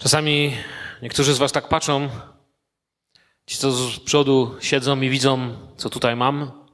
Czasami 0.00 0.56
niektórzy 1.02 1.34
z 1.34 1.38
Was 1.38 1.52
tak 1.52 1.68
patrzą, 1.68 2.10
ci 3.46 3.56
co 3.56 3.72
z 3.72 4.00
przodu 4.00 4.56
siedzą 4.60 5.00
i 5.00 5.10
widzą, 5.10 5.56
co 5.76 5.90
tutaj 5.90 6.16
mam, 6.16 6.66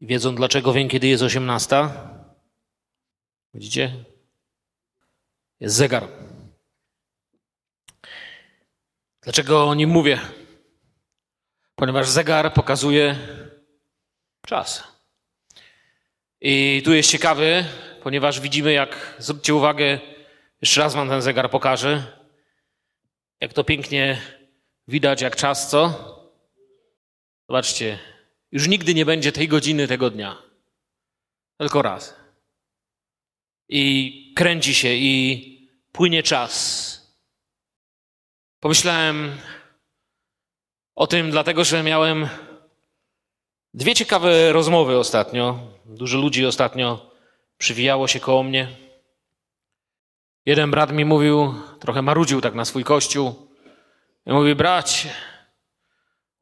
i 0.00 0.06
wiedzą, 0.06 0.34
dlaczego 0.34 0.72
wiem, 0.72 0.88
kiedy 0.88 1.06
jest 1.06 1.22
osiemnasta. 1.22 2.08
Widzicie? 3.54 4.04
Jest 5.60 5.74
zegar. 5.74 6.08
Dlaczego 9.22 9.68
o 9.68 9.74
nim 9.74 9.90
mówię? 9.90 10.20
Ponieważ 11.74 12.08
zegar 12.08 12.54
pokazuje 12.54 13.18
czas. 14.46 14.84
I 16.40 16.82
tu 16.84 16.94
jest 16.94 17.10
ciekawy, 17.10 17.64
ponieważ 18.02 18.40
widzimy, 18.40 18.72
jak, 18.72 19.16
zwróćcie 19.18 19.54
uwagę, 19.54 20.00
jeszcze 20.62 20.80
raz 20.80 20.94
wam 20.94 21.08
ten 21.08 21.22
zegar 21.22 21.50
pokażę, 21.50 22.20
jak 23.40 23.52
to 23.52 23.64
pięknie 23.64 24.20
widać, 24.88 25.20
jak 25.20 25.36
czas, 25.36 25.70
co? 25.70 25.94
Zobaczcie, 27.48 27.98
już 28.52 28.68
nigdy 28.68 28.94
nie 28.94 29.04
będzie 29.04 29.32
tej 29.32 29.48
godziny, 29.48 29.88
tego 29.88 30.10
dnia. 30.10 30.42
Tylko 31.58 31.82
raz. 31.82 32.16
I 33.68 34.32
kręci 34.36 34.74
się 34.74 34.88
i 34.88 35.70
płynie 35.92 36.22
czas. 36.22 36.90
Pomyślałem 38.60 39.36
o 40.94 41.06
tym, 41.06 41.30
dlatego 41.30 41.64
że 41.64 41.82
miałem 41.82 42.28
dwie 43.74 43.94
ciekawe 43.94 44.52
rozmowy 44.52 44.98
ostatnio. 44.98 45.58
Dużo 45.84 46.18
ludzi 46.18 46.46
ostatnio 46.46 47.10
przywijało 47.58 48.08
się 48.08 48.20
koło 48.20 48.42
mnie. 48.42 48.89
Jeden 50.50 50.70
brat 50.70 50.92
mi 50.92 51.04
mówił, 51.04 51.54
trochę 51.80 52.02
marudził 52.02 52.40
tak 52.40 52.54
na 52.54 52.64
swój 52.64 52.84
kościół. 52.84 53.48
I 54.26 54.32
mówi, 54.32 54.54
bracie, 54.54 55.14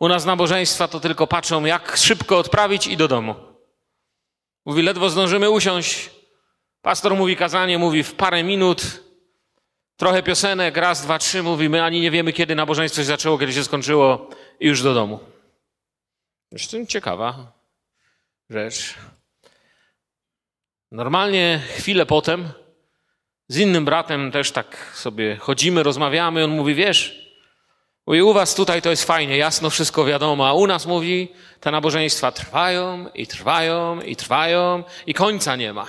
u 0.00 0.08
nas 0.08 0.24
nabożeństwa 0.24 0.88
to 0.88 1.00
tylko 1.00 1.26
patrzą, 1.26 1.64
jak 1.64 1.96
szybko 1.96 2.38
odprawić 2.38 2.86
i 2.86 2.96
do 2.96 3.08
domu. 3.08 3.34
Mówi, 4.66 4.82
ledwo 4.82 5.10
zdążymy 5.10 5.50
usiąść. 5.50 6.10
Pastor 6.82 7.16
mówi 7.16 7.36
kazanie, 7.36 7.78
mówi 7.78 8.02
w 8.02 8.14
parę 8.14 8.44
minut, 8.44 9.02
trochę 9.96 10.22
piosenek, 10.22 10.76
raz, 10.76 11.02
dwa, 11.02 11.18
trzy, 11.18 11.42
mówi, 11.42 11.68
my 11.68 11.82
ani 11.82 12.00
nie 12.00 12.10
wiemy, 12.10 12.32
kiedy 12.32 12.54
nabożeństwo 12.54 13.00
się 13.00 13.06
zaczęło, 13.06 13.38
kiedy 13.38 13.52
się 13.52 13.64
skończyło 13.64 14.30
i 14.60 14.66
już 14.66 14.82
do 14.82 14.94
domu. 14.94 15.20
Zresztą 16.50 16.86
ciekawa 16.86 17.52
rzecz. 18.50 18.94
Normalnie 20.90 21.62
chwilę 21.76 22.06
potem 22.06 22.48
z 23.48 23.58
innym 23.58 23.84
bratem 23.84 24.32
też 24.32 24.52
tak 24.52 24.92
sobie 24.94 25.36
chodzimy, 25.36 25.82
rozmawiamy. 25.82 26.44
On 26.44 26.50
mówi, 26.50 26.74
wiesz, 26.74 27.28
mówi, 28.06 28.22
u 28.22 28.32
was 28.32 28.54
tutaj 28.54 28.82
to 28.82 28.90
jest 28.90 29.04
fajnie, 29.04 29.36
jasno 29.36 29.70
wszystko 29.70 30.04
wiadomo, 30.04 30.48
a 30.48 30.52
u 30.52 30.66
nas 30.66 30.86
mówi, 30.86 31.28
te 31.60 31.70
nabożeństwa 31.70 32.32
trwają 32.32 33.08
i 33.14 33.26
trwają 33.26 34.00
i 34.00 34.16
trwają 34.16 34.84
i 35.06 35.14
końca 35.14 35.56
nie 35.56 35.72
ma. 35.72 35.86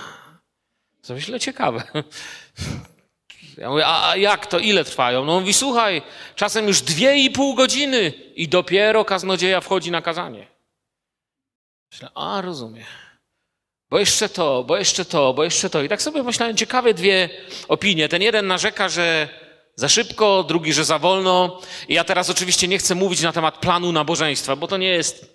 Co 1.02 1.14
myślę 1.14 1.40
ciekawe. 1.40 1.82
Ja 3.58 3.70
mówię, 3.70 3.86
a 3.86 4.16
jak 4.16 4.46
to, 4.46 4.58
ile 4.58 4.84
trwają? 4.84 5.24
No 5.24 5.36
on 5.36 5.40
mówi, 5.40 5.54
słuchaj, 5.54 6.02
czasem 6.36 6.66
już 6.66 6.82
dwie 6.82 7.16
i 7.16 7.30
pół 7.30 7.54
godziny 7.54 8.12
i 8.34 8.48
dopiero 8.48 9.04
kaznodzieja 9.04 9.60
wchodzi 9.60 9.90
na 9.90 10.02
kazanie. 10.02 10.46
Myślę, 11.92 12.10
a 12.14 12.40
rozumiem. 12.40 12.84
Bo 13.90 13.98
jeszcze 13.98 14.28
to, 14.28 14.64
bo 14.64 14.76
jeszcze 14.76 15.04
to, 15.04 15.34
bo 15.34 15.44
jeszcze 15.44 15.70
to. 15.70 15.82
I 15.82 15.88
tak 15.88 16.02
sobie 16.02 16.22
myślałem, 16.22 16.56
ciekawe 16.56 16.94
dwie 16.94 17.28
opinie. 17.68 18.08
Ten 18.08 18.22
jeden 18.22 18.46
narzeka, 18.46 18.88
że 18.88 19.28
za 19.74 19.88
szybko, 19.88 20.44
drugi, 20.48 20.72
że 20.72 20.84
za 20.84 20.98
wolno. 20.98 21.60
I 21.88 21.94
ja 21.94 22.04
teraz 22.04 22.30
oczywiście 22.30 22.68
nie 22.68 22.78
chcę 22.78 22.94
mówić 22.94 23.22
na 23.22 23.32
temat 23.32 23.58
planu 23.58 23.92
nabożeństwa, 23.92 24.56
bo 24.56 24.66
to 24.66 24.76
nie 24.76 24.88
jest 24.88 25.34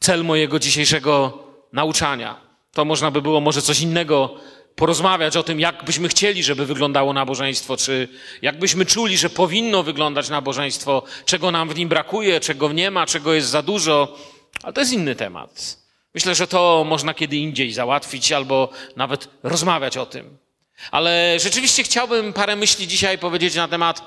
cel 0.00 0.24
mojego 0.24 0.58
dzisiejszego 0.58 1.38
nauczania. 1.72 2.40
To 2.72 2.84
można 2.84 3.10
by 3.10 3.22
było 3.22 3.40
może 3.40 3.62
coś 3.62 3.80
innego 3.80 4.34
porozmawiać 4.76 5.36
o 5.36 5.42
tym, 5.42 5.60
jak 5.60 5.84
byśmy 5.84 6.08
chcieli, 6.08 6.42
żeby 6.42 6.66
wyglądało 6.66 7.12
nabożeństwo, 7.12 7.76
czy 7.76 8.08
jak 8.42 8.58
byśmy 8.58 8.86
czuli, 8.86 9.18
że 9.18 9.30
powinno 9.30 9.82
wyglądać 9.82 10.28
nabożeństwo, 10.28 11.02
czego 11.24 11.50
nam 11.50 11.68
w 11.68 11.76
nim 11.76 11.88
brakuje, 11.88 12.40
czego 12.40 12.72
nie 12.72 12.90
ma, 12.90 13.06
czego 13.06 13.34
jest 13.34 13.48
za 13.48 13.62
dużo. 13.62 14.18
Ale 14.62 14.72
to 14.72 14.80
jest 14.80 14.92
inny 14.92 15.14
temat. 15.14 15.83
Myślę, 16.14 16.34
że 16.34 16.46
to 16.46 16.84
można 16.86 17.14
kiedy 17.14 17.36
indziej 17.36 17.72
załatwić 17.72 18.32
albo 18.32 18.68
nawet 18.96 19.28
rozmawiać 19.42 19.96
o 19.96 20.06
tym. 20.06 20.38
Ale 20.90 21.40
rzeczywiście 21.40 21.82
chciałbym 21.82 22.32
parę 22.32 22.56
myśli 22.56 22.88
dzisiaj 22.88 23.18
powiedzieć 23.18 23.54
na 23.54 23.68
temat 23.68 24.02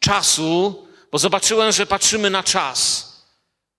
czasu, 0.00 0.86
bo 1.12 1.18
zobaczyłem, 1.18 1.72
że 1.72 1.86
patrzymy 1.86 2.30
na 2.30 2.42
czas. 2.42 3.06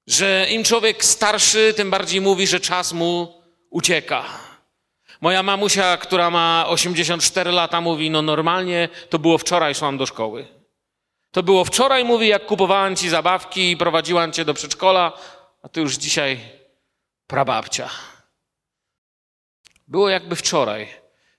Że 0.08 0.48
im 0.50 0.64
człowiek 0.64 1.06
starszy, 1.06 1.74
tym 1.76 1.90
bardziej 1.90 2.22
mówi, 2.22 2.48
że 2.48 2.60
czas 2.60 2.94
mu 2.94 3.42
ucieka. 3.70 4.26
Moja 5.22 5.44
mamusia, 5.44 5.98
która 5.98 6.30
ma 6.30 6.66
84 6.68 7.52
lata, 7.52 7.82
mówi: 7.82 8.10
No, 8.10 8.22
normalnie 8.22 8.90
to 9.10 9.20
było 9.20 9.38
wczoraj, 9.38 9.76
szłam 9.76 9.98
do 9.98 10.06
szkoły. 10.06 10.48
To 11.32 11.44
było 11.44 11.66
wczoraj, 11.66 12.04
mówi, 12.04 12.28
jak 12.28 12.46
kupowałam 12.46 12.96
ci 12.96 13.10
zabawki 13.10 13.72
i 13.72 13.78
prowadziłam 13.78 14.32
cię 14.32 14.46
do 14.46 14.54
przedszkola, 14.54 15.14
a 15.64 15.70
ty 15.70 15.82
już 15.82 15.96
dzisiaj 15.96 16.57
prababcia. 17.28 17.90
Było 19.88 20.10
jakby 20.10 20.36
wczoraj. 20.36 20.88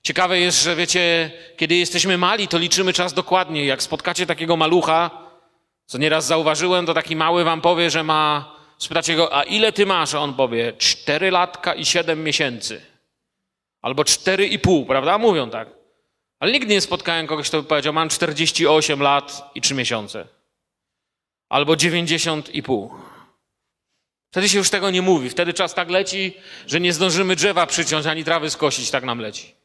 Ciekawe 0.03 0.39
jest, 0.39 0.63
że 0.63 0.75
wiecie, 0.75 1.31
kiedy 1.57 1.75
jesteśmy 1.75 2.17
mali, 2.17 2.47
to 2.47 2.57
liczymy 2.57 2.93
czas 2.93 3.13
dokładnie. 3.13 3.65
Jak 3.65 3.83
spotkacie 3.83 4.25
takiego 4.25 4.57
malucha, 4.57 5.11
co 5.85 5.97
nieraz 5.97 6.25
zauważyłem, 6.25 6.85
to 6.85 6.93
taki 6.93 7.15
mały 7.15 7.43
wam 7.43 7.61
powie, 7.61 7.89
że 7.89 8.03
ma, 8.03 8.55
spytacie 8.77 9.15
go, 9.15 9.37
a 9.37 9.43
ile 9.43 9.71
ty 9.71 9.85
masz? 9.85 10.13
A 10.13 10.19
on 10.19 10.33
powie, 10.33 10.73
cztery 10.73 11.31
latka 11.31 11.73
i 11.73 11.85
siedem 11.85 12.23
miesięcy. 12.23 12.81
Albo 13.81 14.03
cztery 14.03 14.47
i 14.47 14.59
pół, 14.59 14.85
prawda? 14.85 15.17
Mówią 15.17 15.49
tak. 15.49 15.67
Ale 16.39 16.51
nigdy 16.51 16.73
nie 16.73 16.81
spotkałem 16.81 17.27
kogoś, 17.27 17.47
kto 17.47 17.61
by 17.61 17.67
powiedział, 17.67 17.93
mam 17.93 18.09
48 18.09 19.01
lat 19.01 19.51
i 19.55 19.61
trzy 19.61 19.73
miesiące. 19.73 20.27
Albo 21.49 21.75
90 21.75 22.55
i 22.55 22.63
pół. 22.63 22.91
Wtedy 24.31 24.49
się 24.49 24.57
już 24.57 24.69
tego 24.69 24.91
nie 24.91 25.01
mówi. 25.01 25.29
Wtedy 25.29 25.53
czas 25.53 25.73
tak 25.73 25.89
leci, 25.89 26.33
że 26.67 26.79
nie 26.79 26.93
zdążymy 26.93 27.35
drzewa 27.35 27.67
przyciąć 27.67 28.05
ani 28.05 28.23
trawy 28.23 28.49
skosić, 28.49 28.91
tak 28.91 29.03
nam 29.03 29.19
leci. 29.19 29.55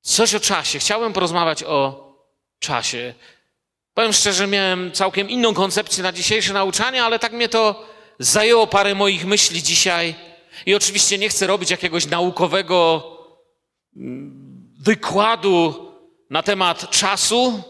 Coś 0.00 0.34
o 0.34 0.40
czasie. 0.40 0.78
Chciałem 0.78 1.12
porozmawiać 1.12 1.64
o 1.64 2.10
czasie. 2.58 3.14
Powiem 3.94 4.12
szczerze, 4.12 4.46
miałem 4.46 4.92
całkiem 4.92 5.30
inną 5.30 5.54
koncepcję 5.54 6.02
na 6.02 6.12
dzisiejsze 6.12 6.52
nauczanie, 6.52 7.04
ale 7.04 7.18
tak 7.18 7.32
mnie 7.32 7.48
to 7.48 7.86
zajęło 8.18 8.66
parę 8.66 8.94
moich 8.94 9.26
myśli 9.26 9.62
dzisiaj. 9.62 10.14
I 10.66 10.74
oczywiście 10.74 11.18
nie 11.18 11.28
chcę 11.28 11.46
robić 11.46 11.70
jakiegoś 11.70 12.06
naukowego 12.06 13.02
mm, 13.96 14.74
wykładu 14.80 15.90
na 16.30 16.42
temat 16.42 16.90
czasu. 16.90 17.62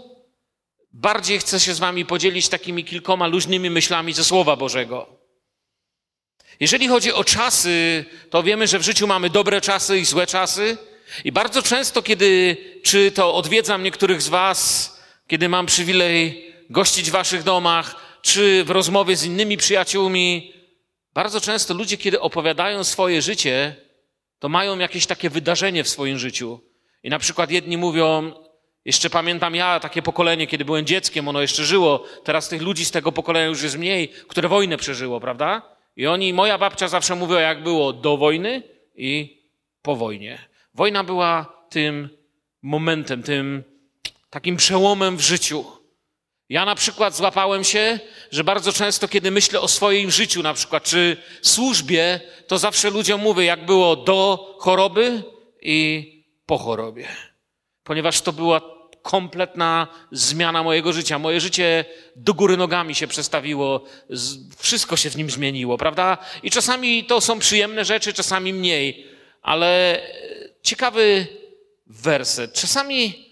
Bardziej 0.92 1.38
chcę 1.38 1.60
się 1.60 1.74
z 1.74 1.78
Wami 1.78 2.06
podzielić 2.06 2.48
takimi 2.48 2.84
kilkoma 2.84 3.26
luźnymi 3.26 3.70
myślami 3.70 4.12
ze 4.12 4.24
Słowa 4.24 4.56
Bożego. 4.56 5.19
Jeżeli 6.60 6.88
chodzi 6.88 7.12
o 7.12 7.24
czasy, 7.24 8.04
to 8.30 8.42
wiemy, 8.42 8.66
że 8.66 8.78
w 8.78 8.82
życiu 8.82 9.06
mamy 9.06 9.30
dobre 9.30 9.60
czasy 9.60 9.98
i 9.98 10.04
złe 10.04 10.26
czasy. 10.26 10.78
I 11.24 11.32
bardzo 11.32 11.62
często, 11.62 12.02
kiedy, 12.02 12.56
czy 12.82 13.10
to 13.10 13.34
odwiedzam 13.34 13.82
niektórych 13.82 14.22
z 14.22 14.28
Was, 14.28 15.00
kiedy 15.26 15.48
mam 15.48 15.66
przywilej 15.66 16.44
gościć 16.70 17.10
w 17.10 17.12
Waszych 17.12 17.42
domach, 17.42 17.94
czy 18.22 18.64
w 18.64 18.70
rozmowie 18.70 19.16
z 19.16 19.24
innymi 19.24 19.56
przyjaciółmi, 19.56 20.52
bardzo 21.14 21.40
często 21.40 21.74
ludzie, 21.74 21.96
kiedy 21.96 22.20
opowiadają 22.20 22.84
swoje 22.84 23.22
życie, 23.22 23.76
to 24.38 24.48
mają 24.48 24.78
jakieś 24.78 25.06
takie 25.06 25.30
wydarzenie 25.30 25.84
w 25.84 25.88
swoim 25.88 26.18
życiu. 26.18 26.60
I 27.02 27.10
na 27.10 27.18
przykład 27.18 27.50
jedni 27.50 27.76
mówią, 27.76 28.32
jeszcze 28.84 29.10
pamiętam 29.10 29.54
ja, 29.54 29.80
takie 29.80 30.02
pokolenie, 30.02 30.46
kiedy 30.46 30.64
byłem 30.64 30.86
dzieckiem, 30.86 31.28
ono 31.28 31.40
jeszcze 31.40 31.64
żyło. 31.64 32.04
Teraz 32.24 32.48
tych 32.48 32.62
ludzi 32.62 32.84
z 32.84 32.90
tego 32.90 33.12
pokolenia 33.12 33.46
już 33.46 33.62
jest 33.62 33.78
mniej, 33.78 34.08
które 34.08 34.48
wojnę 34.48 34.76
przeżyło, 34.76 35.20
prawda? 35.20 35.79
I 35.96 36.06
oni, 36.06 36.32
moja 36.32 36.58
babcia 36.58 36.88
zawsze 36.88 37.14
mówiła, 37.14 37.40
jak 37.40 37.62
było 37.62 37.92
do 37.92 38.16
wojny 38.16 38.62
i 38.94 39.40
po 39.82 39.96
wojnie. 39.96 40.38
Wojna 40.74 41.04
była 41.04 41.64
tym 41.70 42.08
momentem, 42.62 43.22
tym 43.22 43.64
takim 44.30 44.56
przełomem 44.56 45.16
w 45.16 45.20
życiu. 45.20 45.64
Ja 46.48 46.64
na 46.64 46.74
przykład 46.74 47.16
złapałem 47.16 47.64
się, 47.64 48.00
że 48.30 48.44
bardzo 48.44 48.72
często, 48.72 49.08
kiedy 49.08 49.30
myślę 49.30 49.60
o 49.60 49.68
swoim 49.68 50.10
życiu, 50.10 50.42
na 50.42 50.54
przykład, 50.54 50.84
czy 50.84 51.16
służbie, 51.42 52.20
to 52.46 52.58
zawsze 52.58 52.90
ludziom 52.90 53.20
mówię, 53.20 53.44
jak 53.44 53.66
było 53.66 53.96
do 53.96 54.46
choroby 54.58 55.22
i 55.62 56.06
po 56.46 56.58
chorobie. 56.58 57.08
Ponieważ 57.84 58.20
to 58.20 58.32
była 58.32 58.79
kompletna 59.10 59.88
zmiana 60.12 60.62
mojego 60.62 60.92
życia. 60.92 61.18
Moje 61.18 61.40
życie 61.40 61.84
do 62.16 62.34
góry 62.34 62.56
nogami 62.56 62.94
się 62.94 63.06
przestawiło, 63.06 63.84
wszystko 64.56 64.96
się 64.96 65.10
w 65.10 65.16
nim 65.16 65.30
zmieniło, 65.30 65.78
prawda? 65.78 66.18
I 66.42 66.50
czasami 66.50 67.04
to 67.04 67.20
są 67.20 67.38
przyjemne 67.38 67.84
rzeczy, 67.84 68.12
czasami 68.12 68.52
mniej, 68.52 69.06
ale 69.42 70.00
ciekawy 70.62 71.26
werset. 71.86 72.52
Czasami 72.52 73.28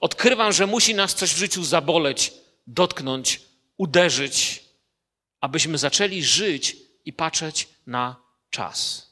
odkrywam, 0.00 0.52
że 0.52 0.66
musi 0.66 0.94
nas 0.94 1.14
coś 1.14 1.34
w 1.34 1.38
życiu 1.38 1.64
zaboleć, 1.64 2.32
dotknąć, 2.66 3.40
uderzyć, 3.76 4.64
abyśmy 5.40 5.78
zaczęli 5.78 6.22
żyć 6.22 6.76
i 7.04 7.12
patrzeć 7.12 7.68
na 7.86 8.16
czas. 8.50 9.10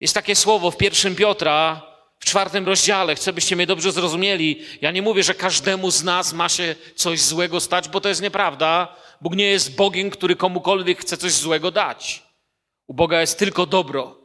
Jest 0.00 0.14
takie 0.14 0.36
słowo 0.36 0.70
w 0.70 0.76
pierwszym 0.76 1.16
Piotra, 1.16 1.93
w 2.24 2.26
czwartym 2.26 2.66
rozdziale, 2.66 3.14
chcę, 3.14 3.32
byście 3.32 3.56
mnie 3.56 3.66
dobrze 3.66 3.92
zrozumieli. 3.92 4.60
Ja 4.80 4.90
nie 4.90 5.02
mówię, 5.02 5.22
że 5.22 5.34
każdemu 5.34 5.90
z 5.90 6.04
nas 6.04 6.32
ma 6.32 6.48
się 6.48 6.76
coś 6.94 7.20
złego 7.20 7.60
stać, 7.60 7.88
bo 7.88 8.00
to 8.00 8.08
jest 8.08 8.22
nieprawda. 8.22 8.96
Bóg 9.20 9.34
nie 9.34 9.44
jest 9.44 9.76
Bogiem, 9.76 10.10
który 10.10 10.36
komukolwiek 10.36 11.00
chce 11.00 11.16
coś 11.16 11.32
złego 11.32 11.70
dać. 11.70 12.22
U 12.86 12.94
Boga 12.94 13.20
jest 13.20 13.38
tylko 13.38 13.66
dobro. 13.66 14.18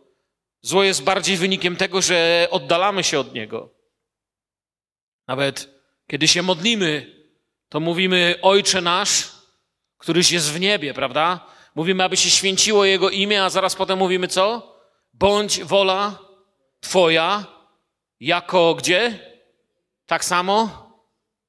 Zło 0.61 0.83
jest 0.83 1.03
bardziej 1.03 1.37
wynikiem 1.37 1.75
tego, 1.75 2.01
że 2.01 2.47
oddalamy 2.51 3.03
się 3.03 3.19
od 3.19 3.33
Niego. 3.33 3.69
Nawet 5.27 5.69
kiedy 6.07 6.27
się 6.27 6.41
modlimy, 6.41 7.15
to 7.69 7.79
mówimy 7.79 8.35
Ojcze 8.41 8.81
nasz, 8.81 9.31
któryś 9.97 10.31
jest 10.31 10.51
w 10.51 10.59
niebie, 10.59 10.93
prawda? 10.93 11.45
Mówimy, 11.75 12.03
aby 12.03 12.17
się 12.17 12.29
święciło 12.29 12.85
Jego 12.85 13.09
imię, 13.09 13.43
a 13.43 13.49
zaraz 13.49 13.75
potem 13.75 13.99
mówimy 13.99 14.27
co? 14.27 14.75
Bądź 15.13 15.63
wola 15.63 16.19
Twoja, 16.79 17.58
jako 18.19 18.75
gdzie? 18.75 19.19
Tak 20.05 20.25
samo? 20.25 20.89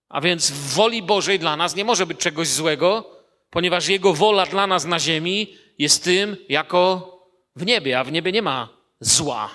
A 0.09 0.21
więc 0.21 0.51
w 0.51 0.75
woli 0.75 1.03
Bożej 1.03 1.39
dla 1.39 1.57
nas 1.57 1.77
nie 1.77 1.85
może 1.85 2.07
być 2.07 2.19
czegoś 2.19 2.49
złego, 2.49 3.17
ponieważ 3.51 3.89
Jego 3.89 4.15
wola 4.15 4.47
dla 4.47 4.67
nas 4.67 4.85
na 4.85 5.01
ziemi 5.01 5.57
jest 5.79 6.05
tym, 6.05 6.37
jako 6.49 7.11
w 7.57 7.67
niebie, 7.67 7.99
a 7.99 8.05
w 8.05 8.13
niebie 8.13 8.33
nie 8.33 8.43
ma 8.43 8.69
zła. 9.01 9.51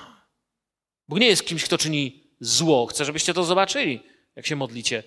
Bóg 1.08 1.20
nie 1.20 1.28
jest 1.28 1.46
kimś, 1.46 1.64
kto 1.64 1.78
czyni 1.78 2.24
zło. 2.40 2.86
Chcę, 2.86 3.06
żebyście 3.06 3.34
to 3.34 3.44
zobaczyli, 3.44 4.00
jak 4.36 4.48
się 4.48 4.56
modlicie. 4.56 5.04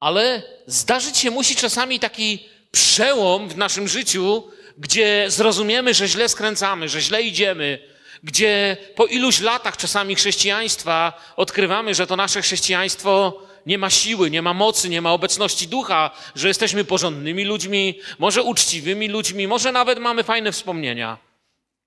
Ale 0.00 0.42
zdarzyć 0.66 1.18
się 1.18 1.30
musi 1.30 1.56
czasami 1.56 2.00
taki 2.00 2.48
przełom 2.70 3.48
w 3.48 3.56
naszym 3.56 3.88
życiu, 3.88 4.50
gdzie 4.78 5.24
zrozumiemy, 5.28 5.94
że 5.94 6.08
źle 6.08 6.28
skręcamy, 6.28 6.88
że 6.88 7.00
źle 7.00 7.22
idziemy, 7.22 7.91
gdzie 8.22 8.76
po 8.94 9.06
iluś 9.06 9.40
latach 9.40 9.76
czasami 9.76 10.14
chrześcijaństwa 10.14 11.12
odkrywamy, 11.36 11.94
że 11.94 12.06
to 12.06 12.16
nasze 12.16 12.42
chrześcijaństwo 12.42 13.42
nie 13.66 13.78
ma 13.78 13.90
siły, 13.90 14.30
nie 14.30 14.42
ma 14.42 14.54
mocy, 14.54 14.88
nie 14.88 15.02
ma 15.02 15.12
obecności 15.12 15.68
ducha, 15.68 16.10
że 16.34 16.48
jesteśmy 16.48 16.84
porządnymi 16.84 17.44
ludźmi, 17.44 18.00
może 18.18 18.42
uczciwymi 18.42 19.08
ludźmi, 19.08 19.48
może 19.48 19.72
nawet 19.72 19.98
mamy 19.98 20.24
fajne 20.24 20.52
wspomnienia. 20.52 21.18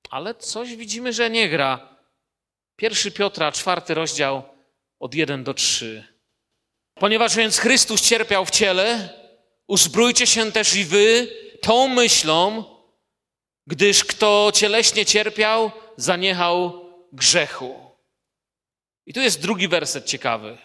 Ale 0.09 0.35
coś 0.35 0.75
widzimy, 0.75 1.13
że 1.13 1.29
nie 1.29 1.49
gra. 1.49 1.89
Pierwszy 2.75 3.11
Piotra, 3.11 3.51
czwarty 3.51 3.93
rozdział, 3.93 4.43
od 4.99 5.15
1 5.15 5.43
do 5.43 5.53
3. 5.53 6.03
Ponieważ 6.93 7.35
więc 7.35 7.57
Chrystus 7.57 8.01
cierpiał 8.01 8.45
w 8.45 8.51
ciele, 8.51 9.09
uzbrójcie 9.67 10.27
się 10.27 10.51
też 10.51 10.75
i 10.75 10.85
wy 10.85 11.27
tą 11.61 11.87
myślą, 11.87 12.63
gdyż 13.67 14.03
kto 14.03 14.51
cieleśnie 14.53 15.05
cierpiał, 15.05 15.71
zaniechał 15.97 16.85
grzechu. 17.13 17.91
I 19.05 19.13
tu 19.13 19.21
jest 19.21 19.41
drugi 19.41 19.67
werset 19.67 20.05
ciekawy. 20.05 20.57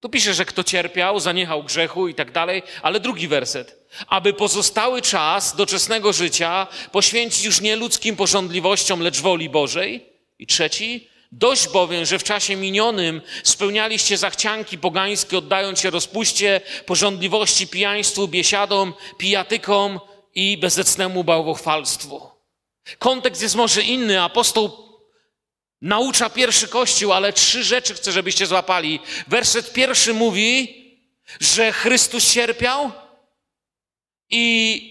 Tu 0.00 0.08
pisze, 0.08 0.34
że 0.34 0.44
kto 0.44 0.64
cierpiał, 0.64 1.20
zaniechał 1.20 1.64
grzechu 1.64 2.08
i 2.08 2.14
tak 2.14 2.32
dalej, 2.32 2.62
ale 2.82 3.00
drugi 3.00 3.28
werset. 3.28 3.88
Aby 4.06 4.32
pozostały 4.32 5.02
czas 5.02 5.56
doczesnego 5.56 6.12
życia 6.12 6.66
poświęcić 6.92 7.44
już 7.44 7.60
nie 7.60 7.76
ludzkim 7.76 8.16
porządliwościom, 8.16 9.00
lecz 9.00 9.20
woli 9.20 9.48
Bożej. 9.48 10.06
I 10.38 10.46
trzeci, 10.46 11.08
dość 11.32 11.68
bowiem, 11.68 12.04
że 12.04 12.18
w 12.18 12.24
czasie 12.24 12.56
minionym 12.56 13.22
spełnialiście 13.44 14.16
zachcianki 14.16 14.78
pogańskie, 14.78 15.38
oddając 15.38 15.80
się 15.80 15.90
rozpuście, 15.90 16.60
porządliwości, 16.86 17.66
pijaństwu, 17.66 18.28
biesiadom, 18.28 18.94
pijatykom 19.18 20.00
i 20.34 20.58
bezecnemu 20.58 21.24
bałwochwalstwu. 21.24 22.30
Kontekst 22.98 23.42
jest 23.42 23.54
może 23.54 23.82
inny. 23.82 24.22
Apostoł 24.22 24.70
naucza 25.80 26.30
pierwszy 26.30 26.68
kościół, 26.68 27.12
ale 27.12 27.32
trzy 27.32 27.64
rzeczy 27.64 27.94
chcę, 27.94 28.12
żebyście 28.12 28.46
złapali. 28.46 29.00
Werset 29.26 29.72
pierwszy 29.72 30.14
mówi, 30.14 30.82
że 31.40 31.72
Chrystus 31.72 32.32
cierpiał 32.32 32.92
i 34.30 34.88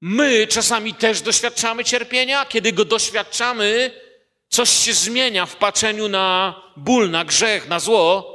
my 0.00 0.46
czasami 0.46 0.94
też 0.94 1.20
doświadczamy 1.20 1.84
cierpienia. 1.84 2.46
Kiedy 2.46 2.72
go 2.72 2.84
doświadczamy, 2.84 4.00
coś 4.48 4.70
się 4.70 4.94
zmienia 4.94 5.46
w 5.46 5.56
patrzeniu 5.56 6.08
na 6.08 6.54
ból, 6.76 7.10
na 7.10 7.24
grzech, 7.24 7.68
na 7.68 7.80
zło. 7.80 8.34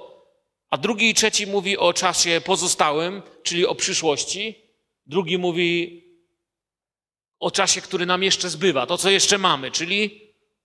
A 0.69 0.77
drugi 0.77 1.09
i 1.09 1.13
trzeci 1.13 1.47
mówi 1.47 1.77
o 1.77 1.93
czasie 1.93 2.41
pozostałym, 2.45 3.21
czyli 3.43 3.65
o 3.65 3.75
przyszłości. 3.75 4.68
Drugi 5.09 5.37
mówi 5.37 6.03
o 7.39 7.51
czasie, 7.51 7.81
który 7.81 8.05
nam 8.05 8.23
jeszcze 8.23 8.49
zbywa, 8.49 8.85
to 8.85 8.97
co 8.97 9.09
jeszcze 9.09 9.37
mamy, 9.37 9.71
czyli 9.71 10.21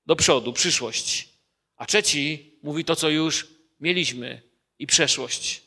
do 0.07 0.17
przodu, 0.17 0.53
przyszłość. 0.53 1.29
A 1.77 1.87
trzeci 1.87 2.53
mówi 2.63 2.85
to, 2.85 2.97
co 2.97 3.09
już 3.09 3.47
mieliśmy 3.81 4.43
i 4.79 4.87
przeszłość. 4.87 5.63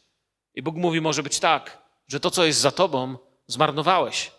I 0.53 0.61
Bóg 0.61 0.75
mówi, 0.75 1.01
może 1.01 1.23
być 1.23 1.39
tak, 1.39 1.81
że 2.07 2.19
to, 2.19 2.31
co 2.31 2.45
jest 2.45 2.59
za 2.59 2.71
tobą, 2.71 3.17
zmarnowałeś. 3.47 4.31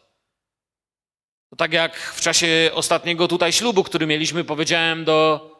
To 1.50 1.56
tak 1.56 1.72
jak 1.72 1.96
w 1.96 2.20
czasie 2.20 2.70
ostatniego 2.74 3.28
tutaj 3.28 3.52
ślubu, 3.52 3.84
który 3.84 4.06
mieliśmy, 4.06 4.44
powiedziałem 4.44 5.04
do 5.04 5.50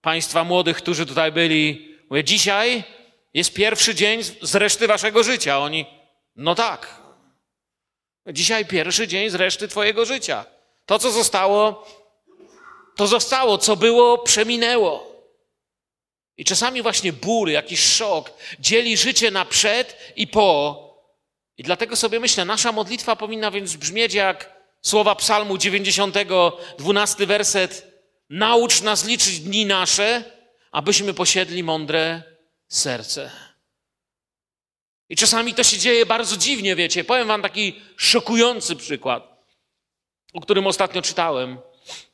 państwa 0.00 0.44
młodych, 0.44 0.76
którzy 0.76 1.06
tutaj 1.06 1.32
byli, 1.32 1.96
mówię, 2.10 2.24
dzisiaj 2.24 2.84
jest 3.34 3.54
pierwszy 3.54 3.94
dzień 3.94 4.22
z 4.42 4.54
reszty 4.54 4.86
waszego 4.86 5.22
życia. 5.22 5.58
Oni, 5.58 5.86
no 6.36 6.54
tak. 6.54 7.05
Dzisiaj 8.26 8.66
pierwszy 8.66 9.08
dzień 9.08 9.30
z 9.30 9.34
reszty 9.34 9.68
twojego 9.68 10.04
życia. 10.04 10.44
To, 10.86 10.98
co 10.98 11.10
zostało, 11.10 11.86
to 12.96 13.06
zostało, 13.06 13.58
co 13.58 13.76
było, 13.76 14.18
przeminęło. 14.18 15.16
I 16.36 16.44
czasami 16.44 16.82
właśnie 16.82 17.12
ból, 17.12 17.50
jakiś 17.50 17.80
szok 17.80 18.30
dzieli 18.60 18.96
życie 18.96 19.30
na 19.30 19.44
przed 19.44 19.96
i 20.16 20.26
po. 20.26 20.82
I 21.58 21.62
dlatego 21.62 21.96
sobie 21.96 22.20
myślę, 22.20 22.44
nasza 22.44 22.72
modlitwa 22.72 23.16
powinna 23.16 23.50
więc 23.50 23.76
brzmieć 23.76 24.14
jak 24.14 24.56
słowa 24.82 25.14
Psalmu 25.14 25.58
90, 25.58 26.16
12 26.78 27.26
werset. 27.26 27.92
Naucz 28.30 28.82
nas 28.82 29.04
liczyć 29.04 29.40
dni 29.40 29.66
nasze, 29.66 30.24
abyśmy 30.72 31.14
posiedli 31.14 31.62
mądre 31.62 32.22
serce. 32.68 33.45
I 35.08 35.16
czasami 35.16 35.54
to 35.54 35.62
się 35.64 35.78
dzieje 35.78 36.06
bardzo 36.06 36.36
dziwnie, 36.36 36.76
wiecie. 36.76 37.04
Powiem 37.04 37.28
wam 37.28 37.42
taki 37.42 37.80
szokujący 37.96 38.76
przykład, 38.76 39.44
o 40.32 40.40
którym 40.40 40.66
ostatnio 40.66 41.02
czytałem. 41.02 41.58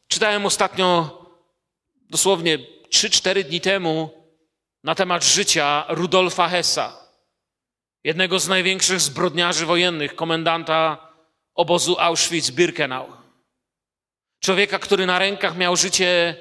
Czytałem 0.08 0.46
ostatnio, 0.46 1.18
dosłownie 2.10 2.58
3-4 2.90 3.44
dni 3.44 3.60
temu, 3.60 4.10
na 4.84 4.94
temat 4.94 5.24
życia 5.24 5.84
Rudolfa 5.88 6.48
Hessa, 6.48 7.08
jednego 8.04 8.38
z 8.38 8.48
największych 8.48 9.00
zbrodniarzy 9.00 9.66
wojennych, 9.66 10.14
komendanta 10.14 11.08
obozu 11.54 11.96
Auschwitz-Birkenau. 11.98 13.12
Człowieka, 14.40 14.78
który 14.78 15.06
na 15.06 15.18
rękach 15.18 15.56
miał 15.56 15.76
życie 15.76 16.36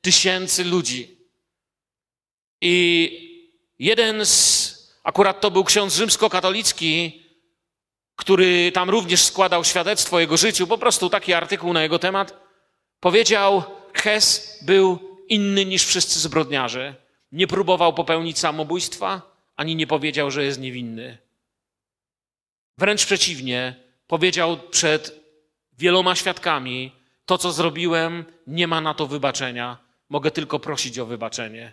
tysięcy 0.00 0.64
ludzi. 0.64 1.16
I 2.60 2.74
jeden 3.78 4.26
z, 4.26 4.73
akurat 5.04 5.40
to 5.40 5.50
był 5.50 5.64
ksiądz 5.64 5.94
rzymskokatolicki, 5.94 7.22
który 8.16 8.72
tam 8.72 8.90
również 8.90 9.22
składał 9.22 9.64
świadectwo 9.64 10.16
o 10.16 10.20
jego 10.20 10.36
życiu, 10.36 10.66
po 10.66 10.78
prostu 10.78 11.10
taki 11.10 11.32
artykuł 11.32 11.72
na 11.72 11.82
jego 11.82 11.98
temat, 11.98 12.44
Powiedział, 13.04 13.62
Hes 13.92 14.58
był 14.62 14.98
inny 15.28 15.64
niż 15.64 15.84
wszyscy 15.84 16.20
zbrodniarze. 16.20 16.94
Nie 17.32 17.46
próbował 17.46 17.92
popełnić 17.92 18.38
samobójstwa, 18.38 19.22
ani 19.56 19.76
nie 19.76 19.86
powiedział, 19.86 20.30
że 20.30 20.44
jest 20.44 20.60
niewinny. 20.60 21.18
Wręcz 22.78 23.06
przeciwnie, 23.06 23.74
powiedział 24.06 24.58
przed 24.70 25.20
wieloma 25.78 26.14
świadkami: 26.14 26.92
To, 27.26 27.38
co 27.38 27.52
zrobiłem, 27.52 28.24
nie 28.46 28.66
ma 28.66 28.80
na 28.80 28.94
to 28.94 29.06
wybaczenia. 29.06 29.78
Mogę 30.08 30.30
tylko 30.30 30.58
prosić 30.58 30.98
o 30.98 31.06
wybaczenie, 31.06 31.72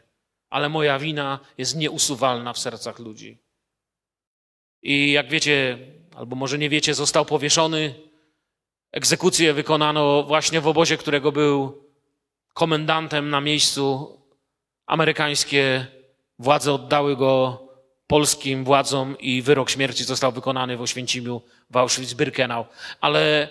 ale 0.51 0.69
moja 0.69 0.99
wina 0.99 1.39
jest 1.57 1.75
nieusuwalna 1.75 2.53
w 2.53 2.59
sercach 2.59 2.99
ludzi. 2.99 3.37
I 4.81 5.11
jak 5.11 5.29
wiecie, 5.29 5.77
albo 6.15 6.35
może 6.35 6.57
nie 6.57 6.69
wiecie, 6.69 6.93
został 6.93 7.25
powieszony 7.25 7.95
Egzekucję 8.91 9.53
wykonano 9.53 10.23
właśnie 10.23 10.61
w 10.61 10.67
obozie, 10.67 10.97
którego 10.97 11.31
był 11.31 11.83
komendantem 12.53 13.29
na 13.29 13.41
miejscu. 13.41 14.17
Amerykańskie 14.85 15.87
władze 16.39 16.73
oddały 16.73 17.15
go 17.17 17.61
polskim 18.07 18.63
władzom 18.63 19.17
i 19.19 19.41
wyrok 19.41 19.69
śmierci 19.69 20.03
został 20.03 20.31
wykonany 20.31 20.77
w 20.77 20.81
Oświęcimiu 20.81 21.41
w 21.69 21.73
Auschwitz-Birkenau. 21.75 22.65
Ale 23.01 23.49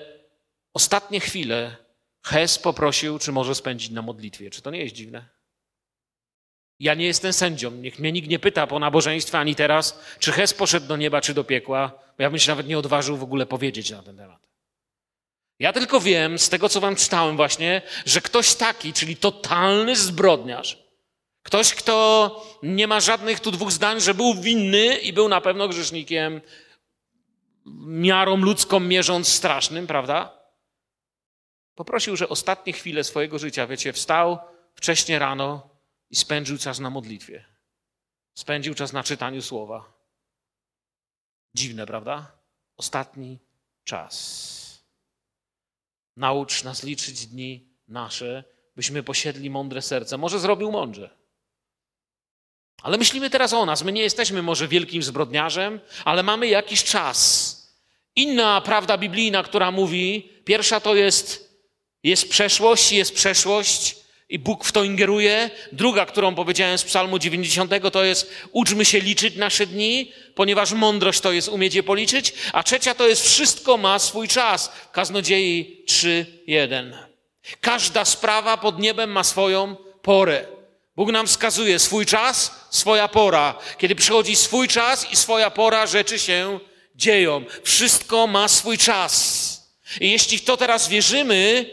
ostatnie 0.74 1.20
chwile 1.20 1.76
Hess 2.22 2.58
poprosił, 2.58 3.18
czy 3.18 3.32
może 3.32 3.54
spędzić 3.54 3.90
na 3.90 4.02
modlitwie. 4.02 4.50
Czy 4.50 4.62
to 4.62 4.70
nie 4.70 4.82
jest 4.82 4.94
dziwne? 4.94 5.39
Ja 6.80 6.94
nie 6.94 7.06
jestem 7.06 7.32
sędzią. 7.32 7.70
Niech 7.70 7.98
mnie 7.98 8.12
nikt 8.12 8.28
nie 8.28 8.38
pyta 8.38 8.66
po 8.66 8.78
nabożeństwie 8.78 9.38
ani 9.38 9.54
teraz, 9.54 10.00
czy 10.18 10.32
Hes 10.32 10.54
poszedł 10.54 10.86
do 10.86 10.96
nieba, 10.96 11.20
czy 11.20 11.34
do 11.34 11.44
piekła, 11.44 11.88
bo 11.88 12.22
ja 12.22 12.30
bym 12.30 12.38
się 12.38 12.52
nawet 12.52 12.66
nie 12.66 12.78
odważył 12.78 13.16
w 13.16 13.22
ogóle 13.22 13.46
powiedzieć 13.46 13.90
na 13.90 14.02
ten 14.02 14.16
temat. 14.16 14.40
Ja 15.58 15.72
tylko 15.72 16.00
wiem 16.00 16.38
z 16.38 16.48
tego, 16.48 16.68
co 16.68 16.80
wam 16.80 16.96
czytałem 16.96 17.36
właśnie, 17.36 17.82
że 18.06 18.20
ktoś 18.20 18.54
taki, 18.54 18.92
czyli 18.92 19.16
totalny 19.16 19.96
zbrodniarz, 19.96 20.78
ktoś, 21.42 21.74
kto 21.74 22.46
nie 22.62 22.86
ma 22.86 23.00
żadnych 23.00 23.40
tu 23.40 23.50
dwóch 23.50 23.72
zdań, 23.72 24.00
że 24.00 24.14
był 24.14 24.34
winny 24.34 24.96
i 24.96 25.12
był 25.12 25.28
na 25.28 25.40
pewno 25.40 25.68
grzesznikiem, 25.68 26.40
miarą 27.86 28.36
ludzką 28.36 28.80
mierząc 28.80 29.28
strasznym, 29.28 29.86
prawda? 29.86 30.40
Poprosił, 31.74 32.16
że 32.16 32.28
ostatnie 32.28 32.72
chwile 32.72 33.04
swojego 33.04 33.38
życia, 33.38 33.66
wiecie, 33.66 33.92
wstał 33.92 34.38
wcześnie 34.74 35.18
rano 35.18 35.69
i 36.10 36.16
spędził 36.16 36.58
czas 36.58 36.78
na 36.78 36.90
modlitwie. 36.90 37.44
Spędził 38.34 38.74
czas 38.74 38.92
na 38.92 39.02
czytaniu 39.02 39.42
słowa. 39.42 39.92
Dziwne, 41.54 41.86
prawda? 41.86 42.32
Ostatni 42.76 43.38
czas. 43.84 44.84
Naucz 46.16 46.64
nas 46.64 46.82
liczyć 46.82 47.26
dni 47.26 47.68
nasze, 47.88 48.44
byśmy 48.76 49.02
posiedli 49.02 49.50
mądre 49.50 49.82
serce. 49.82 50.18
Może 50.18 50.38
zrobił 50.38 50.72
mądrze. 50.72 51.10
Ale 52.82 52.98
myślimy 52.98 53.30
teraz 53.30 53.52
o 53.52 53.66
nas. 53.66 53.82
My 53.82 53.92
nie 53.92 54.02
jesteśmy 54.02 54.42
może 54.42 54.68
wielkim 54.68 55.02
zbrodniarzem, 55.02 55.80
ale 56.04 56.22
mamy 56.22 56.46
jakiś 56.46 56.84
czas. 56.84 57.56
Inna 58.16 58.60
prawda 58.60 58.98
biblijna, 58.98 59.42
która 59.42 59.70
mówi, 59.70 60.32
pierwsza 60.44 60.80
to 60.80 60.94
jest, 60.94 61.54
jest 62.02 62.28
przeszłość, 62.30 62.92
jest 62.92 63.14
przeszłość 63.14 63.96
i 64.30 64.38
Bóg 64.38 64.64
w 64.64 64.72
to 64.72 64.84
ingeruje. 64.84 65.50
Druga, 65.72 66.06
którą 66.06 66.34
powiedziałem 66.34 66.78
z 66.78 66.84
Psalmu 66.84 67.18
90, 67.18 67.72
to 67.92 68.04
jest 68.04 68.32
uczmy 68.52 68.84
się 68.84 69.00
liczyć 69.00 69.36
nasze 69.36 69.66
dni, 69.66 70.12
ponieważ 70.34 70.72
mądrość 70.72 71.20
to 71.20 71.32
jest 71.32 71.48
umieć 71.48 71.74
je 71.74 71.82
policzyć. 71.82 72.32
A 72.52 72.62
trzecia 72.62 72.94
to 72.94 73.08
jest 73.08 73.26
wszystko 73.26 73.76
ma 73.76 73.98
swój 73.98 74.28
czas. 74.28 74.72
Kaznodziei 74.92 75.84
3.1. 75.88 76.92
Każda 77.60 78.04
sprawa 78.04 78.56
pod 78.56 78.78
niebem 78.78 79.10
ma 79.10 79.24
swoją 79.24 79.76
porę. 80.02 80.44
Bóg 80.96 81.12
nam 81.12 81.26
wskazuje 81.26 81.78
swój 81.78 82.06
czas, 82.06 82.66
swoja 82.70 83.08
pora. 83.08 83.58
Kiedy 83.78 83.94
przychodzi 83.94 84.36
swój 84.36 84.68
czas 84.68 85.12
i 85.12 85.16
swoja 85.16 85.50
pora, 85.50 85.86
rzeczy 85.86 86.18
się 86.18 86.60
dzieją. 86.94 87.44
Wszystko 87.62 88.26
ma 88.26 88.48
swój 88.48 88.78
czas. 88.78 89.50
I 90.00 90.10
jeśli 90.10 90.38
w 90.38 90.44
to 90.44 90.56
teraz 90.56 90.88
wierzymy, 90.88 91.66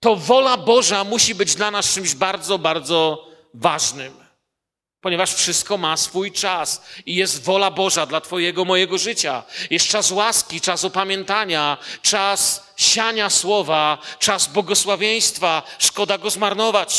to 0.00 0.16
wola 0.16 0.56
Boża 0.56 1.04
musi 1.04 1.34
być 1.34 1.54
dla 1.54 1.70
nas 1.70 1.94
czymś 1.94 2.14
bardzo, 2.14 2.58
bardzo 2.58 3.28
ważnym. 3.54 4.20
Ponieważ 5.00 5.34
wszystko 5.34 5.78
ma 5.78 5.96
swój 5.96 6.32
czas 6.32 6.82
i 7.06 7.14
jest 7.14 7.44
wola 7.44 7.70
Boża 7.70 8.06
dla 8.06 8.20
Twojego, 8.20 8.64
mojego 8.64 8.98
życia. 8.98 9.42
Jest 9.70 9.88
czas 9.88 10.10
łaski, 10.10 10.60
czas 10.60 10.84
opamiętania, 10.84 11.78
czas 12.02 12.72
siania 12.76 13.30
słowa, 13.30 13.98
czas 14.18 14.46
błogosławieństwa. 14.46 15.62
Szkoda 15.78 16.18
go 16.18 16.30
zmarnować. 16.30 16.90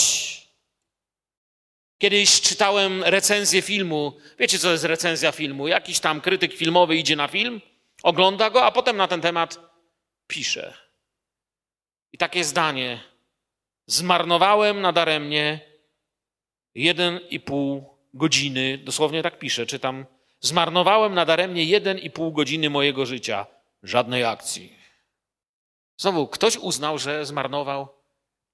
Kiedyś 1.98 2.42
czytałem 2.42 3.04
recenzję 3.04 3.62
filmu. 3.62 4.18
Wiecie, 4.40 4.60
co 4.60 4.72
jest 4.72 4.84
recenzja 4.84 5.32
filmu? 5.32 5.68
Jakiś 5.68 6.00
tam 6.00 6.22
krytyk 6.22 6.54
filmowy 6.54 6.96
idzie 6.98 7.16
na 7.16 7.28
film, 7.28 7.62
ogląda 8.04 8.50
go, 8.50 8.66
a 8.66 8.72
potem 8.72 8.98
na 8.98 9.08
ten 9.08 9.22
temat 9.22 9.60
pisze. 10.28 10.91
I 12.14 12.18
takie 12.18 12.44
zdanie. 12.44 13.04
Zmarnowałem 13.86 14.82
nadaremnie 14.82 15.60
jeden 16.76 17.20
i 17.30 17.40
pół 17.40 17.98
godziny, 18.14 18.78
dosłownie 18.78 19.24
tak 19.24 19.40
pisze, 19.40 19.66
czytam. 19.66 20.06
Zmarnowałem 20.40 21.14
nadaremnie 21.14 21.64
jeden 21.64 21.98
i 21.98 22.10
pół 22.10 22.32
godziny 22.32 22.70
mojego 22.70 23.06
życia. 23.06 23.46
Żadnej 23.84 24.26
akcji. 24.26 24.76
Znowu, 25.98 26.28
ktoś 26.28 26.58
uznał, 26.58 26.98
że 26.98 27.26
zmarnował 27.26 27.88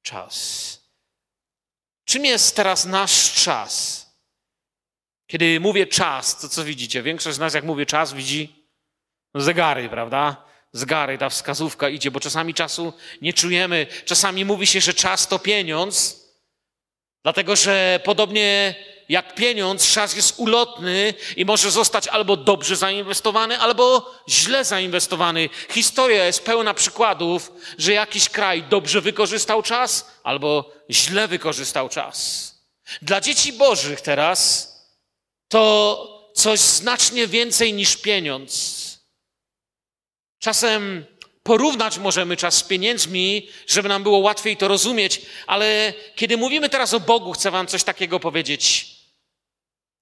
czas. 0.01 0.87
Czym 2.05 2.25
jest 2.25 2.55
teraz 2.55 2.85
nasz 2.85 3.43
czas? 3.43 4.07
Kiedy 5.27 5.59
mówię 5.59 5.87
czas, 5.87 6.39
to 6.39 6.49
co 6.49 6.63
widzicie? 6.63 7.03
Większość 7.03 7.35
z 7.35 7.39
nas, 7.39 7.53
jak 7.53 7.63
mówię 7.63 7.85
czas, 7.85 8.13
widzi 8.13 8.65
zegary, 9.35 9.89
prawda? 9.89 10.46
Zegary, 10.77 11.17
ta 11.17 11.29
wskazówka 11.29 11.89
idzie, 11.89 12.11
bo 12.11 12.19
czasami 12.19 12.53
czasu 12.53 12.93
nie 13.21 13.33
czujemy. 13.33 13.87
Czasami 14.05 14.45
mówi 14.45 14.67
się, 14.67 14.81
że 14.81 14.93
czas 14.93 15.27
to 15.27 15.39
pieniądz, 15.39 16.23
dlatego 17.23 17.55
że 17.55 17.99
podobnie 18.03 18.75
jak 19.09 19.35
pieniądz, 19.35 19.93
czas 19.93 20.15
jest 20.15 20.39
ulotny 20.39 21.13
i 21.35 21.45
może 21.45 21.71
zostać 21.71 22.07
albo 22.07 22.37
dobrze 22.37 22.75
zainwestowany, 22.75 23.59
albo 23.59 24.13
źle 24.29 24.65
zainwestowany. 24.65 25.49
Historia 25.69 26.25
jest 26.25 26.45
pełna 26.45 26.73
przykładów, 26.73 27.51
że 27.77 27.93
jakiś 27.93 28.29
kraj 28.29 28.63
dobrze 28.63 29.01
wykorzystał 29.01 29.63
czas, 29.63 30.11
albo 30.23 30.73
źle 30.89 31.27
wykorzystał 31.27 31.89
czas. 31.89 32.47
Dla 33.01 33.21
dzieci 33.21 33.53
Bożych 33.53 34.01
teraz 34.01 34.71
to 35.47 36.31
coś 36.35 36.59
znacznie 36.59 37.27
więcej 37.27 37.73
niż 37.73 37.97
pieniądz. 37.97 38.96
Czasem 40.39 41.05
porównać 41.43 41.97
możemy 41.97 42.37
czas 42.37 42.57
z 42.57 42.63
pieniędzmi, 42.63 43.49
żeby 43.67 43.89
nam 43.89 44.03
było 44.03 44.17
łatwiej 44.17 44.57
to 44.57 44.67
rozumieć, 44.67 45.21
ale 45.47 45.93
kiedy 46.15 46.37
mówimy 46.37 46.69
teraz 46.69 46.93
o 46.93 46.99
Bogu, 46.99 47.31
chcę 47.31 47.51
Wam 47.51 47.67
coś 47.67 47.83
takiego 47.83 48.19
powiedzieć. 48.19 48.95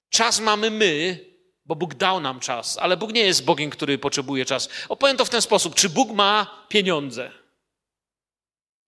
Czas 0.09 0.39
mamy 0.39 0.71
my, 0.71 1.19
bo 1.65 1.75
Bóg 1.75 1.93
dał 1.93 2.19
nam 2.19 2.39
czas, 2.39 2.77
ale 2.77 2.97
Bóg 2.97 3.13
nie 3.13 3.21
jest 3.21 3.45
Bogiem, 3.45 3.69
który 3.69 3.97
potrzebuje 3.97 4.45
czas. 4.45 4.69
Opowiem 4.89 5.17
to 5.17 5.25
w 5.25 5.29
ten 5.29 5.41
sposób. 5.41 5.75
Czy 5.75 5.89
Bóg 5.89 6.11
ma 6.11 6.65
pieniądze? 6.69 7.31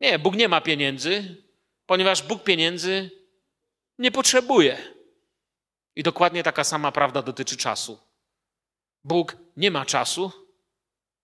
Nie, 0.02 0.20
Bóg 0.20 0.36
nie 0.36 0.50
ma 0.50 0.62
pieniędzy, 0.62 1.36
ponieważ 1.86 2.24
Bóg 2.24 2.44
pieniędzy 2.44 3.12
nie 3.98 4.12
potrzebuje. 4.12 4.94
I 5.96 6.04
dokładnie 6.04 6.44
taka 6.44 6.64
sama 6.64 6.92
prawda 6.92 7.22
dotyczy 7.22 7.58
czasu. 7.58 8.00
Bóg 9.04 9.38
nie 9.58 9.72
ma 9.72 9.86
czasu, 9.86 10.47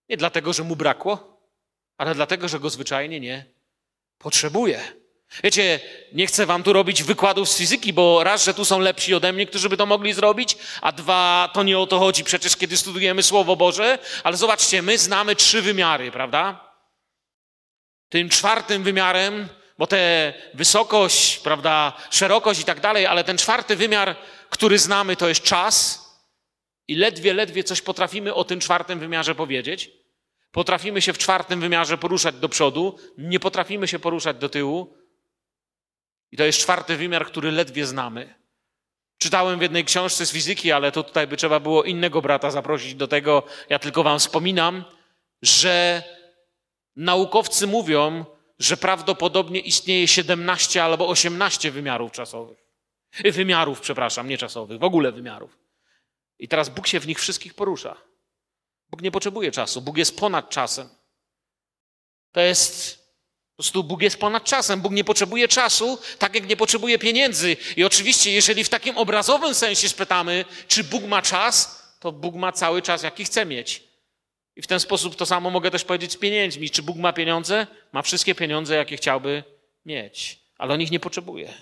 nie 0.10 0.18
dlatego, 0.18 0.54
że 0.54 0.64
mu 0.64 0.76
brakło, 0.76 1.42
ale 1.98 2.16
dlatego, 2.16 2.48
że 2.48 2.60
go 2.60 2.70
zwyczajnie 2.70 3.20
nie 3.20 3.46
potrzebuje. 4.18 5.04
Wiecie, 5.44 5.80
nie 6.14 6.28
chcę 6.28 6.46
wam 6.46 6.64
tu 6.64 6.74
robić 6.74 7.04
wykładów 7.04 7.50
z 7.50 7.58
fizyki, 7.58 7.94
bo 7.94 8.24
raz, 8.24 8.46
że 8.46 8.54
tu 8.54 8.66
są 8.66 8.80
lepsi 8.80 9.14
ode 9.14 9.34
mnie, 9.34 9.46
którzy 9.46 9.70
by 9.70 9.78
to 9.78 9.86
mogli 9.86 10.14
zrobić, 10.14 10.58
a 10.82 10.92
dwa, 10.92 11.50
to 11.54 11.64
nie 11.64 11.80
o 11.80 11.88
to 11.88 12.00
chodzi 12.00 12.24
przecież, 12.24 12.56
kiedy 12.56 12.78
studujemy 12.78 13.24
Słowo 13.24 13.56
Boże, 13.56 14.00
ale 14.24 14.38
zobaczcie, 14.38 14.82
my 14.82 14.98
znamy 14.98 15.36
trzy 15.36 15.62
wymiary, 15.62 16.12
prawda? 16.12 16.74
Tym 18.10 18.30
czwartym 18.30 18.84
wymiarem, 18.84 19.48
bo 19.78 19.88
te 19.88 20.34
wysokość, 20.54 21.40
prawda, 21.40 21.94
szerokość 22.10 22.60
i 22.60 22.64
tak 22.64 22.80
dalej, 22.80 23.06
ale 23.06 23.24
ten 23.24 23.38
czwarty 23.38 23.76
wymiar, 23.76 24.16
który 24.50 24.80
znamy, 24.80 25.16
to 25.16 25.30
jest 25.30 25.44
czas 25.44 26.03
i 26.88 26.96
ledwie, 26.96 27.34
ledwie 27.34 27.64
coś 27.64 27.82
potrafimy 27.82 28.34
o 28.34 28.44
tym 28.44 28.60
czwartym 28.60 29.00
wymiarze 29.00 29.36
powiedzieć. 29.36 29.92
Potrafimy 30.52 31.02
się 31.02 31.14
w 31.14 31.18
czwartym 31.18 31.60
wymiarze 31.60 31.98
poruszać 31.98 32.36
do 32.36 32.50
przodu, 32.50 33.00
nie 33.18 33.40
potrafimy 33.40 33.88
się 33.88 34.00
poruszać 34.00 34.38
do 34.38 34.50
tyłu, 34.50 34.98
i 36.34 36.38
to 36.38 36.44
jest 36.44 36.60
czwarty 36.60 36.98
wymiar, 36.98 37.26
który 37.26 37.52
ledwie 37.52 37.86
znamy. 37.86 38.36
Czytałem 39.18 39.60
w 39.60 39.62
jednej 39.62 39.86
książce 39.86 40.26
z 40.26 40.32
fizyki, 40.32 40.72
ale 40.72 40.92
to 40.92 41.04
tutaj 41.04 41.28
by 41.28 41.38
trzeba 41.38 41.60
było 41.60 41.84
innego 41.84 42.22
brata 42.22 42.52
zaprosić 42.52 42.96
do 42.96 43.08
tego. 43.08 43.44
Ja 43.70 43.80
tylko 43.80 44.04
wam 44.04 44.20
wspominam, 44.20 44.84
że 45.42 46.04
naukowcy 46.96 47.68
mówią, 47.68 48.26
że 48.60 48.78
prawdopodobnie 48.78 49.60
istnieje 49.60 50.08
17 50.08 50.84
albo 50.84 51.08
18 51.08 51.72
wymiarów 51.72 52.12
czasowych. 52.12 52.58
Wymiarów, 53.24 53.82
przepraszam, 53.82 54.28
nie 54.28 54.38
czasowych, 54.38 54.80
w 54.80 54.84
ogóle 54.84 55.12
wymiarów. 55.12 55.63
I 56.44 56.48
teraz 56.48 56.70
Bóg 56.70 56.88
się 56.88 57.00
w 57.00 57.08
nich 57.08 57.20
wszystkich 57.20 57.54
porusza. 57.54 57.96
Bóg 58.90 59.02
nie 59.02 59.12
potrzebuje 59.12 59.52
czasu, 59.52 59.82
Bóg 59.82 59.98
jest 59.98 60.18
ponad 60.18 60.50
czasem. 60.50 60.90
To 62.32 62.40
jest 62.40 62.98
po 63.52 63.56
prostu 63.56 63.84
Bóg 63.84 64.02
jest 64.02 64.18
ponad 64.18 64.44
czasem. 64.44 64.82
Bóg 64.82 64.94
nie 64.94 65.04
potrzebuje 65.04 65.48
czasu, 65.48 66.00
tak 66.20 66.36
jak 66.36 66.48
nie 66.48 66.58
potrzebuje 66.58 67.00
pieniędzy. 67.00 67.58
I 67.78 67.84
oczywiście, 67.84 68.32
jeżeli 68.32 68.64
w 68.64 68.70
takim 68.70 68.98
obrazowym 68.98 69.56
sensie 69.56 69.90
spytamy, 69.90 70.46
czy 70.68 70.84
Bóg 70.84 71.04
ma 71.04 71.22
czas, 71.22 71.84
to 72.00 72.12
Bóg 72.12 72.36
ma 72.36 72.52
cały 72.52 72.82
czas, 72.82 73.04
jaki 73.04 73.26
chce 73.26 73.46
mieć. 73.46 73.84
I 74.56 74.62
w 74.62 74.68
ten 74.68 74.80
sposób 74.80 75.16
to 75.16 75.26
samo 75.26 75.50
mogę 75.50 75.72
też 75.72 75.84
powiedzieć 75.84 76.12
z 76.12 76.18
pieniędzmi. 76.18 76.70
Czy 76.70 76.84
Bóg 76.84 76.98
ma 76.98 77.14
pieniądze? 77.14 77.68
Ma 77.92 78.02
wszystkie 78.02 78.36
pieniądze, 78.36 78.76
jakie 78.76 78.98
chciałby 78.98 79.44
mieć, 79.86 80.40
ale 80.58 80.74
on 80.74 80.82
ich 80.82 80.92
nie 80.92 81.00
potrzebuje. 81.00 81.54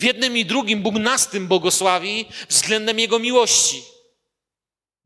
W 0.00 0.02
jednym 0.02 0.36
i 0.36 0.44
drugim 0.44 0.82
Bóg 0.82 0.94
nas 0.94 1.28
tym 1.28 1.48
błogosławi 1.48 2.28
względem 2.48 2.98
Jego 2.98 3.18
miłości. 3.18 3.82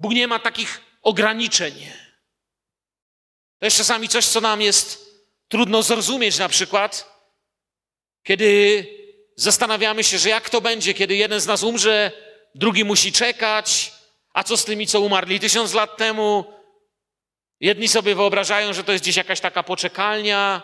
Bóg 0.01 0.13
nie 0.13 0.29
ma 0.29 0.39
takich 0.39 0.81
ograniczeń. 1.03 1.75
To 3.59 3.67
jest 3.67 3.77
czasami 3.77 4.09
coś, 4.09 4.27
co 4.27 4.41
nam 4.41 4.61
jest 4.61 5.15
trudno 5.49 5.83
zrozumieć 5.83 6.39
na 6.39 6.49
przykład, 6.49 7.11
kiedy 8.23 8.87
zastanawiamy 9.37 10.05
się, 10.05 10.19
że 10.19 10.29
jak 10.29 10.51
to 10.51 10.61
będzie, 10.61 10.95
kiedy 10.95 11.17
jeden 11.17 11.41
z 11.41 11.47
nas 11.47 11.63
umrze, 11.63 12.13
drugi 12.55 12.85
musi 12.85 13.13
czekać, 13.13 13.93
a 14.35 14.45
co 14.45 14.57
z 14.57 14.65
tymi, 14.65 14.87
co 14.87 15.01
umarli 15.01 15.41
tysiąc 15.41 15.73
lat 15.73 15.97
temu? 15.97 16.45
Jedni 17.61 17.89
sobie 17.89 18.15
wyobrażają, 18.15 18.73
że 18.73 18.85
to 18.85 18.93
jest 18.93 19.05
gdzieś 19.05 19.17
jakaś 19.17 19.41
taka 19.41 19.63
poczekalnia. 19.63 20.63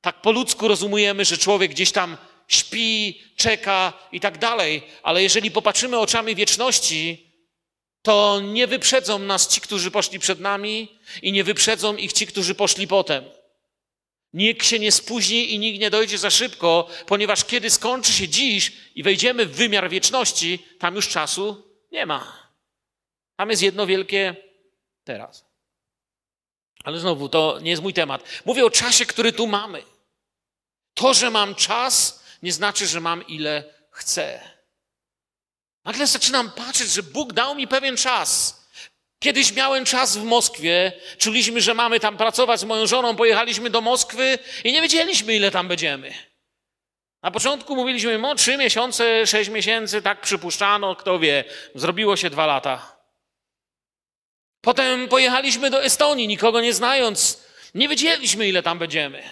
Tak 0.00 0.20
po 0.20 0.32
ludzku 0.32 0.68
rozumiemy, 0.68 1.24
że 1.24 1.38
człowiek 1.38 1.70
gdzieś 1.70 1.92
tam 1.92 2.16
śpi, 2.50 3.22
czeka 3.36 3.92
i 4.12 4.20
tak 4.20 4.38
dalej. 4.38 4.82
Ale 5.02 5.22
jeżeli 5.22 5.50
popatrzymy 5.50 5.98
oczami 5.98 6.34
wieczności, 6.34 7.30
to 8.02 8.40
nie 8.40 8.66
wyprzedzą 8.66 9.18
nas 9.18 9.48
ci, 9.48 9.60
którzy 9.60 9.90
poszli 9.90 10.18
przed 10.18 10.40
nami 10.40 10.98
i 11.22 11.32
nie 11.32 11.44
wyprzedzą 11.44 11.96
ich 11.96 12.12
ci, 12.12 12.26
którzy 12.26 12.54
poszli 12.54 12.86
potem. 12.86 13.24
Nikt 14.32 14.66
się 14.66 14.78
nie 14.78 14.92
spóźni 14.92 15.54
i 15.54 15.58
nikt 15.58 15.80
nie 15.80 15.90
dojdzie 15.90 16.18
za 16.18 16.30
szybko, 16.30 16.88
ponieważ 17.06 17.44
kiedy 17.44 17.70
skończy 17.70 18.12
się 18.12 18.28
dziś 18.28 18.72
i 18.94 19.02
wejdziemy 19.02 19.46
w 19.46 19.56
wymiar 19.56 19.90
wieczności, 19.90 20.58
tam 20.78 20.96
już 20.96 21.08
czasu 21.08 21.62
nie 21.92 22.06
ma. 22.06 22.50
Tam 23.36 23.50
jest 23.50 23.62
jedno 23.62 23.86
wielkie 23.86 24.36
teraz. 25.04 25.44
Ale 26.84 27.00
znowu, 27.00 27.28
to 27.28 27.58
nie 27.62 27.70
jest 27.70 27.82
mój 27.82 27.92
temat. 27.92 28.24
Mówię 28.44 28.64
o 28.64 28.70
czasie, 28.70 29.06
który 29.06 29.32
tu 29.32 29.46
mamy. 29.46 29.82
To, 30.94 31.14
że 31.14 31.30
mam 31.30 31.54
czas, 31.54 32.19
nie 32.42 32.52
znaczy, 32.52 32.86
że 32.86 33.00
mam 33.00 33.26
ile 33.26 33.64
chcę. 33.90 34.40
Nagle 35.84 36.06
zaczynam 36.06 36.50
patrzeć, 36.50 36.90
że 36.90 37.02
Bóg 37.02 37.32
dał 37.32 37.54
mi 37.54 37.68
pewien 37.68 37.96
czas. 37.96 38.60
Kiedyś 39.18 39.52
miałem 39.52 39.84
czas 39.84 40.16
w 40.16 40.24
Moskwie, 40.24 40.92
czuliśmy, 41.18 41.60
że 41.60 41.74
mamy 41.74 42.00
tam 42.00 42.16
pracować 42.16 42.60
z 42.60 42.64
moją 42.64 42.86
żoną, 42.86 43.16
pojechaliśmy 43.16 43.70
do 43.70 43.80
Moskwy 43.80 44.38
i 44.64 44.72
nie 44.72 44.82
wiedzieliśmy, 44.82 45.36
ile 45.36 45.50
tam 45.50 45.68
będziemy. 45.68 46.14
Na 47.22 47.30
początku 47.30 47.76
mówiliśmy, 47.76 48.18
no 48.18 48.34
trzy 48.34 48.56
miesiące, 48.56 49.26
sześć 49.26 49.50
miesięcy, 49.50 50.02
tak 50.02 50.20
przypuszczano, 50.20 50.96
kto 50.96 51.18
wie, 51.18 51.44
zrobiło 51.74 52.16
się 52.16 52.30
dwa 52.30 52.46
lata. 52.46 52.96
Potem 54.60 55.08
pojechaliśmy 55.08 55.70
do 55.70 55.84
Estonii, 55.84 56.28
nikogo 56.28 56.60
nie 56.60 56.74
znając, 56.74 57.44
nie 57.74 57.88
wiedzieliśmy, 57.88 58.48
ile 58.48 58.62
tam 58.62 58.78
będziemy. 58.78 59.22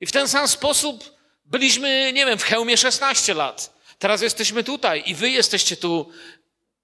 I 0.00 0.06
w 0.06 0.12
ten 0.12 0.28
sam 0.28 0.48
sposób 0.48 1.19
byliśmy, 1.50 2.12
nie 2.12 2.26
wiem, 2.26 2.38
w 2.38 2.44
hełmie 2.44 2.76
16 2.76 3.34
lat. 3.34 3.80
Teraz 3.98 4.22
jesteśmy 4.22 4.64
tutaj 4.64 5.02
i 5.06 5.14
wy 5.14 5.30
jesteście 5.30 5.76
tu. 5.76 6.12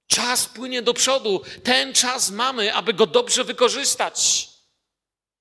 Czas 0.06 0.46
płynie 0.46 0.82
do 0.82 0.94
przodu. 0.94 1.42
Ten 1.64 1.94
czas 1.94 2.30
mamy, 2.30 2.74
aby 2.74 2.94
go 2.94 3.06
dobrze 3.06 3.44
wykorzystać. 3.44 4.48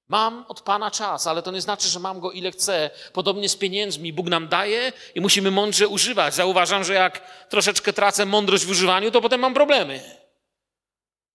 Mam 0.08 0.46
od 0.48 0.62
Pana 0.62 0.92
czas, 0.92 1.28
ale 1.28 1.42
to 1.42 1.52
nie 1.52 1.62
znaczy, 1.62 1.88
że 1.88 2.00
mam 2.00 2.20
go 2.20 2.32
ile 2.32 2.52
chcę. 2.52 2.90
Podobnie 3.14 3.50
z 3.50 3.56
pieniędzmi. 3.56 4.14
Bóg 4.14 4.28
nam 4.28 4.48
daje 4.48 4.94
i 5.16 5.22
musimy 5.22 5.52
mądrze 5.52 5.88
używać. 5.88 6.34
Zauważam, 6.34 6.84
że 6.84 6.94
jak 6.94 7.48
troszeczkę 7.50 7.94
tracę 7.94 8.26
mądrość 8.26 8.66
w 8.66 8.70
używaniu, 8.70 9.12
to 9.12 9.22
potem 9.22 9.40
mam 9.40 9.54
problemy. 9.54 10.18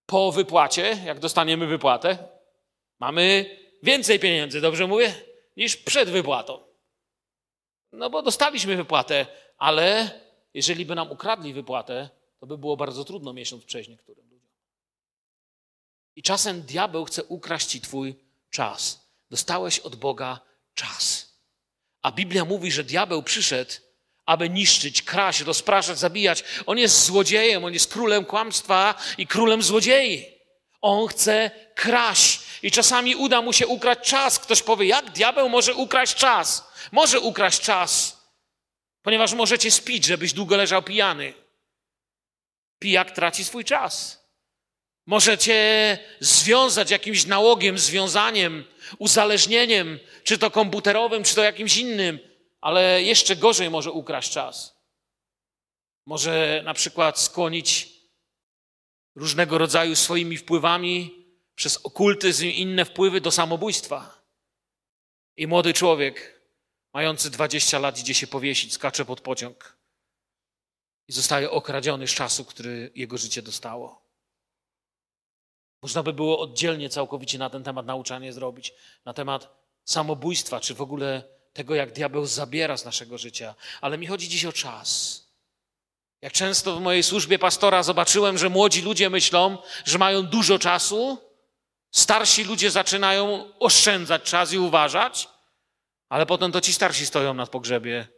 Po 0.06 0.32
wypłacie, 0.32 0.98
jak 1.04 1.18
dostaniemy 1.18 1.66
wypłatę, 1.66 2.18
mamy 3.00 3.56
więcej 3.82 4.18
pieniędzy, 4.18 4.60
dobrze 4.60 4.86
mówię, 4.86 5.14
niż 5.56 5.76
przed 5.76 6.10
wypłatą. 6.10 6.69
No 7.92 8.10
bo 8.10 8.22
dostaliśmy 8.22 8.76
wypłatę, 8.76 9.26
ale 9.58 10.10
jeżeli 10.54 10.86
by 10.86 10.94
nam 10.94 11.10
ukradli 11.10 11.52
wypłatę, 11.54 12.08
to 12.40 12.46
by 12.46 12.58
było 12.58 12.76
bardzo 12.76 13.04
trudno 13.04 13.32
miesiąc 13.32 13.64
przejść 13.64 13.88
niektórym 13.88 14.30
ludziom. 14.30 14.48
I 16.16 16.22
czasem 16.22 16.62
diabeł 16.62 17.04
chce 17.04 17.24
ukraść 17.24 17.66
ci 17.66 17.80
twój 17.80 18.14
czas. 18.50 19.00
Dostałeś 19.30 19.78
od 19.78 19.96
Boga 19.96 20.40
czas. 20.74 21.30
A 22.02 22.12
Biblia 22.12 22.44
mówi, 22.44 22.72
że 22.72 22.84
diabeł 22.84 23.22
przyszedł, 23.22 23.72
aby 24.26 24.50
niszczyć, 24.50 25.02
kraść, 25.02 25.40
rozpraszać, 25.40 25.98
zabijać. 25.98 26.44
On 26.66 26.78
jest 26.78 27.04
złodziejem, 27.04 27.64
on 27.64 27.72
jest 27.72 27.92
królem 27.92 28.24
kłamstwa 28.24 28.94
i 29.18 29.26
królem 29.26 29.62
złodziei. 29.62 30.26
On 30.80 31.08
chce 31.08 31.50
kraść 31.74 32.40
i 32.62 32.70
czasami 32.70 33.16
uda 33.16 33.42
mu 33.42 33.52
się 33.52 33.66
ukraść 33.66 34.00
czas. 34.00 34.38
Ktoś 34.38 34.62
powie, 34.62 34.86
jak 34.86 35.10
diabeł 35.10 35.48
może 35.48 35.74
ukraść 35.74 36.14
czas? 36.14 36.69
Może 36.92 37.20
ukraść 37.20 37.60
czas, 37.60 38.20
ponieważ 39.02 39.32
możecie 39.32 39.70
spić, 39.70 40.04
żebyś 40.04 40.32
długo 40.32 40.56
leżał 40.56 40.82
pijany. 40.82 41.34
Pijak 42.78 43.10
traci 43.10 43.44
swój 43.44 43.64
czas. 43.64 44.20
Możecie 45.06 45.98
związać 46.20 46.90
jakimś 46.90 47.26
nałogiem, 47.26 47.78
związaniem, 47.78 48.64
uzależnieniem, 48.98 49.98
czy 50.24 50.38
to 50.38 50.50
komputerowym, 50.50 51.24
czy 51.24 51.34
to 51.34 51.42
jakimś 51.42 51.76
innym, 51.76 52.18
ale 52.60 53.02
jeszcze 53.02 53.36
gorzej 53.36 53.70
może 53.70 53.92
ukraść 53.92 54.32
czas. 54.32 54.80
Może 56.06 56.62
na 56.64 56.74
przykład 56.74 57.20
skłonić 57.20 57.88
różnego 59.14 59.58
rodzaju 59.58 59.96
swoimi 59.96 60.36
wpływami 60.36 61.24
przez 61.54 61.76
okultyzm 61.76 62.44
i 62.44 62.60
inne 62.60 62.84
wpływy 62.84 63.20
do 63.20 63.30
samobójstwa. 63.30 64.22
I 65.36 65.46
młody 65.46 65.74
człowiek, 65.74 66.39
mający 66.92 67.30
20 67.30 67.78
lat, 67.78 67.98
idzie 67.98 68.14
się 68.14 68.26
powiesić, 68.26 68.72
skacze 68.72 69.04
pod 69.04 69.20
pociąg 69.20 69.76
i 71.08 71.12
zostaje 71.12 71.50
okradziony 71.50 72.08
z 72.08 72.14
czasu, 72.14 72.44
który 72.44 72.92
jego 72.94 73.18
życie 73.18 73.42
dostało. 73.42 74.02
Można 75.82 76.02
by 76.02 76.12
było 76.12 76.40
oddzielnie 76.40 76.88
całkowicie 76.88 77.38
na 77.38 77.50
ten 77.50 77.64
temat 77.64 77.86
nauczanie 77.86 78.32
zrobić, 78.32 78.72
na 79.04 79.14
temat 79.14 79.48
samobójstwa, 79.84 80.60
czy 80.60 80.74
w 80.74 80.80
ogóle 80.80 81.22
tego, 81.52 81.74
jak 81.74 81.92
diabeł 81.92 82.26
zabiera 82.26 82.76
z 82.76 82.84
naszego 82.84 83.18
życia. 83.18 83.54
Ale 83.80 83.98
mi 83.98 84.06
chodzi 84.06 84.28
dziś 84.28 84.44
o 84.44 84.52
czas. 84.52 85.20
Jak 86.22 86.32
często 86.32 86.76
w 86.76 86.80
mojej 86.80 87.02
służbie 87.02 87.38
pastora 87.38 87.82
zobaczyłem, 87.82 88.38
że 88.38 88.48
młodzi 88.48 88.82
ludzie 88.82 89.10
myślą, 89.10 89.58
że 89.84 89.98
mają 89.98 90.22
dużo 90.22 90.58
czasu, 90.58 91.18
starsi 91.90 92.44
ludzie 92.44 92.70
zaczynają 92.70 93.52
oszczędzać 93.58 94.22
czas 94.22 94.52
i 94.52 94.58
uważać, 94.58 95.28
ale 96.10 96.26
potem 96.26 96.52
to 96.52 96.60
ci 96.60 96.72
starsi 96.72 97.06
stoją 97.06 97.34
na 97.34 97.46
pogrzebie, 97.46 98.08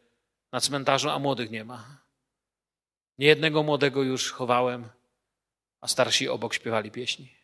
na 0.52 0.60
cmentarzu, 0.60 1.10
a 1.10 1.18
młodych 1.18 1.50
nie 1.50 1.64
ma. 1.64 2.02
Niejednego 3.18 3.62
młodego 3.62 4.02
już 4.02 4.32
chowałem, 4.32 4.88
a 5.80 5.88
starsi 5.88 6.28
obok 6.28 6.54
śpiewali 6.54 6.90
pieśni. 6.90 7.36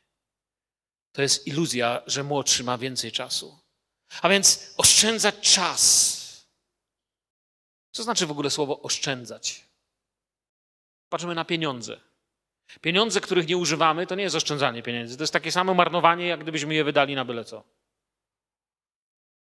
To 1.12 1.22
jest 1.22 1.46
iluzja, 1.46 2.02
że 2.06 2.24
młodszy 2.24 2.64
ma 2.64 2.78
więcej 2.78 3.12
czasu. 3.12 3.58
A 4.22 4.28
więc 4.28 4.74
oszczędzać 4.76 5.34
czas. 5.54 6.18
Co 7.90 8.02
znaczy 8.02 8.26
w 8.26 8.30
ogóle 8.30 8.50
słowo 8.50 8.82
oszczędzać? 8.82 9.64
Patrzymy 11.08 11.34
na 11.34 11.44
pieniądze. 11.44 12.00
Pieniądze, 12.80 13.20
których 13.20 13.48
nie 13.48 13.56
używamy, 13.56 14.06
to 14.06 14.14
nie 14.14 14.22
jest 14.22 14.36
oszczędzanie 14.36 14.82
pieniędzy. 14.82 15.16
To 15.16 15.22
jest 15.22 15.32
takie 15.32 15.52
samo 15.52 15.74
marnowanie, 15.74 16.26
jak 16.26 16.40
gdybyśmy 16.40 16.74
je 16.74 16.84
wydali 16.84 17.14
na 17.14 17.24
byle 17.24 17.44
co. 17.44 17.64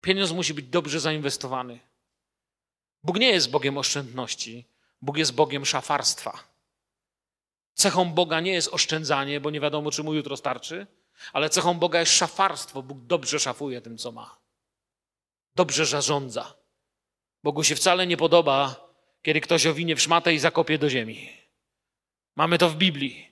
Pieniądz 0.06 0.32
musi 0.32 0.54
być 0.54 0.65
dobrze 0.65 1.00
zainwestowany. 1.00 1.80
Bóg 3.04 3.20
nie 3.20 3.30
jest 3.30 3.50
Bogiem 3.50 3.78
oszczędności, 3.78 4.65
Bóg 5.02 5.18
jest 5.18 5.34
Bogiem 5.34 5.65
szafarstwa. 5.65 6.44
Cechą 7.74 8.13
Boga 8.13 8.39
nie 8.39 8.54
jest 8.54 8.74
oszczędzanie, 8.74 9.39
bo 9.39 9.50
nie 9.50 9.60
wiadomo, 9.60 9.91
czy 9.91 10.04
mu 10.04 10.13
jutro 10.13 10.38
starczy, 10.38 10.88
ale 11.34 11.50
cechą 11.50 11.74
Boga 11.74 12.00
jest 12.00 12.12
szafarstwo. 12.12 12.84
Bóg 12.84 12.98
dobrze 13.02 13.39
szafuje 13.39 13.82
tym, 13.82 13.98
co 13.98 14.12
ma 14.12 14.38
dobrze 15.56 15.86
zarządza. 15.86 16.54
Bogu 17.44 17.63
się 17.63 17.76
wcale 17.76 18.08
nie 18.08 18.18
podoba, 18.18 18.89
kiedy 19.22 19.41
ktoś 19.41 19.65
owinie 19.65 19.96
w 19.96 20.02
szmatę 20.02 20.34
i 20.34 20.39
zakopie 20.39 20.78
do 20.78 20.89
ziemi. 20.89 21.30
Mamy 22.36 22.58
to 22.58 22.70
w 22.70 22.76
Biblii. 22.76 23.32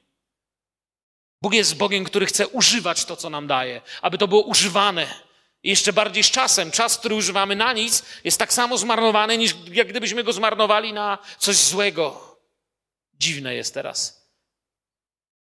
Bóg 1.42 1.54
jest 1.54 1.78
Bogiem, 1.78 2.04
który 2.04 2.26
chce 2.26 2.48
używać 2.48 3.06
to, 3.06 3.16
co 3.16 3.30
nam 3.30 3.48
daje, 3.48 3.82
aby 4.02 4.18
to 4.18 4.28
było 4.28 4.42
używane. 4.42 5.33
I 5.64 5.70
jeszcze 5.70 5.94
bardziej 5.94 6.24
z 6.24 6.32
czasem. 6.32 6.72
Czas, 6.72 6.98
który 6.98 7.16
używamy 7.16 7.56
na 7.56 7.74
nic, 7.74 8.06
jest 8.24 8.40
tak 8.40 8.54
samo 8.54 8.78
zmarnowany, 8.78 9.38
niż 9.38 9.56
jak 9.72 9.88
gdybyśmy 9.88 10.24
go 10.24 10.34
zmarnowali 10.34 10.94
na 10.94 11.18
coś 11.38 11.56
złego. 11.56 12.38
Dziwne 13.14 13.56
jest 13.56 13.74
teraz. 13.74 14.30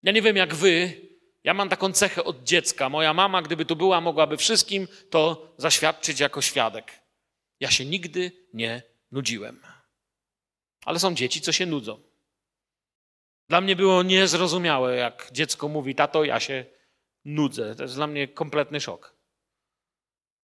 Ja 0.02 0.12
nie 0.12 0.22
wiem 0.22 0.36
jak 0.36 0.54
wy, 0.54 1.00
ja 1.44 1.54
mam 1.54 1.68
taką 1.68 1.92
cechę 1.92 2.24
od 2.24 2.42
dziecka. 2.44 2.88
Moja 2.88 3.14
mama, 3.14 3.42
gdyby 3.42 3.64
tu 3.64 3.76
była, 3.76 4.00
mogłaby 4.00 4.36
wszystkim 4.36 4.88
to 5.10 5.52
zaświadczyć 5.56 6.20
jako 6.20 6.42
świadek. 6.42 6.92
Ja 7.60 7.70
się 7.70 7.84
nigdy 7.84 8.32
nie 8.54 8.82
nudziłem. 9.12 9.62
Ale 10.84 10.98
są 10.98 11.14
dzieci, 11.14 11.40
co 11.40 11.52
się 11.52 11.66
nudzą. 11.66 12.00
Dla 13.48 13.60
mnie 13.60 13.76
było 13.76 14.02
niezrozumiałe, 14.02 14.96
jak 14.96 15.28
dziecko 15.32 15.68
mówi, 15.68 15.94
tato, 15.94 16.24
ja 16.24 16.40
się 16.40 16.64
nudzę. 17.24 17.74
To 17.74 17.82
jest 17.82 17.94
dla 17.94 18.06
mnie 18.06 18.28
kompletny 18.28 18.80
szok. 18.80 19.17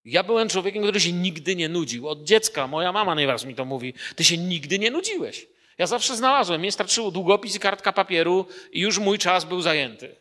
Ja 0.05 0.23
byłem 0.23 0.49
człowiekiem, 0.49 0.83
który 0.83 1.01
się 1.01 1.13
nigdy 1.13 1.57
nie 1.57 1.69
nudził. 1.69 2.09
Od 2.09 2.25
dziecka 2.25 2.67
moja 2.67 2.93
mama 2.93 3.15
najbardziej 3.15 3.49
mi 3.49 3.55
to 3.55 3.65
mówi. 3.65 3.95
Ty 4.17 4.25
się 4.25 4.39
nigdy 4.39 4.79
nie 4.79 4.91
nudziłeś. 4.91 5.47
Ja 5.79 5.87
zawsze 5.87 6.17
znalazłem. 6.17 6.61
Mnie 6.61 6.73
starczyło 6.73 7.11
długopis 7.11 7.57
i 7.57 7.61
kartka 7.61 7.93
papieru 7.93 8.47
i 8.73 8.81
już 8.81 8.99
mój 8.99 9.19
czas 9.19 9.45
był 9.45 9.63
zajęty. 9.63 10.17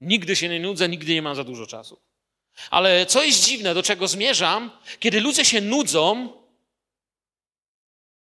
Nigdy 0.00 0.36
się 0.36 0.48
nie 0.48 0.60
nudzę, 0.60 0.88
nigdy 0.88 1.14
nie 1.14 1.22
mam 1.22 1.36
za 1.36 1.44
dużo 1.44 1.66
czasu. 1.66 2.00
Ale 2.70 3.06
co 3.06 3.22
jest 3.22 3.44
dziwne, 3.44 3.74
do 3.74 3.82
czego 3.82 4.08
zmierzam, 4.08 4.70
kiedy 5.00 5.20
ludzie 5.20 5.44
się 5.44 5.60
nudzą, 5.60 6.32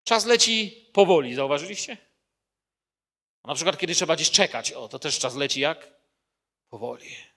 czas 0.03 0.25
leci 0.25 0.87
powoli, 0.93 1.35
zauważyliście? 1.35 1.97
Na 3.45 3.55
przykład, 3.55 3.77
kiedy 3.77 3.95
trzeba 3.95 4.15
gdzieś 4.15 4.31
czekać, 4.31 4.71
o, 4.71 4.87
to 4.87 4.99
też 4.99 5.19
czas 5.19 5.35
leci 5.35 5.59
jak? 5.59 5.87
Powoli. 6.69 7.30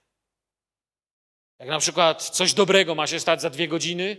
Jak 1.59 1.69
na 1.69 1.79
przykład 1.79 2.23
coś 2.29 2.53
dobrego 2.53 2.95
ma 2.95 3.07
się 3.07 3.19
stać 3.19 3.41
za 3.41 3.49
dwie 3.49 3.67
godziny, 3.67 4.17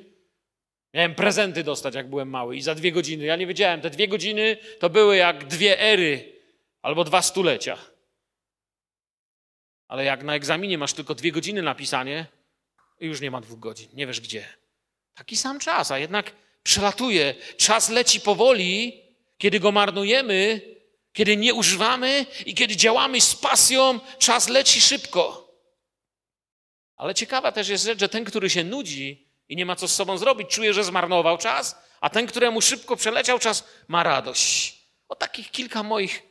miałem 0.94 1.14
prezenty 1.14 1.64
dostać, 1.64 1.94
jak 1.94 2.10
byłem 2.10 2.30
mały, 2.30 2.56
i 2.56 2.62
za 2.62 2.74
dwie 2.74 2.92
godziny, 2.92 3.24
ja 3.24 3.36
nie 3.36 3.46
wiedziałem, 3.46 3.80
te 3.80 3.90
dwie 3.90 4.08
godziny 4.08 4.56
to 4.78 4.90
były 4.90 5.16
jak 5.16 5.44
dwie 5.44 5.80
ery 5.80 6.32
albo 6.82 7.04
dwa 7.04 7.22
stulecia. 7.22 7.78
Ale 9.88 10.04
jak 10.04 10.22
na 10.22 10.34
egzaminie 10.34 10.78
masz 10.78 10.92
tylko 10.92 11.14
dwie 11.14 11.32
godziny 11.32 11.62
napisanie, 11.62 12.26
już 13.00 13.20
nie 13.20 13.30
ma 13.30 13.40
dwóch 13.40 13.58
godzin, 13.58 13.88
nie 13.92 14.06
wiesz 14.06 14.20
gdzie. 14.20 14.46
Taki 15.14 15.36
sam 15.36 15.58
czas, 15.58 15.90
a 15.90 15.98
jednak 15.98 16.32
przelatuje. 16.62 17.34
Czas 17.56 17.88
leci 17.88 18.20
powoli, 18.20 19.02
kiedy 19.38 19.60
go 19.60 19.72
marnujemy, 19.72 20.60
kiedy 21.12 21.36
nie 21.36 21.54
używamy 21.54 22.26
i 22.46 22.54
kiedy 22.54 22.76
działamy 22.76 23.20
z 23.20 23.34
pasją, 23.34 24.00
czas 24.18 24.48
leci 24.48 24.80
szybko. 24.80 25.45
Ale 26.96 27.14
ciekawa 27.14 27.52
też 27.52 27.68
jest 27.68 27.84
rzecz, 27.84 28.00
że 28.00 28.08
ten, 28.08 28.24
który 28.24 28.50
się 28.50 28.64
nudzi 28.64 29.26
i 29.48 29.56
nie 29.56 29.66
ma 29.66 29.76
co 29.76 29.88
z 29.88 29.94
sobą 29.94 30.18
zrobić, 30.18 30.48
czuje, 30.48 30.74
że 30.74 30.84
zmarnował 30.84 31.38
czas, 31.38 31.76
a 32.00 32.10
ten, 32.10 32.26
któremu 32.26 32.60
szybko 32.60 32.96
przeleciał 32.96 33.38
czas, 33.38 33.64
ma 33.88 34.02
radość. 34.02 34.78
O 35.08 35.14
takich 35.14 35.50
kilka 35.50 35.82
moich 35.82 36.22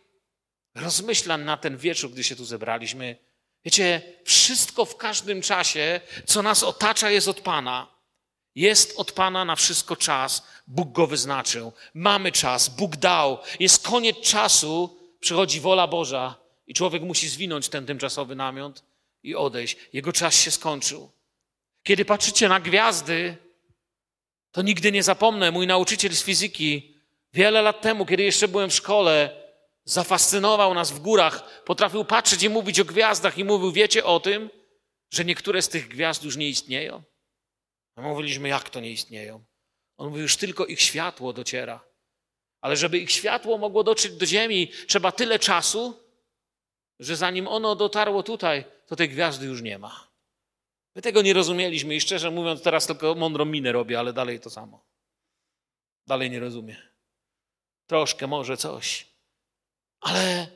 rozmyślań 0.75 1.43
na 1.43 1.57
ten 1.57 1.77
wieczór, 1.77 2.11
gdy 2.11 2.23
się 2.23 2.35
tu 2.35 2.45
zebraliśmy. 2.45 3.17
Wiecie, 3.65 4.01
wszystko 4.25 4.85
w 4.85 4.97
każdym 4.97 5.41
czasie, 5.41 6.01
co 6.25 6.41
nas 6.41 6.63
otacza, 6.63 7.09
jest 7.09 7.27
od 7.27 7.41
Pana. 7.41 7.95
Jest 8.55 8.99
od 8.99 9.11
Pana 9.11 9.45
na 9.45 9.55
wszystko 9.55 9.95
czas. 9.95 10.47
Bóg 10.67 10.91
go 10.91 11.07
wyznaczył. 11.07 11.71
Mamy 11.93 12.31
czas, 12.31 12.69
Bóg 12.69 12.95
dał. 12.95 13.39
Jest 13.59 13.87
koniec 13.87 14.21
czasu, 14.21 14.99
przychodzi 15.19 15.59
wola 15.59 15.87
Boża 15.87 16.35
i 16.67 16.73
człowiek 16.73 17.03
musi 17.03 17.29
zwinąć 17.29 17.69
ten 17.69 17.85
tymczasowy 17.85 18.35
namiot 18.35 18.83
i 19.25 19.35
odejść. 19.35 19.77
Jego 19.93 20.13
czas 20.13 20.35
się 20.35 20.51
skończył. 20.51 21.11
Kiedy 21.83 22.05
patrzycie 22.05 22.49
na 22.49 22.59
gwiazdy, 22.59 23.37
to 24.51 24.61
nigdy 24.61 24.91
nie 24.91 25.03
zapomnę. 25.03 25.51
Mój 25.51 25.67
nauczyciel 25.67 26.15
z 26.15 26.23
fizyki 26.23 26.95
wiele 27.33 27.61
lat 27.61 27.81
temu, 27.81 28.05
kiedy 28.05 28.23
jeszcze 28.23 28.47
byłem 28.47 28.69
w 28.69 28.73
szkole, 28.73 29.45
zafascynował 29.83 30.73
nas 30.73 30.91
w 30.91 30.99
górach, 30.99 31.63
potrafił 31.63 32.05
patrzeć 32.05 32.43
i 32.43 32.49
mówić 32.49 32.79
o 32.79 32.85
gwiazdach 32.85 33.37
i 33.37 33.43
mówił, 33.43 33.71
wiecie 33.71 34.03
o 34.03 34.19
tym, 34.19 34.49
że 35.11 35.25
niektóre 35.25 35.61
z 35.61 35.69
tych 35.69 35.87
gwiazd 35.87 36.23
już 36.23 36.37
nie 36.37 36.49
istnieją? 36.49 37.03
A 37.95 38.01
mówiliśmy, 38.01 38.49
jak 38.49 38.69
to 38.69 38.79
nie 38.79 38.91
istnieją? 38.91 39.43
On 39.97 40.09
mówi, 40.09 40.21
już 40.21 40.37
tylko 40.37 40.65
ich 40.65 40.81
światło 40.81 41.33
dociera. 41.33 41.83
Ale 42.61 42.75
żeby 42.75 42.97
ich 42.99 43.11
światło 43.11 43.57
mogło 43.57 43.83
dotrzeć 43.83 44.11
do 44.11 44.25
Ziemi, 44.25 44.71
trzeba 44.87 45.11
tyle 45.11 45.39
czasu, 45.39 46.04
że 46.99 47.15
zanim 47.15 47.47
ono 47.47 47.75
dotarło 47.75 48.23
tutaj, 48.23 48.65
to 48.87 48.95
tej 48.95 49.09
gwiazdy 49.09 49.45
już 49.45 49.61
nie 49.61 49.79
ma. 49.79 50.07
My 50.95 51.01
tego 51.01 51.21
nie 51.21 51.33
rozumieliśmy 51.33 51.95
i 51.95 52.01
szczerze 52.01 52.31
mówiąc, 52.31 52.61
teraz 52.61 52.87
tylko 52.87 53.15
mądrą 53.15 53.45
minę 53.45 53.71
robię, 53.71 53.99
ale 53.99 54.13
dalej 54.13 54.39
to 54.39 54.49
samo. 54.49 54.85
Dalej 56.07 56.31
nie 56.31 56.39
rozumiem. 56.39 56.77
Troszkę 57.87 58.27
może 58.27 58.57
coś. 58.57 59.07
Ale 59.99 60.47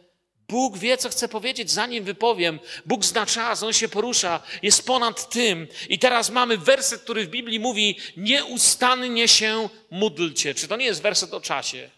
Bóg 0.50 0.78
wie, 0.78 0.98
co 0.98 1.10
chce 1.10 1.30
powiedzieć, 1.30 1.72
zanim 1.72 2.04
wypowiem. 2.04 2.60
Bóg 2.86 3.06
zna 3.06 3.26
czas, 3.26 3.64
On 3.64 3.74
się 3.74 3.90
porusza, 3.90 4.44
jest 4.62 4.86
ponad 4.86 5.30
tym. 5.30 5.68
I 5.90 6.00
teraz 6.00 6.30
mamy 6.30 6.58
werset, 6.58 7.02
który 7.02 7.26
w 7.26 7.30
Biblii 7.30 7.60
mówi: 7.60 7.98
Nieustannie 8.18 9.28
się 9.28 9.70
módlcie. 9.92 10.56
Czy 10.56 10.68
to 10.68 10.76
nie 10.76 10.86
jest 10.86 11.02
werset 11.02 11.34
o 11.34 11.42
czasie? 11.42 11.90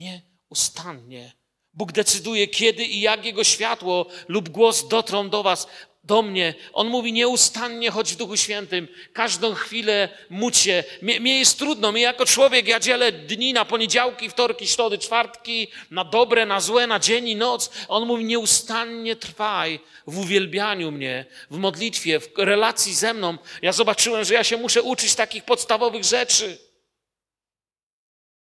Nieustannie. 0.00 1.32
Bóg 1.74 1.92
decyduje, 1.92 2.48
kiedy 2.48 2.84
i 2.84 3.00
jak 3.00 3.24
Jego 3.24 3.44
światło 3.44 4.06
lub 4.28 4.48
głos 4.48 4.88
dotrą 4.88 5.30
do 5.30 5.42
Was 5.42 5.66
do 6.04 6.22
mnie. 6.22 6.54
On 6.72 6.88
mówi 6.88 7.12
nieustannie, 7.12 7.90
chodź 7.90 8.12
w 8.12 8.16
Duchu 8.16 8.36
Świętym, 8.36 8.88
każdą 9.12 9.54
chwilę 9.54 10.08
mucie. 10.30 10.84
Mnie, 11.02 11.20
mnie 11.20 11.38
jest 11.38 11.58
trudno, 11.58 11.92
mnie 11.92 12.02
jako 12.02 12.26
człowiek, 12.26 12.68
ja 12.68 12.80
dzielę 12.80 13.12
dni 13.12 13.52
na 13.52 13.64
poniedziałki, 13.64 14.30
wtorki, 14.30 14.66
środy, 14.66 14.98
czwartki, 14.98 15.68
na 15.90 16.04
dobre, 16.04 16.46
na 16.46 16.60
złe, 16.60 16.86
na 16.86 16.98
dzień 16.98 17.28
i 17.28 17.36
noc. 17.36 17.70
On 17.88 18.06
mówi 18.06 18.24
nieustannie 18.24 19.16
trwaj 19.16 19.80
w 20.06 20.18
uwielbianiu 20.18 20.90
mnie, 20.90 21.24
w 21.50 21.56
modlitwie, 21.56 22.20
w 22.20 22.28
relacji 22.36 22.94
ze 22.94 23.14
mną. 23.14 23.38
Ja 23.62 23.72
zobaczyłem, 23.72 24.24
że 24.24 24.34
ja 24.34 24.44
się 24.44 24.56
muszę 24.56 24.82
uczyć 24.82 25.14
takich 25.14 25.44
podstawowych 25.44 26.04
rzeczy. 26.04 26.58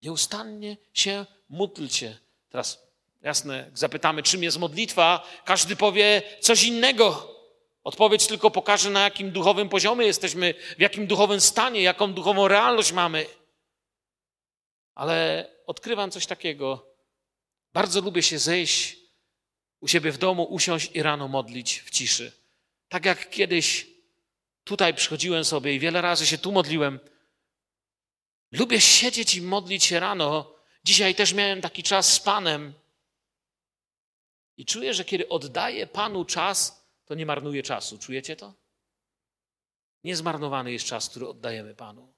Nieustannie 0.02 0.76
się 0.92 1.26
módlcie. 1.48 2.18
Teraz 2.50 2.83
jasne, 3.24 3.70
zapytamy, 3.74 4.22
czym 4.22 4.42
jest 4.42 4.58
modlitwa, 4.58 5.28
każdy 5.44 5.76
powie 5.76 6.22
coś 6.40 6.62
innego. 6.62 7.34
Odpowiedź 7.84 8.26
tylko 8.26 8.50
pokaże, 8.50 8.90
na 8.90 9.04
jakim 9.04 9.30
duchowym 9.30 9.68
poziomie 9.68 10.06
jesteśmy, 10.06 10.54
w 10.78 10.80
jakim 10.80 11.06
duchowym 11.06 11.40
stanie, 11.40 11.82
jaką 11.82 12.12
duchową 12.12 12.48
realność 12.48 12.92
mamy. 12.92 13.26
Ale 14.94 15.48
odkrywam 15.66 16.10
coś 16.10 16.26
takiego. 16.26 16.86
Bardzo 17.72 18.00
lubię 18.00 18.22
się 18.22 18.38
zejść 18.38 18.96
u 19.80 19.88
siebie 19.88 20.12
w 20.12 20.18
domu, 20.18 20.44
usiąść 20.44 20.90
i 20.94 21.02
rano 21.02 21.28
modlić 21.28 21.80
w 21.80 21.90
ciszy. 21.90 22.32
Tak 22.88 23.04
jak 23.04 23.30
kiedyś 23.30 23.86
tutaj 24.64 24.94
przychodziłem 24.94 25.44
sobie 25.44 25.74
i 25.74 25.78
wiele 25.78 26.00
razy 26.00 26.26
się 26.26 26.38
tu 26.38 26.52
modliłem. 26.52 27.00
Lubię 28.52 28.80
siedzieć 28.80 29.34
i 29.34 29.42
modlić 29.42 29.84
się 29.84 30.00
rano. 30.00 30.54
Dzisiaj 30.84 31.14
też 31.14 31.32
miałem 31.32 31.60
taki 31.60 31.82
czas 31.82 32.12
z 32.12 32.20
Panem. 32.20 32.74
I 34.56 34.66
czuję, 34.66 34.94
że 34.94 35.04
kiedy 35.04 35.28
oddaję 35.28 35.86
Panu 35.86 36.24
czas, 36.24 36.86
to 37.04 37.14
nie 37.14 37.26
marnuje 37.26 37.62
czasu. 37.62 37.98
Czujecie 37.98 38.36
to? 38.36 38.54
Niezmarnowany 40.04 40.72
jest 40.72 40.86
czas, 40.86 41.08
który 41.08 41.28
oddajemy 41.28 41.74
Panu. 41.74 42.14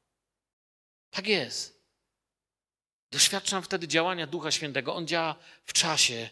Tak 1.11 1.27
jest. 1.27 1.87
Doświadczam 3.11 3.63
wtedy 3.63 3.89
działania 3.89 4.27
Ducha 4.27 4.51
Świętego. 4.51 4.95
On 4.95 5.07
działa 5.07 5.35
w 5.65 5.73
czasie. 5.73 6.31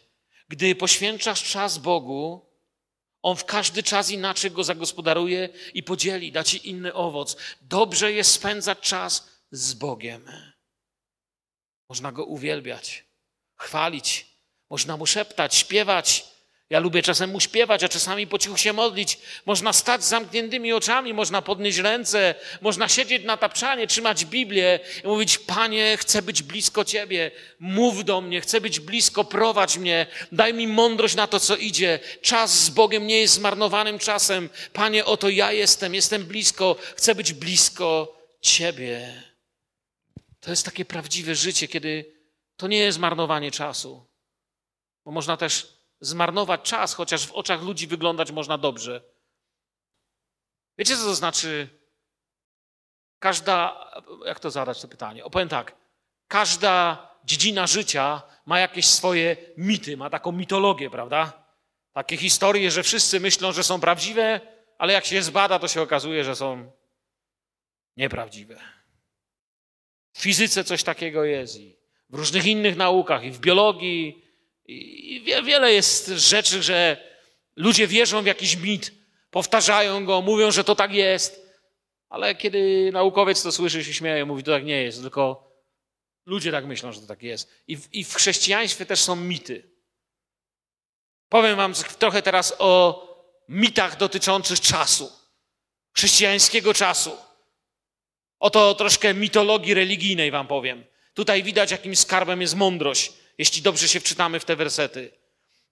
Gdy 0.49 0.75
poświęcasz 0.75 1.43
czas 1.43 1.79
Bogu, 1.79 2.55
On 3.23 3.37
w 3.37 3.45
każdy 3.45 3.83
czas 3.83 4.11
inaczej 4.11 4.51
go 4.51 4.65
zagospodaruje 4.65 5.49
i 5.75 5.83
podzieli, 5.83 6.33
da 6.33 6.45
ci 6.45 6.69
inny 6.69 6.95
owoc. 6.95 7.37
Dobrze 7.61 8.13
jest 8.13 8.33
spędzać 8.33 8.81
czas 8.81 9.29
z 9.51 9.75
Bogiem. 9.75 10.31
Można 11.89 12.13
go 12.13 12.25
uwielbiać, 12.25 13.05
chwalić, 13.57 14.34
można 14.75 14.97
mu 14.97 15.07
szeptać, 15.07 15.55
śpiewać, 15.55 16.25
ja 16.71 16.79
lubię 16.79 17.03
czasem 17.03 17.31
mu 17.31 17.41
śpiewać, 17.41 17.85
a 17.85 17.89
czasami 17.89 18.27
po 18.27 18.39
cichu 18.39 18.57
się 18.57 18.73
modlić. 18.73 19.19
Można 19.47 19.73
stać 19.73 20.05
z 20.05 20.09
zamkniętymi 20.09 20.73
oczami, 20.73 21.15
można 21.15 21.43
podnieść 21.43 21.79
ręce, 21.79 22.35
można 22.61 22.89
siedzieć 22.89 23.25
na 23.25 23.37
tapczanie, 23.37 23.87
trzymać 23.87 24.25
Biblię 24.25 24.81
i 25.05 25.07
mówić: 25.07 25.39
Panie, 25.39 25.97
chcę 25.97 26.23
być 26.23 26.43
blisko 26.43 26.85
Ciebie, 26.85 27.31
mów 27.59 28.05
do 28.05 28.21
mnie, 28.21 28.41
chcę 28.41 28.61
być 28.61 28.81
blisko, 28.81 29.25
prowadź 29.25 29.79
mnie, 29.79 30.07
daj 30.33 30.55
mi 30.55 30.67
mądrość 30.67 31.15
na 31.15 31.27
to, 31.27 31.41
co 31.41 31.57
idzie. 31.57 31.99
Czas 32.23 32.65
z 32.65 32.71
Bogiem 32.71 33.07
nie 33.07 33.21
jest 33.21 33.35
zmarnowanym 33.35 33.99
czasem. 33.99 34.51
Panie, 34.73 35.05
oto 35.05 35.29
ja 35.29 35.53
jestem, 35.53 35.95
jestem 35.95 36.25
blisko, 36.25 36.77
chcę 36.97 37.15
być 37.15 37.33
blisko 37.33 38.19
Ciebie. 38.41 39.23
To 40.41 40.51
jest 40.51 40.65
takie 40.65 40.85
prawdziwe 40.85 41.35
życie, 41.35 41.69
kiedy 41.69 42.15
to 42.57 42.67
nie 42.67 42.79
jest 42.79 42.99
marnowanie 42.99 43.51
czasu. 43.51 44.14
Bo 45.05 45.11
można 45.11 45.37
też 45.37 45.79
zmarnować 46.01 46.63
czas, 46.63 46.95
chociaż 46.95 47.27
w 47.27 47.33
oczach 47.33 47.63
ludzi 47.63 47.87
wyglądać 47.87 48.31
można 48.31 48.59
dobrze. 48.59 49.03
Wiecie, 50.79 50.97
co 50.97 51.05
to 51.05 51.15
znaczy? 51.15 51.69
Każda, 53.19 53.87
jak 54.27 54.41
to 54.41 54.51
zadać 54.51 54.81
to 54.81 54.89
pytanie? 54.89 55.25
Opowiem 55.25 55.49
tak. 55.49 55.77
Każda 56.29 57.09
dziedzina 57.25 57.67
życia 57.67 58.23
ma 58.47 58.61
jakieś 58.61 58.87
swoje 58.87 59.37
mity, 59.57 59.97
ma 59.97 60.11
taką 60.11 60.33
mitologię, 60.33 60.91
prawda? 60.91 61.45
Takie 61.93 62.17
historie, 62.17 62.71
że 62.71 62.83
wszyscy 62.83 63.21
myślą, 63.21 63.53
że 63.53 63.65
są 63.65 63.81
prawdziwe, 63.81 64.41
ale 64.79 64.93
jak 64.93 65.05
się 65.05 65.23
zbada, 65.23 65.59
to 65.59 65.69
się 65.69 65.83
okazuje, 65.83 66.25
że 66.25 66.37
są 66.37 66.73
nieprawdziwe. 67.97 68.61
W 70.13 70.21
fizyce 70.21 70.65
coś 70.65 70.83
takiego 70.83 71.25
jest 71.25 71.61
i 71.61 71.77
w 72.11 72.15
różnych 72.15 72.47
innych 72.47 72.77
naukach, 72.77 73.25
i 73.25 73.31
w 73.31 73.41
biologii, 73.41 74.24
i 74.67 75.23
wiele 75.45 75.73
jest 75.73 76.07
rzeczy, 76.09 76.63
że 76.63 76.97
ludzie 77.57 77.87
wierzą 77.87 78.23
w 78.23 78.27
jakiś 78.27 78.57
mit, 78.57 78.93
powtarzają 79.31 80.05
go, 80.05 80.23
mówią, 80.23 80.51
że 80.51 80.65
to 80.65 80.75
tak 80.75 80.93
jest, 80.93 81.45
ale 82.09 82.35
kiedy 82.35 82.91
naukowiec 82.93 83.43
to 83.43 83.53
słyszy, 83.53 83.85
się 83.85 83.95
śmieje, 83.95 84.25
mówi, 84.25 84.43
to 84.43 84.51
tak 84.51 84.65
nie 84.65 84.83
jest, 84.83 85.01
tylko 85.01 85.53
ludzie 86.27 86.53
tak 86.53 86.67
myślą, 86.67 86.93
że 86.93 87.01
to 87.01 87.07
tak 87.07 87.23
jest. 87.23 87.51
I 87.67 87.77
w, 87.77 87.95
i 87.95 88.05
w 88.05 88.15
chrześcijaństwie 88.15 88.87
też 88.87 89.01
są 89.01 89.17
mity. 89.17 89.71
Powiem 91.29 91.57
wam 91.57 91.75
trochę 91.99 92.23
teraz 92.23 92.55
o 92.59 93.05
mitach 93.49 93.97
dotyczących 93.97 94.61
czasu, 94.61 95.13
chrześcijańskiego 95.97 96.75
czasu. 96.75 97.17
Oto 98.39 98.75
troszkę 98.75 99.15
mitologii 99.15 99.75
religijnej 99.75 100.31
wam 100.31 100.47
powiem. 100.47 100.85
Tutaj 101.15 101.43
widać, 101.43 101.71
jakim 101.71 101.97
skarbem 101.97 102.41
jest 102.41 102.55
mądrość, 102.55 103.13
jeśli 103.39 103.63
dobrze 103.63 103.89
się 103.89 104.01
wczytamy 104.01 104.41
w 104.41 104.45
te 104.45 104.57
wersety. 104.57 105.13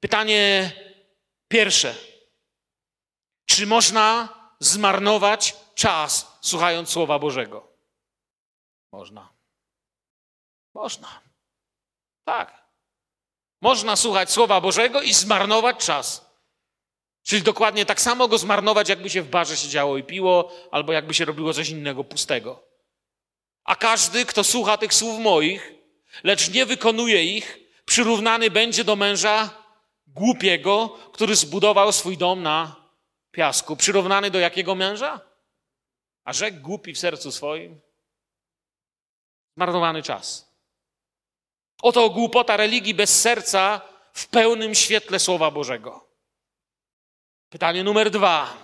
Pytanie 0.01 0.73
pierwsze. 1.49 1.95
Czy 3.47 3.67
można 3.67 4.29
zmarnować 4.61 5.57
czas 5.75 6.39
słuchając 6.41 6.91
Słowa 6.91 7.19
Bożego? 7.19 7.69
Można. 8.93 9.33
Można. 10.75 11.21
Tak. 12.25 12.63
Można 13.61 13.97
słuchać 13.97 14.31
Słowa 14.31 14.61
Bożego 14.61 15.03
i 15.03 15.13
zmarnować 15.13 15.77
czas. 15.85 16.33
Czyli 17.23 17.43
dokładnie 17.43 17.87
tak 17.87 18.01
samo 18.01 18.29
go 18.29 18.39
zmarnować, 18.39 18.89
jakby 18.89 19.11
się 19.11 19.23
w 19.23 19.29
barze 19.29 19.57
siedziało 19.57 19.97
i 19.97 20.03
piło, 20.03 20.53
albo 20.71 20.93
jakby 20.93 21.15
się 21.15 21.25
robiło 21.25 21.55
coś 21.55 21.69
innego 21.69 22.05
pustego. 22.05 22.63
A 23.65 23.77
każdy, 23.77 24.25
kto 24.27 24.45
słucha 24.45 24.79
tych 24.79 24.95
słów 24.95 25.21
moich, 25.21 25.73
lecz 26.25 26.51
nie 26.51 26.67
wykonuje 26.67 27.25
ich, 27.25 27.59
przyrównany 27.85 28.51
będzie 28.51 28.85
do 28.85 28.97
męża 28.97 29.51
głupiego, 30.07 30.89
który 31.13 31.37
zbudował 31.37 31.93
swój 31.93 32.17
dom 32.17 32.43
na 32.43 32.77
piasku. 33.31 33.77
Przyrównany 33.77 34.31
do 34.31 34.39
jakiego 34.39 34.75
męża? 34.75 35.21
A 36.25 36.33
rzekł 36.33 36.61
głupi 36.61 36.93
w 36.93 36.99
sercu 36.99 37.33
swoim. 37.33 37.81
Zmarnowany 39.57 40.03
czas. 40.03 40.53
Oto 41.83 42.11
głupota 42.11 42.57
religii 42.57 42.95
bez 42.95 43.21
serca 43.21 43.81
w 44.13 44.27
pełnym 44.27 44.75
świetle 44.75 45.19
Słowa 45.19 45.51
Bożego. 45.51 46.09
Pytanie 47.49 47.85
numer 47.85 48.11
dwa. 48.11 48.57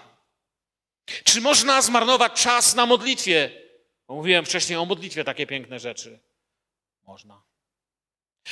Czy 1.24 1.40
można 1.40 1.82
zmarnować 1.82 2.42
czas 2.42 2.74
na 2.74 2.86
modlitwie? 2.86 3.62
Mówiłem 4.08 4.44
wcześniej 4.44 4.78
o 4.78 4.84
modlitwie 4.84 5.24
takie 5.24 5.46
piękne 5.46 5.78
rzeczy. 5.78 6.27
Można. 7.08 7.42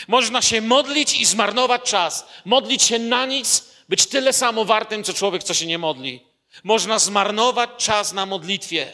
Można 0.09 0.43
się 0.43 0.61
modlić 0.61 1.21
i 1.21 1.25
zmarnować 1.25 1.83
czas. 1.83 2.29
Modlić 2.45 2.83
się 2.83 2.99
na 2.99 3.27
nic, 3.27 3.75
być 3.89 4.07
tyle 4.07 4.33
samo 4.33 4.65
wartym, 4.65 5.05
co 5.05 5.15
człowiek, 5.15 5.43
co 5.43 5.55
się 5.55 5.67
nie 5.67 5.79
modli. 5.79 6.27
Można 6.65 6.99
zmarnować 6.99 7.71
czas 7.77 8.13
na 8.13 8.27
modlitwie. 8.27 8.93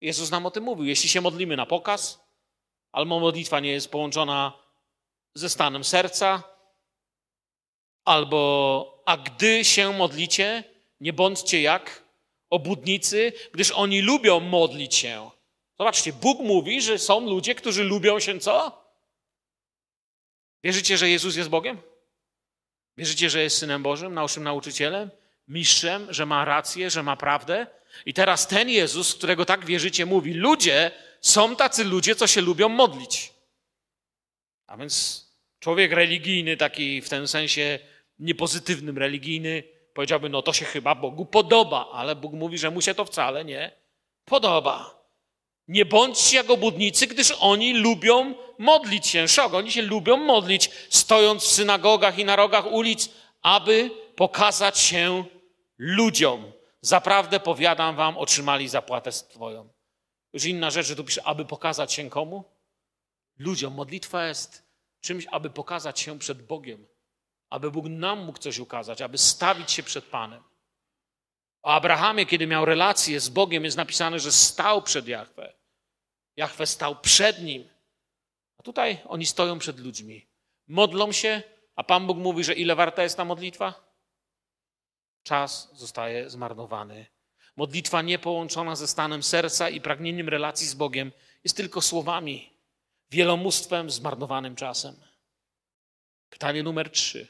Jezus 0.00 0.30
nam 0.30 0.46
o 0.46 0.50
tym 0.50 0.64
mówił. 0.64 0.84
Jeśli 0.84 1.08
się 1.08 1.20
modlimy 1.20 1.56
na 1.56 1.66
pokaz, 1.66 2.20
albo 2.92 3.20
modlitwa 3.20 3.60
nie 3.60 3.70
jest 3.70 3.90
połączona 3.90 4.52
ze 5.34 5.48
stanem 5.48 5.84
serca, 5.84 6.42
albo 8.04 9.02
a 9.06 9.16
gdy 9.16 9.64
się 9.64 9.92
modlicie, 9.92 10.64
nie 11.00 11.12
bądźcie 11.12 11.62
jak 11.62 12.04
obudnicy, 12.50 13.32
gdyż 13.52 13.70
oni 13.70 14.00
lubią 14.00 14.40
modlić 14.40 14.94
się. 14.94 15.33
Zobaczcie, 15.78 16.12
Bóg 16.12 16.40
mówi, 16.40 16.82
że 16.82 16.98
są 16.98 17.20
ludzie, 17.20 17.54
którzy 17.54 17.84
lubią 17.84 18.20
się 18.20 18.40
co? 18.40 18.84
Wierzycie, 20.64 20.98
że 20.98 21.10
Jezus 21.10 21.36
jest 21.36 21.48
Bogiem? 21.48 21.78
Wierzycie, 22.96 23.30
że 23.30 23.42
jest 23.42 23.58
Synem 23.58 23.82
Bożym, 23.82 24.14
naszym 24.14 24.44
nauczycielem, 24.44 25.10
mistrzem, 25.48 26.12
że 26.12 26.26
ma 26.26 26.44
rację, 26.44 26.90
że 26.90 27.02
ma 27.02 27.16
prawdę? 27.16 27.66
I 28.06 28.14
teraz 28.14 28.48
ten 28.48 28.68
Jezus, 28.68 29.14
którego 29.14 29.44
tak 29.44 29.66
wierzycie, 29.66 30.06
mówi: 30.06 30.34
Ludzie, 30.34 30.90
są 31.20 31.56
tacy 31.56 31.84
ludzie, 31.84 32.14
co 32.14 32.26
się 32.26 32.40
lubią 32.40 32.68
modlić. 32.68 33.32
A 34.66 34.76
więc 34.76 35.24
człowiek 35.60 35.92
religijny, 35.92 36.56
taki 36.56 37.02
w 37.02 37.08
tym 37.08 37.28
sensie 37.28 37.78
niepozytywnym, 38.18 38.98
religijny, 38.98 39.62
powiedziałby: 39.94 40.28
No 40.28 40.42
to 40.42 40.52
się 40.52 40.64
chyba 40.64 40.94
Bogu 40.94 41.26
podoba, 41.26 41.88
ale 41.92 42.16
Bóg 42.16 42.32
mówi, 42.32 42.58
że 42.58 42.70
mu 42.70 42.80
się 42.80 42.94
to 42.94 43.04
wcale 43.04 43.44
nie 43.44 43.72
podoba. 44.24 45.03
Nie 45.68 45.84
bądźcie 45.84 46.36
jak 46.36 46.50
obudnicy, 46.50 47.06
gdyż 47.06 47.30
oni 47.40 47.74
lubią 47.74 48.34
modlić 48.58 49.06
się. 49.06 49.28
Szok, 49.28 49.54
oni 49.54 49.72
się 49.72 49.82
lubią 49.82 50.16
modlić, 50.16 50.70
stojąc 50.90 51.44
w 51.44 51.52
synagogach 51.52 52.18
i 52.18 52.24
na 52.24 52.36
rogach 52.36 52.72
ulic, 52.72 53.10
aby 53.42 53.90
pokazać 54.16 54.78
się 54.78 55.24
ludziom. 55.78 56.52
Zaprawdę 56.80 57.40
powiadam 57.40 57.96
wam, 57.96 58.18
otrzymali 58.18 58.68
zapłatę 58.68 59.12
swoją. 59.12 59.68
Już 60.32 60.44
inna 60.44 60.70
rzecz, 60.70 60.86
że 60.86 60.96
tu 60.96 61.04
pisze, 61.04 61.22
aby 61.22 61.44
pokazać 61.44 61.92
się 61.92 62.10
komu? 62.10 62.44
Ludziom. 63.38 63.74
Modlitwa 63.74 64.26
jest 64.26 64.62
czymś, 65.00 65.26
aby 65.30 65.50
pokazać 65.50 66.00
się 66.00 66.18
przed 66.18 66.46
Bogiem. 66.46 66.86
Aby 67.50 67.70
Bóg 67.70 67.86
nam 67.88 68.24
mógł 68.24 68.38
coś 68.38 68.58
ukazać, 68.58 69.02
aby 69.02 69.18
stawić 69.18 69.72
się 69.72 69.82
przed 69.82 70.04
Panem. 70.04 70.42
O 71.64 71.72
Abrahamie, 71.72 72.26
kiedy 72.26 72.46
miał 72.46 72.64
relację 72.64 73.20
z 73.20 73.28
Bogiem, 73.28 73.64
jest 73.64 73.76
napisane, 73.76 74.20
że 74.20 74.32
stał 74.32 74.82
przed 74.82 75.08
Jahwe. 75.08 75.52
Jahwe 76.36 76.66
stał 76.66 77.00
przed 77.00 77.42
nim. 77.42 77.68
A 78.58 78.62
tutaj 78.62 78.98
oni 79.04 79.26
stoją 79.26 79.58
przed 79.58 79.78
ludźmi. 79.78 80.26
Modlą 80.68 81.12
się, 81.12 81.42
a 81.76 81.84
Pan 81.84 82.06
Bóg 82.06 82.18
mówi, 82.18 82.44
że 82.44 82.54
ile 82.54 82.76
warta 82.76 83.02
jest 83.02 83.16
ta 83.16 83.24
modlitwa? 83.24 83.74
Czas 85.22 85.70
zostaje 85.72 86.30
zmarnowany. 86.30 87.06
Modlitwa 87.56 88.02
niepołączona 88.02 88.76
ze 88.76 88.88
stanem 88.88 89.22
serca 89.22 89.68
i 89.68 89.80
pragnieniem 89.80 90.28
relacji 90.28 90.66
z 90.66 90.74
Bogiem 90.74 91.12
jest 91.44 91.56
tylko 91.56 91.80
słowami, 91.80 92.50
wielomóstwem, 93.10 93.90
zmarnowanym 93.90 94.56
czasem. 94.56 94.96
Pytanie 96.30 96.62
numer 96.62 96.90
trzy. 96.90 97.28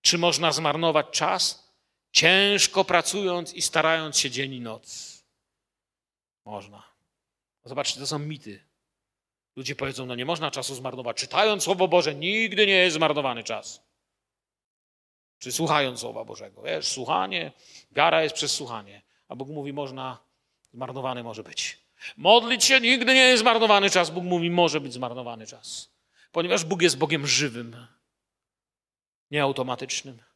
Czy 0.00 0.18
można 0.18 0.52
zmarnować 0.52 1.06
czas, 1.10 1.63
ciężko 2.14 2.84
pracując 2.84 3.54
i 3.54 3.62
starając 3.62 4.18
się 4.18 4.30
dzień 4.30 4.52
i 4.52 4.60
noc? 4.60 5.18
Można. 6.44 6.82
Zobaczcie, 7.64 8.00
to 8.00 8.06
są 8.06 8.18
mity. 8.18 8.64
Ludzie 9.56 9.76
powiedzą, 9.76 10.06
no 10.06 10.14
nie 10.14 10.24
można 10.24 10.50
czasu 10.50 10.74
zmarnować. 10.74 11.16
Czytając 11.16 11.62
Słowo 11.62 11.88
Boże, 11.88 12.14
nigdy 12.14 12.66
nie 12.66 12.72
jest 12.72 12.96
zmarnowany 12.96 13.44
czas. 13.44 13.82
Czy 15.38 15.52
słuchając 15.52 16.00
Słowa 16.00 16.24
Bożego. 16.24 16.62
Wiesz, 16.62 16.88
słuchanie, 16.88 17.52
wiara 17.92 18.22
jest 18.22 18.34
przez 18.34 18.52
słuchanie. 18.52 19.02
A 19.28 19.36
Bóg 19.36 19.48
mówi, 19.48 19.72
można, 19.72 20.18
zmarnowany 20.72 21.22
może 21.22 21.42
być. 21.42 21.78
Modlić 22.16 22.64
się 22.64 22.80
nigdy 22.80 23.14
nie 23.14 23.28
jest 23.28 23.40
zmarnowany 23.40 23.90
czas. 23.90 24.10
Bóg 24.10 24.24
mówi, 24.24 24.50
może 24.50 24.80
być 24.80 24.92
zmarnowany 24.92 25.46
czas. 25.46 25.90
Ponieważ 26.32 26.64
Bóg 26.64 26.82
jest 26.82 26.98
Bogiem 26.98 27.26
żywym, 27.26 27.86
nie 29.30 29.42
automatycznym. 29.42 30.33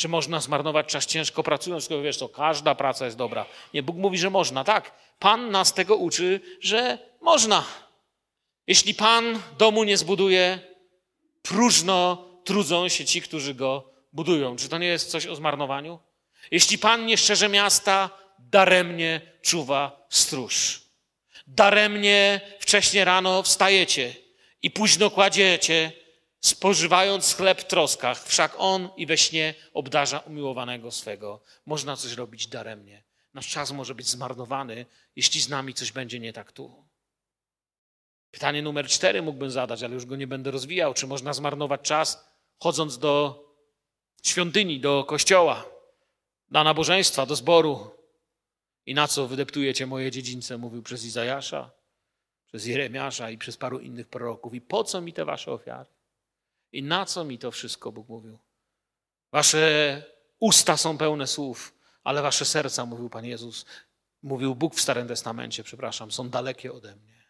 Czy 0.00 0.08
można 0.08 0.40
zmarnować 0.40 0.86
czas 0.86 1.06
ciężko 1.06 1.42
pracując? 1.42 1.88
Tylko 1.88 2.02
wiesz, 2.02 2.18
to 2.18 2.28
każda 2.28 2.74
praca 2.74 3.04
jest 3.04 3.16
dobra. 3.16 3.46
Nie, 3.74 3.82
Bóg 3.82 3.96
mówi, 3.96 4.18
że 4.18 4.30
można. 4.30 4.64
Tak, 4.64 4.92
Pan 5.18 5.50
nas 5.50 5.74
tego 5.74 5.96
uczy, 5.96 6.40
że 6.60 6.98
można. 7.20 7.64
Jeśli 8.66 8.94
Pan 8.94 9.42
domu 9.58 9.84
nie 9.84 9.96
zbuduje, 9.96 10.58
próżno 11.42 12.24
trudzą 12.44 12.88
się 12.88 13.04
ci, 13.04 13.22
którzy 13.22 13.54
go 13.54 13.90
budują. 14.12 14.56
Czy 14.56 14.68
to 14.68 14.78
nie 14.78 14.86
jest 14.86 15.10
coś 15.10 15.26
o 15.26 15.36
zmarnowaniu? 15.36 15.98
Jeśli 16.50 16.78
Pan 16.78 17.06
nie 17.06 17.16
szczerze 17.16 17.48
miasta, 17.48 18.10
daremnie 18.38 19.20
czuwa 19.42 20.06
stróż. 20.10 20.82
Daremnie 21.46 22.40
wcześnie 22.60 23.04
rano 23.04 23.42
wstajecie 23.42 24.14
i 24.62 24.70
późno 24.70 25.10
kładziecie, 25.10 25.92
spożywając 26.40 27.34
chleb 27.34 27.60
w 27.60 27.64
troskach. 27.64 28.24
Wszak 28.24 28.54
On 28.58 28.88
i 28.96 29.06
we 29.06 29.18
śnie 29.18 29.54
obdarza 29.74 30.18
umiłowanego 30.18 30.90
swego. 30.90 31.40
Można 31.66 31.96
coś 31.96 32.12
robić 32.12 32.46
daremnie. 32.46 33.02
Nasz 33.34 33.48
czas 33.48 33.72
może 33.72 33.94
być 33.94 34.06
zmarnowany, 34.06 34.86
jeśli 35.16 35.40
z 35.40 35.48
nami 35.48 35.74
coś 35.74 35.92
będzie 35.92 36.20
nie 36.20 36.32
tak 36.32 36.52
tu. 36.52 36.84
Pytanie 38.30 38.62
numer 38.62 38.86
cztery 38.86 39.22
mógłbym 39.22 39.50
zadać, 39.50 39.82
ale 39.82 39.94
już 39.94 40.06
go 40.06 40.16
nie 40.16 40.26
będę 40.26 40.50
rozwijał. 40.50 40.94
Czy 40.94 41.06
można 41.06 41.32
zmarnować 41.32 41.80
czas, 41.80 42.24
chodząc 42.58 42.98
do 42.98 43.44
świątyni, 44.22 44.80
do 44.80 45.04
kościoła, 45.04 45.64
na 46.50 46.64
nabożeństwa, 46.64 47.26
do 47.26 47.36
zboru? 47.36 47.90
I 48.86 48.94
na 48.94 49.08
co 49.08 49.26
wydeptujecie 49.26 49.86
moje 49.86 50.10
dziedzińce? 50.10 50.58
Mówił 50.58 50.82
przez 50.82 51.04
Izajasza, 51.04 51.70
przez 52.46 52.66
Jeremiasza 52.66 53.30
i 53.30 53.38
przez 53.38 53.56
paru 53.56 53.78
innych 53.78 54.08
proroków. 54.08 54.54
I 54.54 54.60
po 54.60 54.84
co 54.84 55.00
mi 55.00 55.12
te 55.12 55.24
wasze 55.24 55.52
ofiary? 55.52 55.90
I 56.72 56.82
na 56.82 57.06
co 57.06 57.24
mi 57.24 57.38
to 57.38 57.50
wszystko, 57.50 57.92
Bóg 57.92 58.08
mówił? 58.08 58.38
Wasze 59.32 60.02
usta 60.38 60.76
są 60.76 60.98
pełne 60.98 61.26
słów, 61.26 61.74
ale 62.04 62.22
wasze 62.22 62.44
serca, 62.44 62.86
mówił 62.86 63.10
Pan 63.10 63.24
Jezus, 63.24 63.66
mówił 64.22 64.54
Bóg 64.54 64.74
w 64.74 64.80
Starym 64.80 65.08
Testamencie, 65.08 65.62
przepraszam, 65.62 66.12
są 66.12 66.28
dalekie 66.28 66.72
ode 66.72 66.96
mnie. 66.96 67.20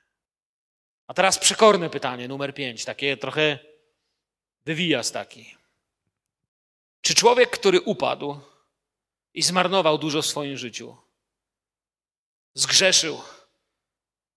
A 1.07 1.14
teraz 1.14 1.38
przekorne 1.38 1.90
pytanie, 1.90 2.29
numer 2.29 2.55
pięć, 2.55 2.85
takie 2.85 3.16
trochę 3.16 3.59
wywijas 4.64 5.12
taki. 5.12 5.57
Czy 7.00 7.14
człowiek, 7.14 7.50
który 7.50 7.81
upadł 7.81 8.40
i 9.35 9.42
zmarnował 9.42 9.98
dużo 9.98 10.22
w 10.22 10.26
swoim 10.26 10.57
życiu, 10.57 10.96
zgrzeszył, 12.55 13.20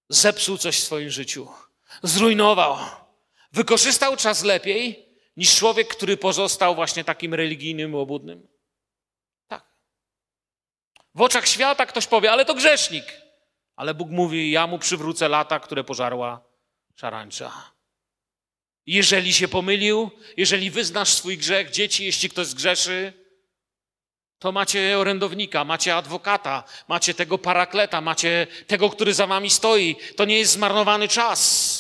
zepsuł 0.10 0.58
coś 0.58 0.80
w 0.80 0.84
swoim 0.84 1.10
życiu, 1.10 1.48
zrujnował, 2.04 2.78
wykorzystał 3.54 4.18
czas 4.18 4.44
lepiej 4.44 5.10
niż 5.38 5.56
człowiek, 5.56 5.88
który 5.88 6.18
pozostał 6.18 6.76
właśnie 6.76 7.04
takim 7.04 7.34
religijnym, 7.34 7.96
obudnym? 7.96 8.48
Tak. 9.48 9.66
W 11.16 11.22
oczach 11.22 11.48
świata 11.48 11.86
ktoś 11.86 12.08
powie, 12.08 12.32
ale 12.32 12.46
to 12.46 12.54
grzesznik. 12.54 13.06
Ale 13.76 13.94
Bóg 13.94 14.10
mówi: 14.10 14.52
Ja 14.52 14.68
mu 14.68 14.80
przywrócę 14.80 15.28
lata, 15.30 15.60
które 15.60 15.84
pożarła 15.84 16.42
szarańcza. 16.96 17.74
Jeżeli 18.86 19.34
się 19.34 19.48
pomylił, 19.48 20.12
jeżeli 20.38 20.72
wyznasz 20.72 21.10
swój 21.10 21.38
grzech, 21.38 21.72
dzieci, 21.72 22.06
jeśli 22.06 22.30
ktoś 22.30 22.48
zgrzeszy, 22.48 23.14
to 24.40 24.52
macie 24.52 24.98
orędownika, 24.98 25.64
macie 25.64 25.96
adwokata, 25.96 26.64
macie 26.88 27.14
tego 27.14 27.38
parakleta, 27.38 28.02
macie 28.02 28.48
tego, 28.68 28.90
który 28.90 29.14
za 29.14 29.28
wami 29.28 29.50
stoi. 29.50 29.96
To 30.16 30.26
nie 30.26 30.40
jest 30.40 30.52
zmarnowany 30.52 31.08
czas. 31.08 31.73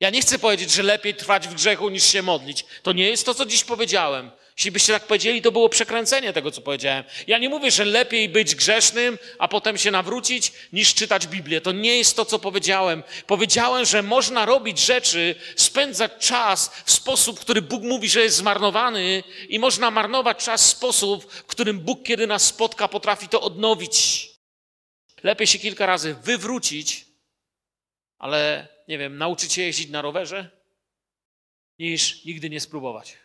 Ja 0.00 0.10
nie 0.10 0.20
chcę 0.20 0.38
powiedzieć, 0.38 0.70
że 0.70 0.82
lepiej 0.82 1.14
trwać 1.14 1.48
w 1.48 1.54
grzechu 1.54 1.88
niż 1.88 2.04
się 2.04 2.22
modlić. 2.22 2.64
To 2.82 2.92
nie 2.92 3.10
jest 3.10 3.26
to, 3.26 3.34
co 3.34 3.46
dziś 3.46 3.64
powiedziałem. 3.64 4.30
Jeśli 4.56 4.70
byście 4.70 4.92
tak 4.92 5.06
powiedzieli, 5.06 5.42
to 5.42 5.52
było 5.52 5.68
przekręcenie 5.68 6.32
tego, 6.32 6.50
co 6.50 6.60
powiedziałem. 6.60 7.04
Ja 7.26 7.38
nie 7.38 7.48
mówię, 7.48 7.70
że 7.70 7.84
lepiej 7.84 8.28
być 8.28 8.54
grzesznym, 8.54 9.18
a 9.38 9.48
potem 9.48 9.78
się 9.78 9.90
nawrócić, 9.90 10.52
niż 10.72 10.94
czytać 10.94 11.26
Biblię. 11.26 11.60
To 11.60 11.72
nie 11.72 11.98
jest 11.98 12.16
to, 12.16 12.24
co 12.24 12.38
powiedziałem. 12.38 13.02
Powiedziałem, 13.26 13.84
że 13.84 14.02
można 14.02 14.46
robić 14.46 14.78
rzeczy, 14.78 15.34
spędzać 15.56 16.12
czas 16.18 16.70
w 16.84 16.90
sposób, 16.90 17.40
który 17.40 17.62
Bóg 17.62 17.82
mówi, 17.82 18.08
że 18.08 18.20
jest 18.20 18.36
zmarnowany, 18.36 19.22
i 19.48 19.58
można 19.58 19.90
marnować 19.90 20.44
czas 20.44 20.66
w 20.66 20.76
sposób, 20.76 21.32
w 21.32 21.44
którym 21.44 21.80
Bóg, 21.80 22.02
kiedy 22.02 22.26
nas 22.26 22.42
spotka, 22.42 22.88
potrafi 22.88 23.28
to 23.28 23.40
odnowić. 23.40 24.28
Lepiej 25.22 25.46
się 25.46 25.58
kilka 25.58 25.86
razy 25.86 26.14
wywrócić, 26.14 27.06
ale 28.18 28.68
nie 28.90 28.98
wiem, 28.98 29.18
nauczyć 29.18 29.52
się 29.52 29.62
jeździć 29.62 29.90
na 29.90 30.02
rowerze, 30.02 30.50
niż 31.78 32.24
nigdy 32.24 32.50
nie 32.50 32.60
spróbować. 32.60 33.16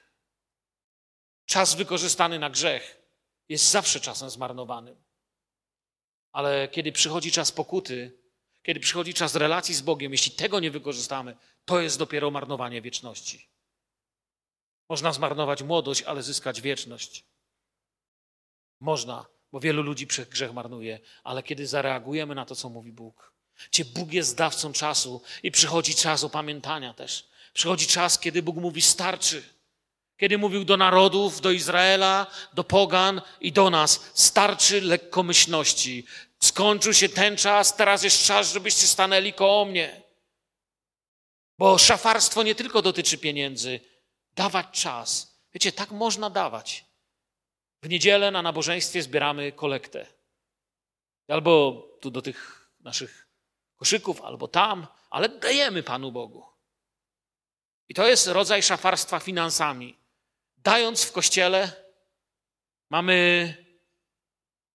Czas 1.45 1.75
wykorzystany 1.75 2.39
na 2.39 2.49
grzech 2.49 3.01
jest 3.49 3.71
zawsze 3.71 3.99
czasem 3.99 4.29
zmarnowanym. 4.29 5.03
Ale 6.31 6.67
kiedy 6.67 6.91
przychodzi 6.91 7.31
czas 7.31 7.51
pokuty, 7.51 8.19
kiedy 8.63 8.79
przychodzi 8.79 9.13
czas 9.13 9.35
relacji 9.35 9.75
z 9.75 9.81
Bogiem, 9.81 10.11
jeśli 10.11 10.31
tego 10.31 10.59
nie 10.59 10.71
wykorzystamy, 10.71 11.37
to 11.65 11.81
jest 11.81 11.99
dopiero 11.99 12.31
marnowanie 12.31 12.81
wieczności. 12.81 13.49
Można 14.89 15.13
zmarnować 15.13 15.63
młodość, 15.63 16.03
ale 16.03 16.23
zyskać 16.23 16.61
wieczność. 16.61 17.25
Można, 18.79 19.25
bo 19.51 19.59
wielu 19.59 19.83
ludzi 19.83 20.07
przez 20.07 20.29
grzech 20.29 20.53
marnuje, 20.53 20.99
ale 21.23 21.43
kiedy 21.43 21.67
zareagujemy 21.67 22.35
na 22.35 22.45
to, 22.45 22.55
co 22.55 22.69
mówi 22.69 22.91
Bóg, 22.91 23.34
gdzie 23.71 23.85
Bóg 23.85 24.13
jest 24.13 24.37
dawcą 24.37 24.73
czasu 24.73 25.21
i 25.43 25.51
przychodzi 25.51 25.95
czas 25.95 26.23
opamiętania 26.23 26.93
też. 26.93 27.27
Przychodzi 27.53 27.87
czas, 27.87 28.19
kiedy 28.19 28.43
Bóg 28.43 28.55
mówi 28.55 28.81
starczy. 28.81 29.43
Kiedy 30.17 30.37
mówił 30.37 30.65
do 30.65 30.77
narodów, 30.77 31.41
do 31.41 31.51
Izraela, 31.51 32.27
do 32.53 32.63
pogan 32.63 33.21
i 33.41 33.51
do 33.51 33.69
nas, 33.69 34.11
starczy 34.13 34.81
lekkomyślności. 34.81 36.05
Skończył 36.39 36.93
się 36.93 37.09
ten 37.09 37.37
czas, 37.37 37.75
teraz 37.75 38.03
jest 38.03 38.23
czas, 38.25 38.53
żebyście 38.53 38.87
stanęli 38.87 39.33
koło 39.33 39.65
mnie. 39.65 40.01
Bo 41.57 41.77
szafarstwo 41.77 42.43
nie 42.43 42.55
tylko 42.55 42.81
dotyczy 42.81 43.17
pieniędzy. 43.17 43.79
Dawać 44.35 44.67
czas. 44.71 45.39
Wiecie, 45.53 45.71
tak 45.71 45.91
można 45.91 46.29
dawać. 46.29 46.85
W 47.83 47.89
niedzielę 47.89 48.31
na 48.31 48.41
nabożeństwie 48.41 49.01
zbieramy 49.01 49.51
kolektę. 49.51 50.07
Albo 51.27 51.83
tu 52.01 52.11
do 52.11 52.21
tych 52.21 52.69
naszych 52.79 53.24
koszyków, 53.77 54.21
albo 54.21 54.47
tam, 54.47 54.87
ale 55.09 55.29
dajemy 55.29 55.83
Panu 55.83 56.11
Bogu. 56.11 56.45
I 57.89 57.93
to 57.93 58.07
jest 58.07 58.27
rodzaj 58.27 58.63
szafarstwa 58.63 59.19
finansami. 59.19 59.97
Dając 60.57 61.03
w 61.03 61.11
kościele, 61.11 61.71
mamy, 62.89 63.53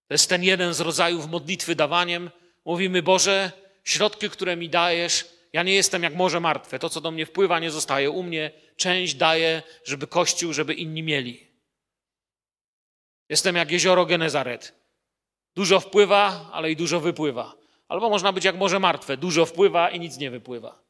to 0.08 0.14
jest 0.14 0.28
ten 0.28 0.42
jeden 0.42 0.74
z 0.74 0.80
rodzajów 0.80 1.26
modlitwy 1.26 1.74
dawaniem, 1.74 2.30
mówimy, 2.64 3.02
Boże, 3.02 3.52
środki, 3.84 4.30
które 4.30 4.56
mi 4.56 4.68
dajesz, 4.68 5.40
ja 5.52 5.62
nie 5.62 5.74
jestem 5.74 6.02
jak 6.02 6.14
morze 6.14 6.40
martwe. 6.40 6.78
To, 6.78 6.90
co 6.90 7.00
do 7.00 7.10
mnie 7.10 7.26
wpływa, 7.26 7.58
nie 7.58 7.70
zostaje 7.70 8.10
u 8.10 8.22
mnie. 8.22 8.50
Część 8.76 9.14
daję, 9.14 9.62
żeby 9.84 10.06
Kościół, 10.06 10.52
żeby 10.52 10.74
inni 10.74 11.02
mieli. 11.02 11.46
Jestem 13.28 13.56
jak 13.56 13.70
jezioro 13.70 14.06
Genezaret. 14.06 14.74
Dużo 15.54 15.80
wpływa, 15.80 16.50
ale 16.52 16.70
i 16.70 16.76
dużo 16.76 17.00
wypływa. 17.00 17.59
Albo 17.90 18.10
można 18.10 18.32
być 18.32 18.44
jak 18.44 18.56
morze 18.56 18.78
martwe. 18.78 19.16
Dużo 19.16 19.46
wpływa 19.46 19.90
i 19.90 20.00
nic 20.00 20.16
nie 20.16 20.30
wypływa. 20.30 20.82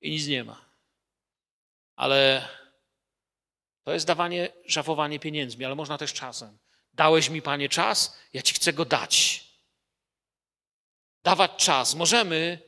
I 0.00 0.10
nic 0.10 0.26
nie 0.26 0.44
ma. 0.44 0.64
Ale 1.96 2.48
to 3.84 3.92
jest 3.92 4.06
dawanie, 4.06 4.48
żawowanie 4.66 5.18
pieniędzmi, 5.18 5.64
ale 5.64 5.74
można 5.74 5.98
też 5.98 6.12
czasem. 6.12 6.58
Dałeś 6.94 7.28
mi, 7.28 7.42
Panie, 7.42 7.68
czas, 7.68 8.18
ja 8.32 8.42
Ci 8.42 8.54
chcę 8.54 8.72
go 8.72 8.84
dać. 8.84 9.44
Dawać 11.22 11.50
czas. 11.56 11.94
Możemy 11.94 12.58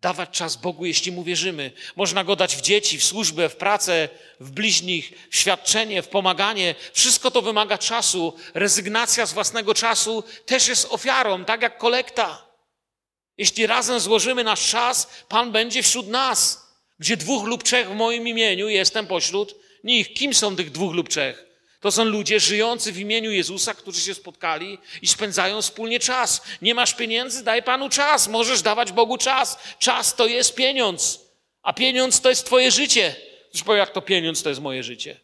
dawać 0.00 0.30
czas 0.30 0.56
Bogu, 0.56 0.86
jeśli 0.86 1.12
mu 1.12 1.24
wierzymy. 1.24 1.72
Można 1.96 2.24
go 2.24 2.36
dać 2.36 2.56
w 2.56 2.60
dzieci, 2.60 2.98
w 2.98 3.04
służbę, 3.04 3.48
w 3.48 3.56
pracę, 3.56 4.08
w 4.40 4.50
bliźnich, 4.50 5.12
w 5.30 5.36
świadczenie, 5.36 6.02
w 6.02 6.08
pomaganie. 6.08 6.74
Wszystko 6.92 7.30
to 7.30 7.42
wymaga 7.42 7.78
czasu. 7.78 8.36
Rezygnacja 8.54 9.26
z 9.26 9.32
własnego 9.32 9.74
czasu 9.74 10.24
też 10.46 10.68
jest 10.68 10.92
ofiarą, 10.92 11.44
tak 11.44 11.62
jak 11.62 11.78
kolekta. 11.78 12.49
Jeśli 13.40 13.66
razem 13.66 14.00
złożymy 14.00 14.44
nasz 14.44 14.70
czas, 14.70 15.24
Pan 15.28 15.52
będzie 15.52 15.82
wśród 15.82 16.08
nas. 16.08 16.66
Gdzie 16.98 17.16
dwóch 17.16 17.46
lub 17.46 17.62
trzech 17.62 17.88
w 17.88 17.94
moim 17.94 18.28
imieniu, 18.28 18.68
jestem 18.68 19.06
pośród 19.06 19.54
nich. 19.84 20.14
Kim 20.14 20.34
są 20.34 20.56
tych 20.56 20.70
dwóch 20.70 20.94
lub 20.94 21.08
trzech? 21.08 21.46
To 21.80 21.90
są 21.90 22.04
ludzie 22.04 22.40
żyjący 22.40 22.92
w 22.92 22.98
imieniu 22.98 23.30
Jezusa, 23.30 23.74
którzy 23.74 24.00
się 24.00 24.14
spotkali 24.14 24.78
i 25.02 25.08
spędzają 25.08 25.62
wspólnie 25.62 26.00
czas. 26.00 26.42
Nie 26.62 26.74
masz 26.74 26.94
pieniędzy? 26.94 27.44
Daj 27.44 27.62
Panu 27.62 27.88
czas. 27.88 28.28
Możesz 28.28 28.62
dawać 28.62 28.92
Bogu 28.92 29.18
czas. 29.18 29.58
Czas 29.78 30.14
to 30.14 30.26
jest 30.26 30.54
pieniądz, 30.54 31.20
a 31.62 31.72
pieniądz 31.72 32.20
to 32.20 32.28
jest 32.28 32.46
Twoje 32.46 32.70
życie. 32.70 33.16
Już 33.54 33.62
powiem, 33.62 33.78
jak 33.78 33.90
to 33.90 34.02
pieniądz 34.02 34.42
to 34.42 34.48
jest 34.48 34.60
moje 34.60 34.82
życie. 34.82 35.20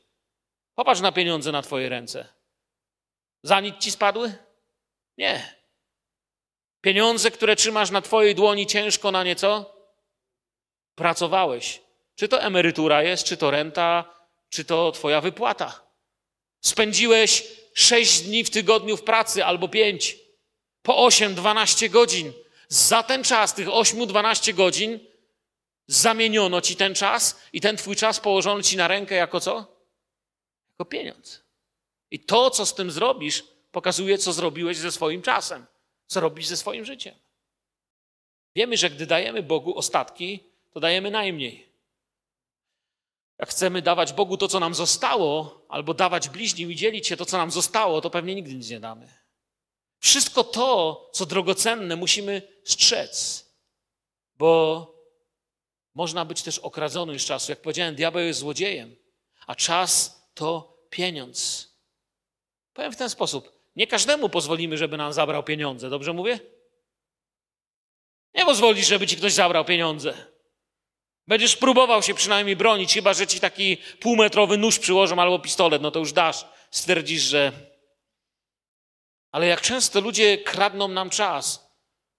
Popatrz 0.74 1.00
na 1.00 1.12
pieniądze 1.12 1.52
na 1.52 1.62
Twoje 1.62 1.88
ręce. 1.88 2.28
Za 3.42 3.60
nic 3.60 3.78
ci 3.78 3.90
spadły? 3.90 4.34
Nie. 5.18 5.56
Pieniądze, 6.86 7.30
które 7.30 7.56
trzymasz 7.56 7.90
na 7.90 8.02
Twojej 8.02 8.34
dłoni 8.34 8.66
ciężko 8.66 9.12
na 9.12 9.24
nieco? 9.24 9.74
Pracowałeś. 10.94 11.82
Czy 12.14 12.28
to 12.28 12.42
emerytura 12.42 13.02
jest, 13.02 13.24
czy 13.24 13.36
to 13.36 13.50
renta, 13.50 14.14
czy 14.48 14.64
to 14.64 14.92
Twoja 14.92 15.20
wypłata. 15.20 15.80
Spędziłeś 16.60 17.44
sześć 17.74 18.20
dni 18.20 18.44
w 18.44 18.50
tygodniu 18.50 18.96
w 18.96 19.02
pracy 19.02 19.44
albo 19.44 19.68
pięć, 19.68 20.16
po 20.82 20.96
osiem, 20.96 21.34
dwanaście 21.34 21.88
godzin. 21.88 22.32
Za 22.68 23.02
ten 23.02 23.24
czas, 23.24 23.54
tych 23.54 23.68
ośmiu, 23.68 24.06
dwanaście 24.06 24.54
godzin, 24.54 25.00
zamieniono 25.86 26.60
ci 26.60 26.76
ten 26.76 26.94
czas 26.94 27.40
i 27.52 27.60
ten 27.60 27.76
twój 27.76 27.96
czas 27.96 28.20
położono 28.20 28.62
ci 28.62 28.76
na 28.76 28.88
rękę 28.88 29.14
jako 29.14 29.40
co? 29.40 29.54
Jako 30.70 30.84
pieniądz. 30.84 31.42
I 32.10 32.20
to, 32.20 32.50
co 32.50 32.66
z 32.66 32.74
tym 32.74 32.90
zrobisz, 32.90 33.44
pokazuje, 33.72 34.18
co 34.18 34.32
zrobiłeś 34.32 34.76
ze 34.76 34.92
swoim 34.92 35.22
czasem, 35.22 35.66
co 36.06 36.20
robisz 36.20 36.46
ze 36.46 36.56
swoim 36.56 36.84
życiem. 36.84 37.14
Wiemy, 38.54 38.76
że 38.76 38.90
gdy 38.90 39.06
dajemy 39.06 39.42
Bogu 39.42 39.78
ostatki, 39.78 40.40
to 40.72 40.80
dajemy 40.80 41.10
najmniej. 41.10 41.68
Jak 43.38 43.48
chcemy 43.48 43.82
dawać 43.82 44.12
Bogu 44.12 44.36
to, 44.36 44.48
co 44.48 44.60
nam 44.60 44.74
zostało, 44.74 45.64
albo 45.68 45.94
dawać 45.94 46.28
bliźnim 46.28 46.72
i 46.72 46.76
dzielić 46.76 47.06
się 47.06 47.16
to, 47.16 47.26
co 47.26 47.36
nam 47.36 47.50
zostało, 47.50 48.00
to 48.00 48.10
pewnie 48.10 48.34
nigdy 48.34 48.54
nic 48.54 48.70
nie 48.70 48.80
damy. 48.80 49.08
Wszystko 49.98 50.44
to, 50.44 51.10
co 51.12 51.26
drogocenne, 51.26 51.96
musimy 51.96 52.42
strzec, 52.64 53.46
bo 54.38 54.92
można 55.94 56.24
być 56.24 56.42
też 56.42 56.58
okradzonym 56.58 57.18
z 57.18 57.24
czasu. 57.24 57.52
Jak 57.52 57.62
powiedziałem, 57.62 57.94
diabeł 57.94 58.22
jest 58.22 58.40
złodziejem, 58.40 58.96
a 59.46 59.54
czas 59.54 60.22
to 60.34 60.78
pieniądz. 60.90 61.68
Powiem 62.72 62.92
w 62.92 62.96
ten 62.96 63.10
sposób. 63.10 63.55
Nie 63.76 63.86
każdemu 63.86 64.28
pozwolimy, 64.28 64.78
żeby 64.78 64.96
nam 64.96 65.12
zabrał 65.12 65.42
pieniądze. 65.42 65.90
Dobrze 65.90 66.12
mówię? 66.12 66.40
Nie 68.34 68.44
pozwolisz, 68.44 68.86
żeby 68.86 69.06
ci 69.06 69.16
ktoś 69.16 69.32
zabrał 69.32 69.64
pieniądze. 69.64 70.26
Będziesz 71.26 71.56
próbował 71.56 72.02
się 72.02 72.14
przynajmniej 72.14 72.56
bronić, 72.56 72.94
chyba 72.94 73.14
że 73.14 73.26
ci 73.26 73.40
taki 73.40 73.76
półmetrowy 74.00 74.56
nóż 74.56 74.78
przyłożą 74.78 75.18
albo 75.18 75.38
pistolet, 75.38 75.82
no 75.82 75.90
to 75.90 75.98
już 75.98 76.12
dasz. 76.12 76.46
Stwierdzisz, 76.70 77.22
że. 77.22 77.52
Ale 79.30 79.46
jak 79.46 79.60
często 79.60 80.00
ludzie 80.00 80.38
kradną 80.38 80.88
nam 80.88 81.10
czas, 81.10 81.70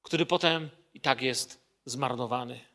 który 0.01 0.26
potem 0.26 0.70
i 0.93 1.01
tak 1.01 1.22
jest 1.22 1.62
zmarnowany. 1.86 2.66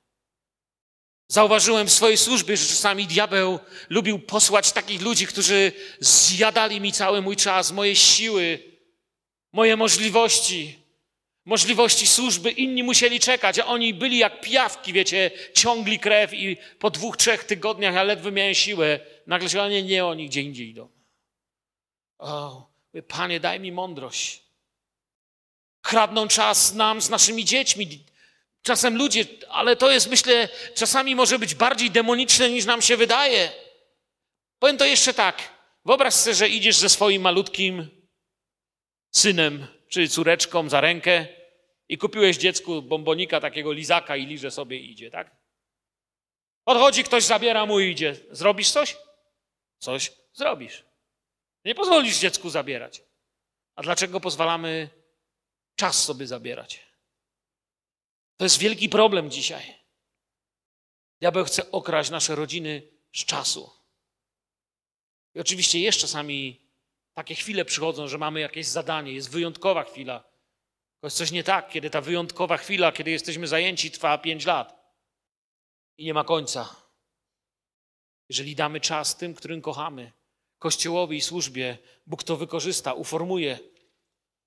Zauważyłem 1.29 1.87
w 1.87 1.93
swojej 1.93 2.17
służbie, 2.17 2.57
że 2.57 2.67
czasami 2.67 3.07
diabeł 3.07 3.59
lubił 3.89 4.19
posłać 4.19 4.73
takich 4.73 5.03
ludzi, 5.03 5.27
którzy 5.27 5.73
zjadali 6.01 6.81
mi 6.81 6.93
cały 6.93 7.23
mój 7.23 7.37
czas, 7.37 7.73
moje 7.73 7.97
siły, 7.97 8.72
moje 9.53 9.77
możliwości 9.77 10.83
możliwości 11.45 12.07
służby, 12.07 12.51
inni 12.51 12.83
musieli 12.83 13.21
czekać, 13.21 13.59
a 13.59 13.67
oni 13.67 13.95
byli 13.95 14.19
jak 14.19 14.41
pijawki, 14.41 14.93
wiecie, 14.93 15.31
ciągli 15.55 15.99
krew 15.99 16.35
i 16.35 16.57
po 16.79 16.91
dwóch, 16.91 17.17
trzech 17.17 17.45
tygodniach 17.45 17.95
ja 17.95 18.03
ledwo 18.03 18.31
miałem 18.31 18.55
siłę. 18.55 19.01
Nagle 19.27 19.49
się, 19.49 19.69
nie, 19.69 19.83
nie, 19.83 20.07
oni 20.07 20.29
gdzie 20.29 20.41
indziej 20.41 20.69
idą. 20.69 20.89
O, 22.19 22.67
Panie, 23.09 23.41
daj 23.41 23.61
mi 23.61 23.73
mądrość. 23.73 24.43
Kradną 25.83 26.29
czas 26.29 26.75
nam 26.75 27.03
z 27.03 27.11
naszymi 27.11 27.45
dziećmi. 27.45 28.05
Czasem 28.63 28.97
ludzie, 28.97 29.25
ale 29.49 29.77
to 29.77 29.91
jest, 29.91 30.11
myślę, 30.11 30.49
czasami 30.75 31.15
może 31.15 31.39
być 31.39 31.55
bardziej 31.55 31.91
demoniczne 31.91 32.51
niż 32.51 32.65
nam 32.65 32.83
się 32.83 32.97
wydaje. 32.97 33.53
Powiem 34.59 34.77
to 34.77 34.85
jeszcze 34.85 35.15
tak. 35.15 35.43
Wyobraź 35.85 36.15
sobie, 36.15 36.35
że 36.35 36.49
idziesz 36.49 36.77
ze 36.77 36.89
swoim 36.89 37.23
malutkim 37.23 38.02
synem 39.13 39.67
czy 39.89 40.09
córeczką 40.09 40.69
za 40.69 40.81
rękę 40.81 41.27
i 41.89 41.99
kupiłeś 41.99 42.37
dziecku 42.37 42.83
bombonika, 42.83 43.41
takiego 43.41 43.73
lizaka 43.73 44.17
i 44.17 44.27
liże 44.27 44.51
sobie 44.51 44.79
idzie, 44.79 45.11
tak? 45.11 45.37
Odchodzi 46.65 47.05
ktoś, 47.05 47.25
zabiera 47.25 47.67
mu 47.67 47.81
i 47.81 47.91
idzie. 47.91 48.17
Zrobisz 48.31 48.71
coś? 48.71 48.97
Coś 49.79 50.13
zrobisz. 50.33 50.85
Nie 51.65 51.75
pozwolisz 51.75 52.19
dziecku 52.19 52.51
zabierać. 52.51 53.03
A 53.75 53.83
dlaczego 53.83 54.21
pozwalamy 54.21 54.91
czas 55.77 56.05
sobie 56.05 56.27
zabierać? 56.27 56.87
To 58.37 58.45
jest 58.45 58.59
wielki 58.59 58.89
problem 58.89 59.31
dzisiaj. 59.31 59.75
Diabeł 61.21 61.45
chce 61.45 61.71
okraść 61.71 62.11
nasze 62.11 62.35
rodziny 62.35 62.83
z 63.15 63.25
czasu. 63.25 63.71
I 65.35 65.41
oczywiście 65.41 65.81
jest 65.81 65.99
czasami 65.99 66.62
takie 67.15 67.35
chwile 67.35 67.65
przychodzą, 67.65 68.09
że 68.09 68.19
mamy 68.19 68.41
jakieś 68.41 68.67
zadanie, 68.67 69.13
jest 69.13 69.31
wyjątkowa 69.31 69.85
chwila. 69.85 70.25
Jest 71.03 71.17
coś 71.17 71.31
nie 71.31 71.45
tak, 71.45 71.71
kiedy 71.71 71.91
ta 71.91 72.01
wyjątkowa 72.01 72.57
chwila, 72.57 72.93
kiedy 72.93 73.11
jesteśmy 73.11 73.47
zajęci, 73.47 73.91
trwa 73.91 74.19
pięć 74.19 74.45
lat 74.45 74.83
i 75.99 76.05
nie 76.05 76.15
ma 76.15 76.25
końca. 76.25 76.77
Jeżeli 78.29 78.57
damy 78.57 78.81
czas 78.81 79.17
tym, 79.17 79.35
którym 79.35 79.63
kochamy, 79.63 80.13
Kościołowi 80.59 81.17
i 81.17 81.21
służbie, 81.21 81.79
Bóg 82.07 82.23
to 82.23 82.37
wykorzysta, 82.37 82.93
uformuje. 82.93 83.59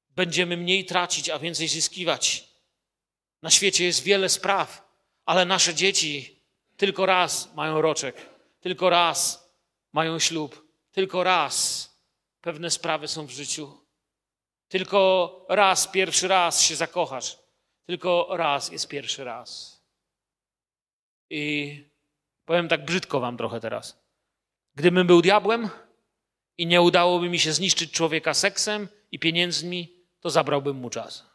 Będziemy 0.09 0.57
mniej 0.57 0.85
tracić, 0.85 1.29
a 1.29 1.39
więcej 1.39 1.67
zyskiwać. 1.67 2.49
Na 3.41 3.49
świecie 3.49 3.85
jest 3.85 4.03
wiele 4.03 4.29
spraw, 4.29 4.89
ale 5.25 5.45
nasze 5.45 5.75
dzieci 5.75 6.41
tylko 6.77 7.05
raz 7.05 7.53
mają 7.55 7.81
roczek, 7.81 8.15
tylko 8.59 8.89
raz 8.89 9.49
mają 9.93 10.19
ślub, 10.19 10.67
tylko 10.91 11.23
raz 11.23 11.89
pewne 12.45 12.71
sprawy 12.71 13.07
są 13.07 13.25
w 13.25 13.31
życiu. 13.31 13.77
Tylko 14.67 15.45
raz, 15.49 15.87
pierwszy 15.87 16.27
raz 16.27 16.61
się 16.61 16.75
zakochasz. 16.75 17.39
Tylko 17.85 18.27
raz 18.29 18.71
jest 18.71 18.87
pierwszy 18.87 19.23
raz. 19.23 19.81
I 21.29 21.83
powiem 22.45 22.67
tak 22.67 22.85
brzydko 22.85 23.19
wam 23.19 23.37
trochę 23.37 23.59
teraz. 23.59 23.97
Gdybym 24.75 25.07
był 25.07 25.21
diabłem 25.21 25.69
i 26.57 26.67
nie 26.67 26.81
udałoby 26.81 27.29
mi 27.29 27.39
się 27.39 27.53
zniszczyć 27.53 27.91
człowieka 27.91 28.33
seksem 28.33 28.87
i 29.11 29.19
pieniędzmi, 29.19 30.05
to 30.19 30.29
zabrałbym 30.29 30.77
mu 30.77 30.89
czas. 30.89 31.25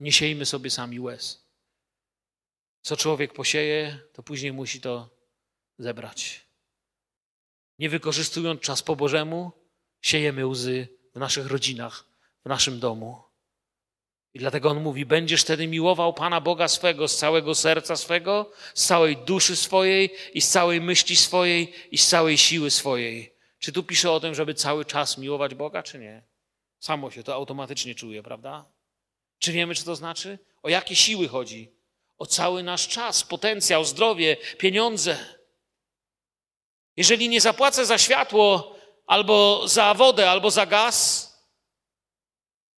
Nie 0.00 0.12
siejmy 0.12 0.46
sobie 0.46 0.70
sami 0.70 1.00
łez. 1.00 1.50
Co 2.82 2.96
człowiek 2.96 3.32
posieje, 3.32 3.98
to 4.12 4.22
później 4.22 4.52
musi 4.52 4.80
to 4.80 5.10
zebrać. 5.78 6.49
Nie 7.80 7.88
wykorzystując 7.88 8.60
czas 8.60 8.82
po 8.82 8.96
Bożemu, 8.96 9.52
siejemy 10.00 10.46
łzy 10.46 10.88
w 11.14 11.18
naszych 11.18 11.46
rodzinach, 11.46 12.04
w 12.44 12.48
naszym 12.48 12.80
domu. 12.80 13.22
I 14.34 14.38
dlatego 14.38 14.70
on 14.70 14.82
mówi: 14.82 15.06
Będziesz 15.06 15.42
wtedy 15.42 15.66
miłował 15.66 16.14
Pana 16.14 16.40
Boga 16.40 16.68
swego 16.68 17.08
z 17.08 17.16
całego 17.16 17.54
serca 17.54 17.96
swego, 17.96 18.52
z 18.74 18.86
całej 18.86 19.16
duszy 19.16 19.56
swojej 19.56 20.10
i 20.34 20.40
z 20.40 20.48
całej 20.48 20.80
myśli 20.80 21.16
swojej 21.16 21.72
i 21.90 21.98
z 21.98 22.08
całej 22.08 22.38
siły 22.38 22.70
swojej. 22.70 23.34
Czy 23.58 23.72
tu 23.72 23.82
pisze 23.82 24.10
o 24.10 24.20
tym, 24.20 24.34
żeby 24.34 24.54
cały 24.54 24.84
czas 24.84 25.18
miłować 25.18 25.54
Boga, 25.54 25.82
czy 25.82 25.98
nie? 25.98 26.22
Samo 26.78 27.10
się 27.10 27.22
to 27.22 27.34
automatycznie 27.34 27.94
czuje, 27.94 28.22
prawda? 28.22 28.64
Czy 29.38 29.52
wiemy, 29.52 29.74
co 29.74 29.84
to 29.84 29.96
znaczy? 29.96 30.38
O 30.62 30.68
jakie 30.68 30.96
siły 30.96 31.28
chodzi? 31.28 31.72
O 32.18 32.26
cały 32.26 32.62
nasz 32.62 32.88
czas, 32.88 33.24
potencjał, 33.24 33.84
zdrowie, 33.84 34.36
pieniądze. 34.58 35.39
Jeżeli 36.96 37.28
nie 37.28 37.40
zapłacę 37.40 37.86
za 37.86 37.98
światło, 37.98 38.76
albo 39.06 39.68
za 39.68 39.94
wodę, 39.94 40.30
albo 40.30 40.50
za 40.50 40.66
gaz, 40.66 41.30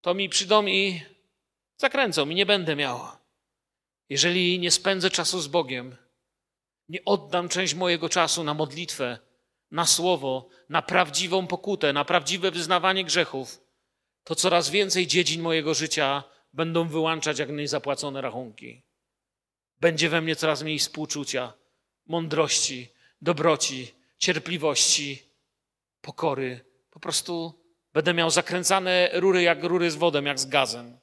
to 0.01 0.15
mi 0.15 0.29
przyjdą 0.29 0.67
i 0.67 1.03
zakręcą 1.77 2.29
i 2.29 2.35
nie 2.35 2.47
będę 2.47 2.77
miał. 2.77 3.01
Jeżeli 4.09 4.59
nie 4.59 4.71
spędzę 4.71 5.11
czasu 5.11 5.41
z 5.41 5.47
Bogiem, 5.47 5.97
nie 6.89 7.05
oddam 7.05 7.49
część 7.49 7.75
mojego 7.75 8.09
czasu 8.09 8.45
na 8.45 8.55
modlitwę, 8.55 9.19
na 9.71 9.87
słowo, 9.87 10.49
na 10.69 10.83
prawdziwą 10.83 11.47
pokutę, 11.47 11.93
na 11.93 12.05
prawdziwe 12.05 12.51
wyznawanie 12.51 13.05
grzechów, 13.05 13.61
to 14.25 14.35
coraz 14.35 14.71
więcej 14.71 15.07
dziedzin 15.07 15.43
mojego 15.43 15.75
życia 15.75 16.25
będą 16.53 16.89
wyłączać 16.89 17.39
jak 17.39 17.51
niezapłacone 17.51 18.21
rachunki. 18.21 18.83
Będzie 19.81 20.09
we 20.09 20.21
mnie 20.21 20.37
coraz 20.37 20.63
mniej 20.63 20.79
współczucia, 20.79 21.53
mądrości, 22.07 22.89
dobroci, 23.21 23.95
cierpliwości, 24.23 25.23
pokory. 26.01 26.65
Po 26.91 27.01
prostu 27.01 27.63
będę 27.93 28.15
miał 28.15 28.31
zakręcane 28.31 29.11
rury 29.13 29.43
jak 29.43 29.65
rury 29.65 29.91
z 29.91 29.95
wodą, 29.95 30.25
jak 30.25 30.39
z 30.39 30.47
gazem. 30.47 30.99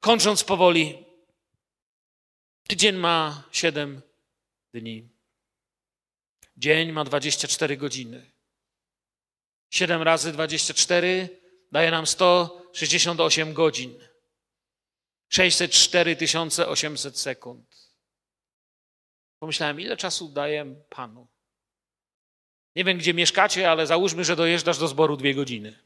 Kończąc 0.00 0.44
powoli, 0.44 1.04
tydzień 2.68 2.96
ma 2.96 3.48
7 3.50 4.02
dni. 4.72 5.08
Dzień 6.56 6.92
ma 6.92 7.04
24 7.04 7.76
godziny. 7.76 8.30
7 9.70 10.02
razy 10.02 10.32
24 10.32 11.28
daje 11.72 11.90
nam 11.90 12.06
168 12.06 13.54
godzin. 13.54 13.98
604 15.28 16.16
800 16.66 17.18
sekund. 17.18 17.94
Pomyślałem, 19.38 19.80
ile 19.80 19.96
czasu 19.96 20.28
daję 20.28 20.74
Panu? 20.88 21.33
Nie 22.76 22.84
wiem, 22.84 22.98
gdzie 22.98 23.14
mieszkacie, 23.14 23.70
ale 23.70 23.86
załóżmy, 23.86 24.24
że 24.24 24.36
dojeżdżasz 24.36 24.78
do 24.78 24.88
zboru 24.88 25.16
dwie 25.16 25.34
godziny. 25.34 25.78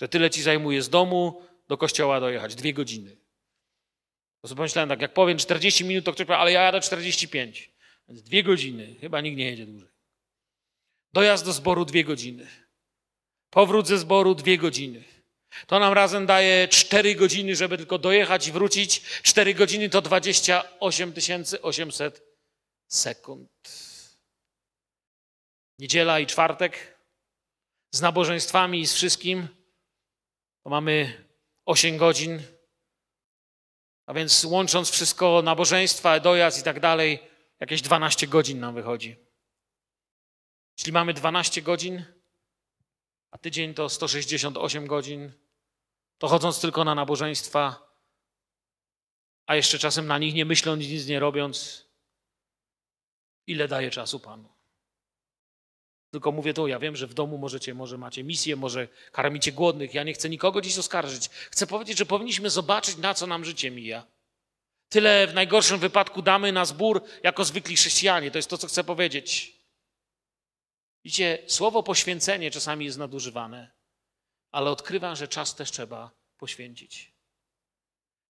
Że 0.00 0.08
tyle 0.08 0.30
ci 0.30 0.42
zajmuje 0.42 0.82
z 0.82 0.88
domu 0.88 1.42
do 1.68 1.78
kościoła 1.78 2.20
dojechać. 2.20 2.54
Dwie 2.54 2.74
godziny. 2.74 3.16
To 4.42 4.48
sobie 4.48 4.56
pomyślałem 4.56 4.88
tak, 4.88 5.00
jak 5.00 5.12
powiem 5.12 5.38
40 5.38 5.84
minut, 5.84 6.04
to 6.04 6.12
ktoś 6.12 6.26
powie, 6.26 6.38
ale 6.38 6.52
ja 6.52 6.62
jadę 6.62 6.80
45. 6.80 7.70
Więc 8.08 8.22
dwie 8.22 8.42
godziny. 8.42 8.94
Chyba 9.00 9.20
nikt 9.20 9.38
nie 9.38 9.50
jedzie 9.50 9.66
dłużej. 9.66 9.88
Dojazd 11.12 11.44
do 11.44 11.52
zboru 11.52 11.84
dwie 11.84 12.04
godziny. 12.04 12.46
Powrót 13.50 13.86
ze 13.86 13.98
zboru 13.98 14.34
dwie 14.34 14.58
godziny. 14.58 15.04
To 15.66 15.78
nam 15.78 15.92
razem 15.92 16.26
daje 16.26 16.68
cztery 16.68 17.14
godziny, 17.14 17.56
żeby 17.56 17.76
tylko 17.76 17.98
dojechać 17.98 18.48
i 18.48 18.52
wrócić. 18.52 19.00
Cztery 19.00 19.54
godziny 19.54 19.88
to 19.88 20.02
28 20.02 21.12
800 21.62 22.22
sekund. 22.88 23.85
Niedziela 25.78 26.20
i 26.20 26.26
czwartek 26.26 26.98
z 27.90 28.00
nabożeństwami 28.00 28.80
i 28.80 28.86
z 28.86 28.94
wszystkim 28.94 29.48
to 30.62 30.70
mamy 30.70 31.24
8 31.64 31.96
godzin. 31.96 32.42
A 34.06 34.14
więc 34.14 34.44
łącząc 34.44 34.90
wszystko, 34.90 35.42
nabożeństwa, 35.42 36.20
dojazd 36.20 36.60
i 36.60 36.62
tak 36.62 36.80
dalej, 36.80 37.18
jakieś 37.60 37.82
12 37.82 38.26
godzin 38.26 38.60
nam 38.60 38.74
wychodzi. 38.74 39.16
Jeśli 40.78 40.92
mamy 40.92 41.14
12 41.14 41.62
godzin, 41.62 42.04
a 43.30 43.38
tydzień 43.38 43.74
to 43.74 43.88
168 43.88 44.86
godzin, 44.86 45.32
to 46.18 46.28
chodząc 46.28 46.60
tylko 46.60 46.84
na 46.84 46.94
nabożeństwa, 46.94 47.86
a 49.46 49.56
jeszcze 49.56 49.78
czasem 49.78 50.06
na 50.06 50.18
nich 50.18 50.34
nie 50.34 50.44
myśląc, 50.44 50.80
nic 50.80 51.06
nie 51.06 51.20
robiąc, 51.20 51.86
ile 53.46 53.68
daje 53.68 53.90
czasu 53.90 54.20
Panu? 54.20 54.55
Tylko 56.16 56.32
mówię 56.32 56.54
to, 56.54 56.66
ja 56.66 56.78
wiem, 56.78 56.96
że 56.96 57.06
w 57.06 57.14
domu 57.14 57.38
możecie, 57.38 57.74
może 57.74 57.98
macie 57.98 58.24
misję, 58.24 58.56
może 58.56 58.88
karmicie 59.12 59.52
głodnych. 59.52 59.94
Ja 59.94 60.02
nie 60.02 60.14
chcę 60.14 60.28
nikogo 60.28 60.60
dziś 60.60 60.78
oskarżyć. 60.78 61.28
Chcę 61.28 61.66
powiedzieć, 61.66 61.98
że 61.98 62.06
powinniśmy 62.06 62.50
zobaczyć, 62.50 62.96
na 62.96 63.14
co 63.14 63.26
nam 63.26 63.44
życie 63.44 63.70
mija. 63.70 64.06
Tyle 64.88 65.26
w 65.26 65.34
najgorszym 65.34 65.78
wypadku 65.78 66.22
damy 66.22 66.52
na 66.52 66.64
zbór 66.64 67.02
jako 67.22 67.44
zwykli 67.44 67.76
chrześcijanie. 67.76 68.30
To 68.30 68.38
jest 68.38 68.50
to, 68.50 68.58
co 68.58 68.66
chcę 68.66 68.84
powiedzieć. 68.84 69.56
Widzicie, 71.04 71.38
słowo 71.46 71.82
poświęcenie 71.82 72.50
czasami 72.50 72.84
jest 72.84 72.98
nadużywane, 72.98 73.70
ale 74.52 74.70
odkrywam, 74.70 75.16
że 75.16 75.28
czas 75.28 75.54
też 75.54 75.70
trzeba 75.70 76.10
poświęcić. 76.38 77.12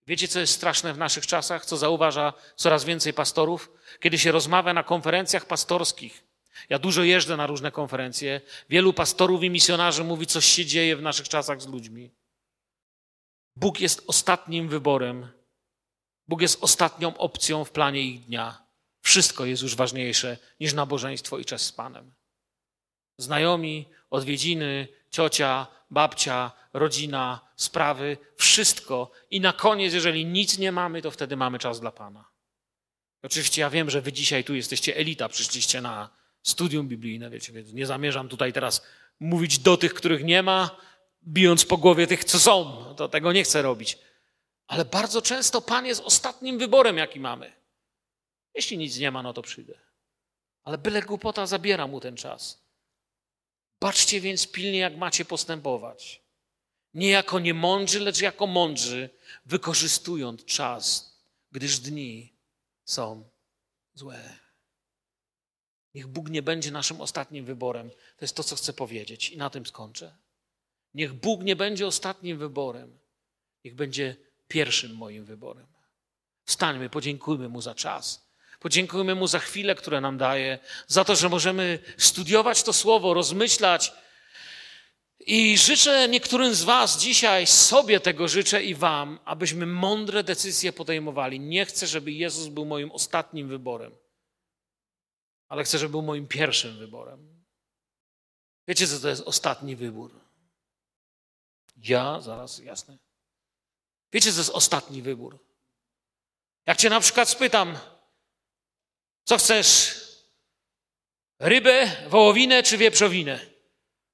Wiecie, 0.07 0.29
co 0.29 0.41
jest 0.41 0.53
straszne 0.53 0.95
w 0.95 0.99
naszych 0.99 1.27
czasach, 1.27 1.67
co 1.67 1.77
zauważa 1.77 2.33
coraz 2.57 2.85
więcej 2.85 3.13
pastorów? 3.13 3.71
Kiedy 4.01 4.19
się 4.19 4.33
rozmawia 4.33 4.75
na 4.75 4.83
konferencjach 4.83 5.47
pastorskich, 5.47 6.26
ja 6.69 6.79
dużo 6.79 7.03
jeżdżę 7.03 7.37
na 7.37 7.47
różne 7.47 7.73
konferencje. 7.73 8.41
Wielu 8.69 8.93
pastorów 8.93 9.43
i 9.43 9.51
misjonarzy 9.51 10.05
mówi, 10.05 10.27
coś 10.27 10.47
się 10.47 10.67
dzieje 10.67 10.97
w 10.97 11.03
naszych 11.03 11.29
czasach 11.29 11.63
z 11.63 11.67
ludźmi. 11.67 12.11
Bóg 13.57 13.81
jest 13.81 14.05
ostatnim 14.07 14.69
wyborem. 14.69 15.29
Bóg 16.29 16.41
jest 16.41 16.65
ostatnią 16.65 17.17
opcją 17.17 17.65
w 17.65 17.71
planie 17.71 18.03
ich 18.03 18.25
dnia. 18.25 18.67
Wszystko 19.03 19.45
jest 19.45 19.63
już 19.63 19.75
ważniejsze 19.75 20.39
niż 20.61 20.73
nabożeństwo 20.73 21.39
i 21.39 21.45
czas 21.45 21.63
z 21.63 21.73
Panem. 21.73 22.15
Znajomi, 23.19 23.89
odwiedziny, 24.11 24.89
ciocia, 25.11 25.67
babcia, 25.91 26.53
rodzina, 26.73 27.41
sprawy, 27.57 28.17
wszystko. 28.37 29.11
I 29.31 29.41
na 29.41 29.53
koniec, 29.53 29.95
jeżeli 29.95 30.27
nic 30.27 30.59
nie 30.59 30.73
mamy, 30.73 31.03
to 31.03 31.11
wtedy 31.11 31.37
mamy 31.37 31.59
czas 31.59 31.81
dla 31.81 31.93
Pana. 31.93 32.25
Oczywiście 33.23 33.61
ja 33.61 33.71
wiem, 33.71 33.91
że 33.91 34.01
wy 34.01 34.13
dzisiaj 34.13 34.45
tu 34.45 34.55
jesteście 34.55 34.97
elita, 34.97 35.29
przyszliście 35.29 35.81
na 35.81 36.11
studium 36.47 36.89
biblijne, 36.89 37.31
wiecie, 37.31 37.53
więc 37.53 37.73
nie 37.73 37.87
zamierzam 37.87 38.29
tutaj 38.29 38.53
teraz 38.53 38.83
mówić 39.21 39.59
do 39.59 39.77
tych, 39.77 39.95
których 39.95 40.25
nie 40.25 40.43
ma, 40.43 40.77
bijąc 41.25 41.65
po 41.65 41.77
głowie 41.77 42.07
tych, 42.07 42.25
co 42.25 42.39
są. 42.39 42.65
No 42.65 42.95
to 42.95 43.09
tego 43.09 43.33
nie 43.33 43.45
chcę 43.45 43.63
robić. 43.63 43.99
Ale 44.67 44.85
bardzo 44.85 45.23
często 45.23 45.61
Pan 45.61 45.87
jest 45.87 46.01
ostatnim 46.01 46.59
wyborem, 46.59 46.97
jaki 46.97 47.21
mamy. 47.21 47.53
Jeśli 48.55 48.79
nic 48.79 48.99
nie 48.99 49.11
ma, 49.11 49.23
no 49.23 49.33
to 49.33 49.43
przyjdę. 49.43 49.79
Ale 50.65 50.79
byle 50.79 51.03
głupota 51.03 51.47
zabiera 51.47 51.87
mu 51.87 52.01
ten 52.01 52.17
czas. 52.17 52.67
Baczcie 53.81 54.21
więc 54.21 54.47
pilnie, 54.47 54.79
jak 54.79 54.97
macie 54.97 55.25
postępować. 55.25 56.23
Nie 56.95 57.11
jako 57.11 57.39
niemądrzy, 57.39 58.01
lecz 58.01 58.21
jako 58.21 58.47
mądrzy, 58.47 59.11
wykorzystując 59.47 60.45
czas, 60.45 61.15
gdyż 61.53 61.79
dni 61.79 62.33
są 62.85 63.29
złe. 63.95 64.46
Niech 65.97 66.07
Bóg 66.07 66.29
nie 66.31 66.43
będzie 66.43 66.71
naszym 66.71 67.01
ostatnim 67.01 67.45
wyborem. 67.45 67.91
To 67.91 68.25
jest 68.25 68.37
to, 68.37 68.45
co 68.45 68.57
chcę 68.57 68.73
powiedzieć, 68.73 69.31
i 69.31 69.37
na 69.37 69.51
tym 69.51 69.67
skończę. 69.67 70.17
Niech 70.95 71.13
Bóg 71.13 71.43
nie 71.43 71.57
będzie 71.57 71.87
ostatnim 71.87 72.39
wyborem. 72.39 72.99
Niech 73.65 73.75
będzie 73.75 74.17
pierwszym 74.49 74.97
moim 74.97 75.25
wyborem. 75.25 75.67
Wstańmy, 76.45 76.91
podziękujmy 76.91 77.49
Mu 77.49 77.61
za 77.61 77.75
czas. 77.75 78.29
Podziękujmy 78.61 79.15
Mu 79.15 79.27
za 79.27 79.39
chwilę, 79.39 79.75
które 79.75 80.01
nam 80.01 80.19
daje, 80.19 80.59
za 80.87 81.05
to, 81.05 81.17
że 81.17 81.29
możemy 81.29 81.79
studiować 81.99 82.63
to 82.63 82.73
słowo, 82.73 83.15
rozmyślać. 83.15 83.93
I 85.21 85.59
życzę 85.59 86.09
niektórym 86.09 86.55
z 86.55 86.63
Was 86.63 87.01
dzisiaj, 87.01 87.47
sobie 87.47 88.01
tego 88.01 88.29
życzę 88.29 88.65
i 88.65 88.75
Wam, 88.75 89.19
abyśmy 89.25 89.67
mądre 89.67 90.25
decyzje 90.25 90.73
podejmowali. 90.73 91.41
Nie 91.41 91.67
chcę, 91.67 91.87
żeby 91.87 92.13
Jezus 92.13 92.49
był 92.49 92.65
moim 92.65 92.91
ostatnim 92.91 93.49
wyborem, 93.49 93.93
ale 95.49 95.65
chcę, 95.65 95.79
żeby 95.79 95.91
był 95.91 96.03
moim 96.03 96.29
pierwszym 96.29 96.79
wyborem. 96.79 97.45
Wiecie, 98.69 98.87
co 98.87 99.01
to 99.01 99.09
jest 99.09 99.23
ostatni 99.23 99.77
wybór? 99.77 100.21
Ja, 101.77 102.21
zaraz, 102.21 102.59
jasne. 102.59 102.99
Wiecie, 104.13 104.33
co 104.33 104.39
jest 104.39 104.51
ostatni 104.51 105.03
wybór? 105.03 105.39
Jak 106.67 106.79
cię 106.79 106.91
na 106.91 107.01
przykład 107.01 107.29
spytam, 107.29 107.79
co 109.25 109.39
chcesz? 109.39 110.01
Rybę, 111.39 111.91
wołowinę 112.09 112.63
czy 112.63 112.79
wieprzowinę? 112.79 113.41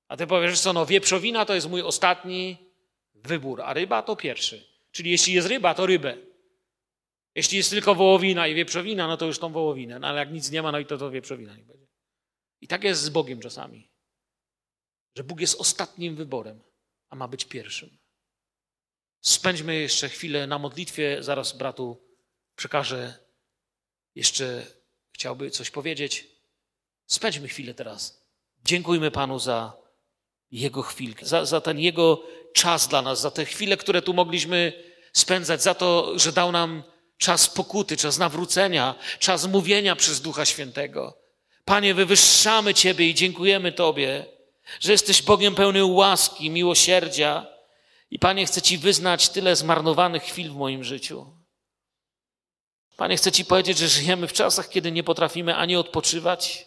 A 0.08 0.16
ty 0.16 0.26
powiesz, 0.26 0.60
co 0.60 0.72
no, 0.72 0.86
wieprzowina 0.86 1.44
to 1.44 1.54
jest 1.54 1.68
mój 1.68 1.82
ostatni 1.82 2.72
wybór, 3.14 3.62
a 3.62 3.72
ryba 3.72 4.02
to 4.02 4.16
pierwszy. 4.16 4.66
Czyli 4.90 5.10
jeśli 5.10 5.32
jest 5.32 5.48
ryba, 5.48 5.74
to 5.74 5.86
rybę. 5.86 6.16
Jeśli 7.34 7.58
jest 7.58 7.70
tylko 7.70 7.94
wołowina 7.94 8.46
i 8.46 8.54
wieprzowina, 8.54 9.06
no 9.06 9.16
to 9.16 9.26
już 9.26 9.38
tą 9.38 9.52
wołowinę. 9.52 9.98
No 9.98 10.06
ale 10.06 10.18
jak 10.18 10.32
nic 10.32 10.50
nie 10.50 10.62
ma, 10.62 10.72
no 10.72 10.78
i 10.78 10.86
to 10.86 10.98
to 10.98 11.10
wieprzowina 11.10 11.56
nie 11.56 11.64
będzie. 11.64 11.86
I 12.60 12.68
tak 12.68 12.84
jest 12.84 13.02
z 13.02 13.08
Bogiem 13.08 13.40
czasami. 13.40 13.90
Że 15.16 15.24
Bóg 15.24 15.40
jest 15.40 15.60
ostatnim 15.60 16.16
wyborem, 16.16 16.62
a 17.08 17.16
ma 17.16 17.28
być 17.28 17.44
pierwszym. 17.44 17.98
Spędźmy 19.20 19.74
jeszcze 19.74 20.08
chwilę 20.08 20.46
na 20.46 20.58
modlitwie. 20.58 21.22
Zaraz 21.22 21.56
bratu 21.56 21.96
przekażę 22.56 23.14
jeszcze 24.14 24.66
chciałby 25.12 25.50
coś 25.50 25.70
powiedzieć. 25.70 26.28
Spędźmy 27.06 27.48
chwilę 27.48 27.74
teraz. 27.74 28.26
Dziękujmy 28.64 29.10
Panu 29.10 29.38
za 29.38 29.76
Jego 30.50 30.82
chwilkę, 30.82 31.26
za, 31.26 31.44
za 31.44 31.60
ten 31.60 31.78
Jego 31.78 32.22
czas 32.54 32.88
dla 32.88 33.02
nas, 33.02 33.20
za 33.20 33.30
te 33.30 33.44
chwile, 33.44 33.76
które 33.76 34.02
tu 34.02 34.14
mogliśmy 34.14 34.72
spędzać, 35.12 35.62
za 35.62 35.74
to, 35.74 36.18
że 36.18 36.32
dał 36.32 36.52
nam 36.52 36.82
czas 37.22 37.48
pokuty, 37.48 37.96
czas 37.96 38.18
nawrócenia, 38.18 38.94
czas 39.18 39.46
mówienia 39.46 39.96
przez 39.96 40.20
Ducha 40.20 40.44
Świętego. 40.44 41.18
Panie, 41.64 41.94
wywyższamy 41.94 42.74
Ciebie 42.74 43.08
i 43.08 43.14
dziękujemy 43.14 43.72
Tobie, 43.72 44.26
że 44.80 44.92
jesteś 44.92 45.22
Bogiem 45.22 45.54
pełny 45.54 45.84
łaski, 45.84 46.50
miłosierdzia. 46.50 47.46
I 48.10 48.18
Panie, 48.18 48.46
chcę 48.46 48.62
Ci 48.62 48.78
wyznać 48.78 49.28
tyle 49.28 49.56
zmarnowanych 49.56 50.22
chwil 50.22 50.50
w 50.50 50.56
moim 50.56 50.84
życiu. 50.84 51.26
Panie, 52.96 53.16
chcę 53.16 53.32
Ci 53.32 53.44
powiedzieć, 53.44 53.78
że 53.78 53.88
żyjemy 53.88 54.28
w 54.28 54.32
czasach, 54.32 54.68
kiedy 54.68 54.92
nie 54.92 55.02
potrafimy 55.02 55.56
ani 55.56 55.76
odpoczywać, 55.76 56.66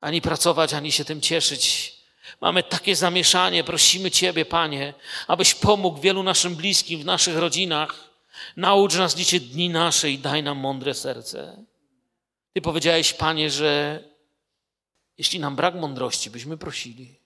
ani 0.00 0.20
pracować, 0.20 0.74
ani 0.74 0.92
się 0.92 1.04
tym 1.04 1.20
cieszyć. 1.20 1.94
Mamy 2.40 2.62
takie 2.62 2.96
zamieszanie. 2.96 3.64
Prosimy 3.64 4.10
Ciebie, 4.10 4.44
Panie, 4.44 4.94
abyś 5.26 5.54
pomógł 5.54 6.00
wielu 6.00 6.22
naszym 6.22 6.56
bliskim 6.56 7.00
w 7.00 7.04
naszych 7.04 7.36
rodzinach. 7.36 8.07
Naucz 8.56 8.94
nas 8.94 9.16
liczyć 9.16 9.48
dni 9.48 9.70
nasze 9.70 10.10
i 10.10 10.18
daj 10.18 10.42
nam 10.42 10.58
mądre 10.58 10.94
serce. 10.94 11.64
Ty 12.52 12.60
powiedziałeś, 12.60 13.14
Panie, 13.14 13.50
że 13.50 14.04
jeśli 15.18 15.40
nam 15.40 15.56
brak 15.56 15.74
mądrości, 15.74 16.30
byśmy 16.30 16.56
prosili. 16.56 17.20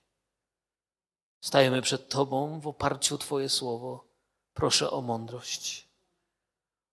Stajemy 1.40 1.82
przed 1.82 2.08
Tobą 2.08 2.60
w 2.60 2.66
oparciu 2.66 3.14
o 3.14 3.18
Twoje 3.18 3.48
słowo. 3.48 4.04
Proszę 4.54 4.90
o 4.90 5.02
mądrość. 5.02 5.88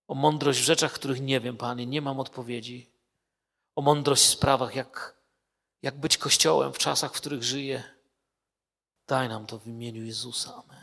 O 0.07 0.15
mądrość 0.15 0.59
w 0.59 0.63
rzeczach, 0.63 0.93
których 0.93 1.22
nie 1.22 1.39
wiem, 1.39 1.57
Panie, 1.57 1.86
nie 1.86 2.01
mam 2.01 2.20
odpowiedzi. 2.20 2.89
O 3.76 3.82
mądrość 3.82 4.24
w 4.24 4.30
sprawach, 4.30 4.76
jak, 4.76 5.15
jak 5.82 5.99
być 5.99 6.17
Kościołem 6.17 6.74
w 6.74 6.78
czasach, 6.78 7.13
w 7.13 7.17
których 7.17 7.43
żyję. 7.43 7.84
Daj 9.07 9.30
nam 9.30 9.45
to 9.45 9.59
w 9.59 9.67
imieniu 9.67 10.05
Jezusa. 10.05 10.53
Amen. 10.53 10.79